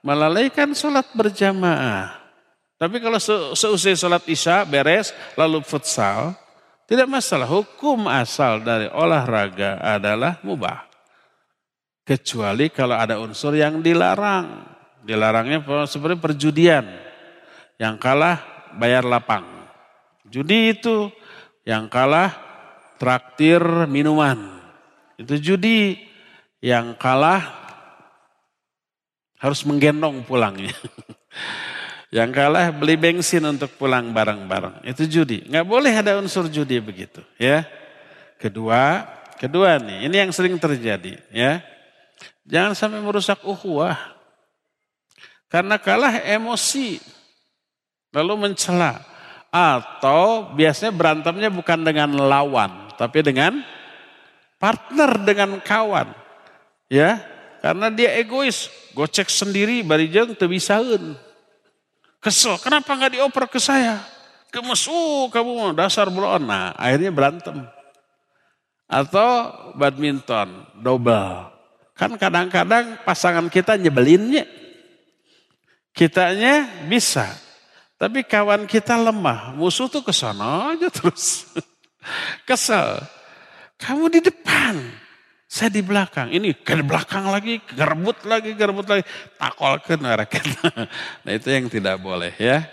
melalaikan 0.00 0.72
sholat 0.72 1.04
berjamaah. 1.12 2.16
Tapi 2.80 2.96
kalau 3.02 3.20
seusai 3.52 3.92
sholat 3.92 4.24
isya 4.24 4.64
beres 4.64 5.12
lalu 5.36 5.60
futsal, 5.60 6.32
tidak 6.88 7.06
masalah. 7.06 7.44
Hukum 7.44 8.08
asal 8.08 8.64
dari 8.64 8.88
olahraga 8.88 9.76
adalah 9.78 10.40
mubah. 10.40 10.88
Kecuali 12.02 12.72
kalau 12.72 12.96
ada 12.96 13.20
unsur 13.20 13.52
yang 13.52 13.84
dilarang. 13.84 14.64
Dilarangnya 15.04 15.60
seperti 15.84 16.16
perjudian. 16.16 16.82
Yang 17.76 17.94
kalah 18.00 18.40
bayar 18.74 19.04
lapang. 19.04 19.59
Judi 20.30 20.78
itu 20.78 21.10
yang 21.66 21.90
kalah 21.90 22.30
traktir 23.02 23.60
minuman. 23.90 24.62
Itu 25.18 25.36
judi. 25.36 25.98
Yang 26.60 27.00
kalah 27.00 27.40
harus 29.40 29.64
menggendong 29.64 30.22
pulangnya. 30.28 30.76
Yang 32.10 32.30
kalah 32.34 32.74
beli 32.74 32.98
bensin 32.98 33.46
untuk 33.46 33.70
pulang 33.78 34.10
bareng-bareng. 34.10 34.82
Itu 34.82 35.06
judi. 35.06 35.46
Nggak 35.46 35.66
boleh 35.66 35.92
ada 35.94 36.18
unsur 36.18 36.50
judi 36.50 36.82
begitu. 36.82 37.22
ya. 37.38 37.62
Kedua, 38.34 39.06
kedua 39.38 39.78
nih, 39.78 40.10
ini 40.10 40.16
yang 40.16 40.32
sering 40.34 40.58
terjadi. 40.58 41.22
ya. 41.30 41.62
Jangan 42.42 42.74
sampai 42.74 42.98
merusak 42.98 43.38
ukhuwah. 43.46 43.94
Karena 45.46 45.78
kalah 45.78 46.18
emosi. 46.18 46.98
Lalu 48.10 48.50
mencela. 48.50 49.09
Atau 49.50 50.54
biasanya 50.54 50.94
berantemnya 50.94 51.50
bukan 51.50 51.82
dengan 51.82 52.14
lawan. 52.14 52.90
Tapi 52.94 53.26
dengan 53.26 53.62
partner, 54.62 55.10
dengan 55.26 55.58
kawan. 55.58 56.14
Ya, 56.90 57.22
karena 57.62 57.90
dia 57.90 58.14
egois. 58.18 58.70
Gocek 58.94 59.30
sendiri, 59.30 59.82
barijeng, 59.86 60.34
tebisaun. 60.34 61.14
Kesel, 62.20 62.58
kenapa 62.60 62.94
nggak 62.94 63.16
dioper 63.16 63.46
ke 63.48 63.58
saya? 63.62 64.02
Gemes, 64.50 64.82
uh 64.90 65.30
kamu 65.30 65.72
dasar 65.78 66.10
bulan. 66.10 66.42
Nah 66.42 66.74
akhirnya 66.74 67.14
berantem. 67.14 67.64
Atau 68.90 69.30
badminton, 69.78 70.66
double. 70.82 71.48
Kan 71.94 72.18
kadang-kadang 72.18 72.98
pasangan 73.06 73.46
kita 73.46 73.78
nyebelinnya. 73.78 74.44
Kitanya 75.94 76.86
bisa. 76.90 77.30
Tapi 78.00 78.24
kawan 78.24 78.64
kita 78.64 78.96
lemah. 78.96 79.52
Musuh 79.52 79.84
tuh 79.92 80.00
ke 80.00 80.08
sana 80.08 80.72
aja 80.72 80.88
terus. 80.88 81.52
Kesel. 82.48 82.96
Kamu 83.76 84.08
di 84.08 84.24
depan. 84.24 84.80
Saya 85.50 85.66
di 85.66 85.82
belakang, 85.82 86.30
ini 86.30 86.54
ke 86.54 86.78
belakang 86.78 87.26
lagi, 87.26 87.58
gerbut 87.74 88.22
lagi, 88.22 88.54
gerbut 88.54 88.86
lagi, 88.86 89.02
takol 89.34 89.82
ke 89.82 89.98
rakyat. 89.98 90.46
Nah 91.26 91.32
itu 91.34 91.48
yang 91.50 91.66
tidak 91.66 91.98
boleh 91.98 92.30
ya. 92.38 92.70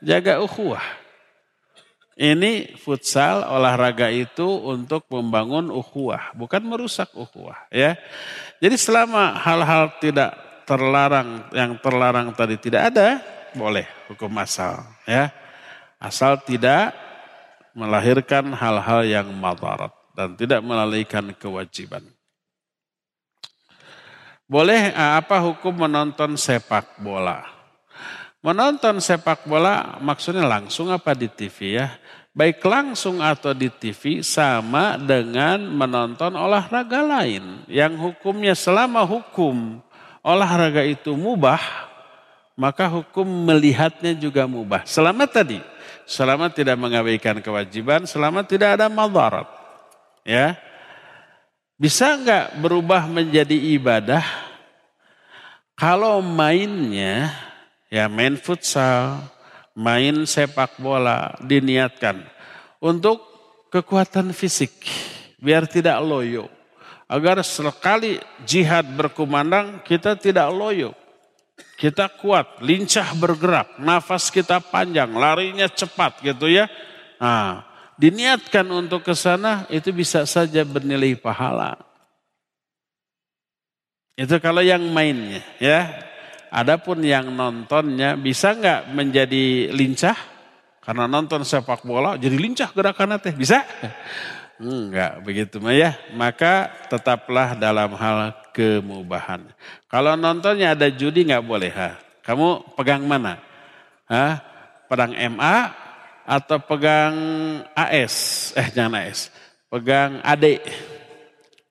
Jaga 0.00 0.40
ukhuwah. 0.40 0.80
Ini 2.16 2.80
futsal 2.80 3.44
olahraga 3.44 4.08
itu 4.08 4.46
untuk 4.64 5.04
membangun 5.12 5.68
ukhuwah, 5.68 6.32
bukan 6.32 6.64
merusak 6.64 7.12
ukhuwah 7.12 7.68
ya. 7.68 8.00
Jadi 8.56 8.80
selama 8.80 9.36
hal-hal 9.36 9.92
tidak 10.00 10.32
terlarang, 10.64 11.52
yang 11.52 11.76
terlarang 11.76 12.32
tadi 12.32 12.56
tidak 12.56 12.88
ada, 12.88 13.20
boleh 13.54 13.86
hukum 14.10 14.30
asal 14.38 14.82
ya. 15.06 15.30
Asal 16.02 16.36
tidak 16.44 16.92
melahirkan 17.72 18.52
hal-hal 18.52 19.02
yang 19.08 19.26
madarat 19.32 19.90
dan 20.12 20.36
tidak 20.38 20.60
melalaikan 20.62 21.32
kewajiban. 21.34 22.04
Boleh 24.44 24.92
eh, 24.92 25.12
apa 25.18 25.40
hukum 25.40 25.72
menonton 25.72 26.36
sepak 26.36 27.00
bola? 27.00 27.42
Menonton 28.44 29.00
sepak 29.00 29.48
bola 29.48 29.96
maksudnya 30.04 30.44
langsung 30.44 30.92
apa 30.92 31.16
di 31.16 31.32
TV 31.32 31.80
ya? 31.80 31.96
Baik 32.34 32.60
langsung 32.66 33.22
atau 33.22 33.54
di 33.54 33.70
TV 33.70 34.20
sama 34.20 34.98
dengan 34.98 35.64
menonton 35.70 36.34
olahraga 36.34 37.00
lain. 37.00 37.62
Yang 37.70 37.94
hukumnya 38.10 38.58
selama 38.58 39.06
hukum 39.06 39.78
olahraga 40.20 40.82
itu 40.82 41.14
mubah, 41.14 41.62
maka 42.54 42.86
hukum 42.86 43.26
melihatnya 43.26 44.14
juga 44.14 44.46
mubah. 44.46 44.86
Selama 44.86 45.26
tadi, 45.26 45.58
selama 46.06 46.50
tidak 46.50 46.78
mengabaikan 46.78 47.42
kewajiban, 47.42 48.06
selama 48.06 48.46
tidak 48.46 48.78
ada 48.78 48.86
madarat. 48.86 49.46
Ya, 50.24 50.56
bisa 51.74 52.14
nggak 52.14 52.62
berubah 52.62 53.04
menjadi 53.10 53.58
ibadah? 53.76 54.24
Kalau 55.74 56.22
mainnya 56.22 57.34
ya 57.90 58.06
main 58.06 58.38
futsal, 58.38 59.26
main 59.74 60.22
sepak 60.22 60.78
bola 60.78 61.34
diniatkan 61.42 62.22
untuk 62.78 63.20
kekuatan 63.74 64.30
fisik 64.30 64.70
biar 65.42 65.66
tidak 65.66 65.98
loyo. 65.98 66.46
Agar 67.04 67.42
sekali 67.44 68.16
jihad 68.48 68.86
berkumandang 68.94 69.82
kita 69.84 70.16
tidak 70.16 70.48
loyo. 70.54 70.96
Kita 71.84 72.08
kuat, 72.08 72.64
lincah 72.64 73.12
bergerak, 73.12 73.76
nafas 73.76 74.32
kita 74.32 74.56
panjang, 74.56 75.12
larinya 75.12 75.68
cepat 75.68 76.16
gitu 76.24 76.48
ya. 76.48 76.64
Nah, 77.20 77.60
diniatkan 78.00 78.64
untuk 78.72 79.04
ke 79.04 79.12
sana 79.12 79.68
itu 79.68 79.92
bisa 79.92 80.24
saja 80.24 80.64
bernilai 80.64 81.12
pahala. 81.12 81.76
Itu 84.16 84.40
kalau 84.40 84.64
yang 84.64 84.80
mainnya 84.96 85.44
ya. 85.60 85.92
Adapun 86.48 87.04
yang 87.04 87.28
nontonnya 87.28 88.16
bisa 88.16 88.56
nggak 88.56 88.88
menjadi 88.88 89.68
lincah? 89.68 90.16
Karena 90.80 91.04
nonton 91.04 91.44
sepak 91.44 91.84
bola 91.84 92.16
jadi 92.16 92.40
lincah 92.40 92.72
gerakannya 92.72 93.20
teh. 93.20 93.36
Bisa? 93.36 93.60
Enggak 94.56 95.20
begitu 95.20 95.60
ya. 95.68 96.00
Maka 96.16 96.72
tetaplah 96.88 97.52
dalam 97.52 97.92
hal 97.92 98.32
kemubahan. 98.54 99.50
Kalau 99.90 100.14
nontonnya 100.14 100.78
ada 100.78 100.86
judi 100.86 101.26
nggak 101.26 101.42
boleh. 101.42 101.74
Ha? 101.74 101.98
Kamu 102.22 102.78
pegang 102.78 103.02
mana? 103.02 103.42
Ha? 104.06 104.38
Pedang 104.86 105.12
MA 105.34 105.74
atau 106.22 106.62
pegang 106.62 107.14
AS? 107.74 108.50
Eh 108.54 108.70
jangan 108.70 109.02
AS. 109.02 109.28
Pegang 109.66 110.22
AD. 110.22 110.62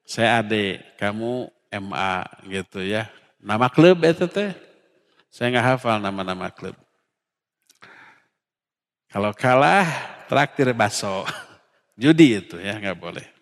Saya 0.03 0.43
AD, 0.43 0.83
kamu 0.99 1.47
MA 1.79 2.13
gitu 2.51 2.83
ya. 2.83 3.07
Nama 3.39 3.71
klub 3.71 4.03
itu 4.03 4.27
teh. 4.27 4.51
Saya 5.33 5.49
nggak 5.49 5.67
hafal 5.73 5.97
nama-nama 5.97 6.53
klub. 6.53 6.77
Kalau 9.09 9.33
kalah, 9.33 9.87
traktir 10.29 10.69
baso. 10.77 11.25
Judi 12.01 12.37
itu 12.37 12.61
ya, 12.61 12.77
nggak 12.77 12.97
boleh. 12.97 13.32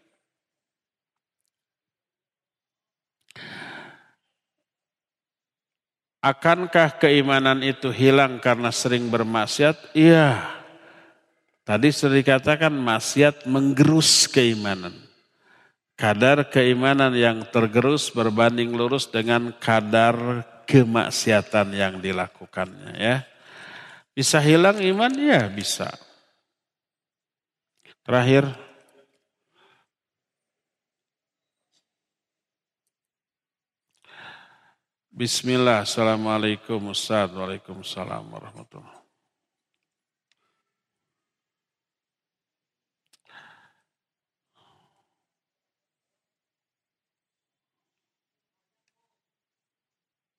Akankah 6.21 7.01
keimanan 7.01 7.65
itu 7.65 7.89
hilang 7.89 8.37
karena 8.37 8.69
sering 8.69 9.09
bermaksiat? 9.09 9.97
Iya. 9.97 10.37
Tadi 11.65 11.89
sudah 11.89 12.21
dikatakan 12.21 12.69
maksiat 12.69 13.49
menggerus 13.49 14.29
keimanan. 14.29 14.93
Kadar 15.97 16.45
keimanan 16.45 17.17
yang 17.17 17.41
tergerus 17.49 18.13
berbanding 18.13 18.69
lurus 18.69 19.09
dengan 19.09 19.49
kadar 19.57 20.45
kemaksiatan 20.69 21.73
yang 21.73 21.97
dilakukannya 21.97 23.01
ya. 23.01 23.25
Bisa 24.13 24.37
hilang 24.37 24.77
iman? 24.77 25.13
Ya 25.17 25.49
bisa. 25.49 25.89
Terakhir. 28.05 28.70
Bismillah, 35.21 35.85
Assalamualaikum 35.85 36.89
Ustaz, 36.89 37.29
Waalaikumsalam 37.29 38.25
warahmatullahi 38.25 39.05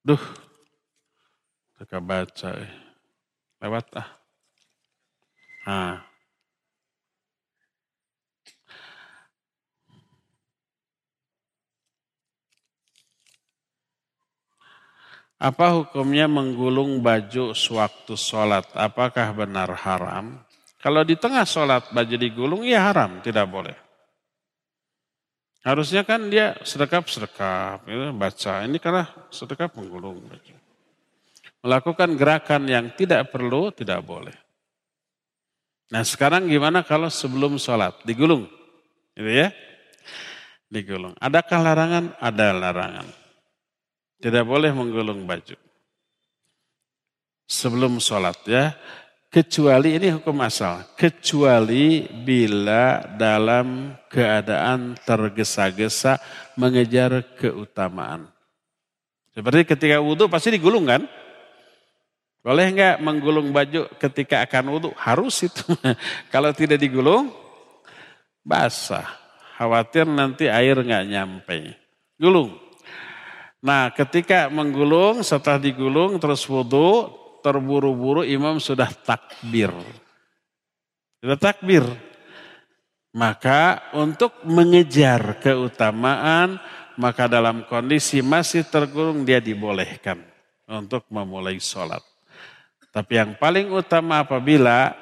Duh, 0.02 0.18
teka 1.78 2.02
baca 2.02 2.50
eh. 2.59 2.74
Lewat 3.62 3.86
ah. 3.94 4.09
Nah. 5.62 6.11
Apa 15.43 15.74
hukumnya 15.74 16.31
menggulung 16.31 17.02
baju 17.02 17.51
sewaktu 17.51 18.14
sholat? 18.14 18.62
Apakah 18.78 19.35
benar 19.35 19.74
haram? 19.74 20.39
Kalau 20.78 21.02
di 21.02 21.19
tengah 21.19 21.43
sholat 21.43 21.90
baju 21.90 22.14
digulung, 22.14 22.62
ya 22.62 22.86
haram, 22.86 23.19
tidak 23.27 23.51
boleh. 23.51 23.74
Harusnya 25.66 26.06
kan 26.06 26.31
dia 26.31 26.55
sedekap-sedekap, 26.62 27.90
ya, 27.90 28.14
baca. 28.14 28.52
Ini 28.62 28.78
karena 28.78 29.02
sedekap 29.35 29.74
menggulung. 29.74 30.23
Melakukan 31.59 32.14
gerakan 32.14 32.62
yang 32.70 32.94
tidak 32.94 33.35
perlu, 33.35 33.74
tidak 33.74 33.98
boleh. 34.06 34.35
Nah 35.90 36.06
sekarang 36.06 36.47
gimana 36.47 36.86
kalau 36.86 37.10
sebelum 37.10 37.59
sholat? 37.59 37.98
Digulung. 38.06 38.47
Gitu 39.19 39.31
ya. 39.43 39.51
Digulung. 40.70 41.19
Adakah 41.19 41.59
larangan? 41.66 42.05
Ada 42.23 42.47
larangan. 42.55 43.22
Tidak 44.23 44.44
boleh 44.47 44.70
menggulung 44.70 45.27
baju. 45.27 45.59
Sebelum 47.51 47.99
sholat 47.99 48.39
ya 48.47 48.73
kecuali 49.32 49.99
ini 49.99 50.15
hukum 50.15 50.39
asal, 50.47 50.86
kecuali 50.94 52.07
bila 52.23 53.03
dalam 53.19 53.99
keadaan 54.07 54.94
tergesa-gesa 55.03 56.23
mengejar 56.55 57.35
keutamaan. 57.35 58.31
Seperti 59.32 59.65
ketika 59.65 59.99
wudhu 59.99 60.31
pasti 60.31 60.55
digulung 60.55 60.86
kan? 60.86 61.03
Boleh 62.47 62.70
nggak 62.70 63.03
menggulung 63.03 63.51
baju 63.51 63.90
ketika 63.99 64.44
akan 64.47 64.77
wudhu? 64.77 64.90
Harus 64.94 65.43
itu. 65.49 65.66
Kalau 66.32 66.55
tidak 66.55 66.78
digulung, 66.78 67.32
basah. 68.47 69.19
Khawatir 69.59 70.07
nanti 70.07 70.47
air 70.47 70.78
nggak 70.78 71.05
nyampe. 71.11 71.74
Gulung. 72.20 72.61
Nah 73.62 73.94
ketika 73.94 74.51
menggulung, 74.51 75.22
setelah 75.22 75.62
digulung 75.62 76.18
terus 76.18 76.43
wudhu, 76.51 77.14
terburu-buru 77.47 78.26
imam 78.26 78.59
sudah 78.59 78.90
takbir. 78.90 79.70
Sudah 81.22 81.39
takbir. 81.39 81.86
Maka 83.14 83.93
untuk 83.94 84.43
mengejar 84.43 85.39
keutamaan, 85.39 86.59
maka 86.98 87.30
dalam 87.30 87.62
kondisi 87.68 88.18
masih 88.24 88.66
tergurung 88.66 89.22
dia 89.22 89.39
dibolehkan 89.39 90.18
untuk 90.66 91.06
memulai 91.12 91.60
sholat. 91.62 92.01
Tapi 92.93 93.16
yang 93.16 93.32
paling 93.36 93.72
utama 93.72 94.24
apabila 94.24 94.93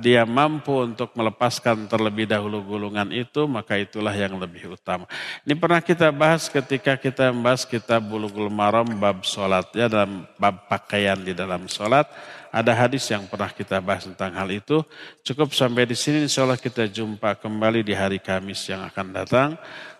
dia 0.00 0.26
mampu 0.26 0.72
untuk 0.84 1.14
melepaskan 1.14 1.86
terlebih 1.86 2.26
dahulu 2.26 2.62
gulungan 2.64 3.10
itu, 3.14 3.46
maka 3.46 3.78
itulah 3.78 4.12
yang 4.14 4.34
lebih 4.38 4.74
utama. 4.74 5.06
Ini 5.46 5.54
pernah 5.54 5.78
kita 5.82 6.10
bahas 6.10 6.50
ketika 6.50 6.98
kita 6.98 7.30
membahas 7.30 7.62
kita 7.62 8.02
bulughul 8.02 8.50
maram 8.50 8.86
bab 8.98 9.22
sholat 9.22 9.68
ya 9.76 9.86
dalam 9.86 10.26
bab 10.38 10.66
pakaian 10.66 11.18
di 11.20 11.32
dalam 11.32 11.66
sholat. 11.70 12.08
Ada 12.54 12.70
hadis 12.86 13.02
yang 13.10 13.26
pernah 13.26 13.50
kita 13.50 13.82
bahas 13.82 14.06
tentang 14.06 14.30
hal 14.38 14.46
itu. 14.46 14.86
Cukup 15.26 15.50
sampai 15.50 15.90
di 15.90 15.98
sini 15.98 16.22
insya 16.22 16.46
Allah 16.46 16.54
kita 16.54 16.86
jumpa 16.86 17.34
kembali 17.42 17.82
di 17.82 17.90
hari 17.90 18.22
Kamis 18.22 18.62
yang 18.70 18.86
akan 18.86 19.06
datang. 19.10 19.50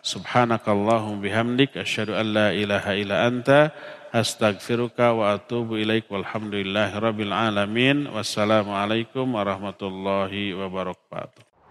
Subhanakallahum 0.06 1.18
bihamdik 1.18 1.74
asyhadu 1.74 2.14
an 2.14 2.26
la 2.30 2.48
ilaha 2.54 2.94
illa 2.94 3.26
anta 3.26 3.74
astaghfiruka 4.14 5.10
wa 5.10 5.34
atubu 5.34 5.74
ilaik. 5.82 6.06
Walhamdulillahi 6.06 6.94
rabbil 7.02 7.34
alamin. 7.34 8.06
Wassalamualaikum 8.06 9.26
warahmatullahi 9.34 10.54
wabarakatuh 10.54 11.43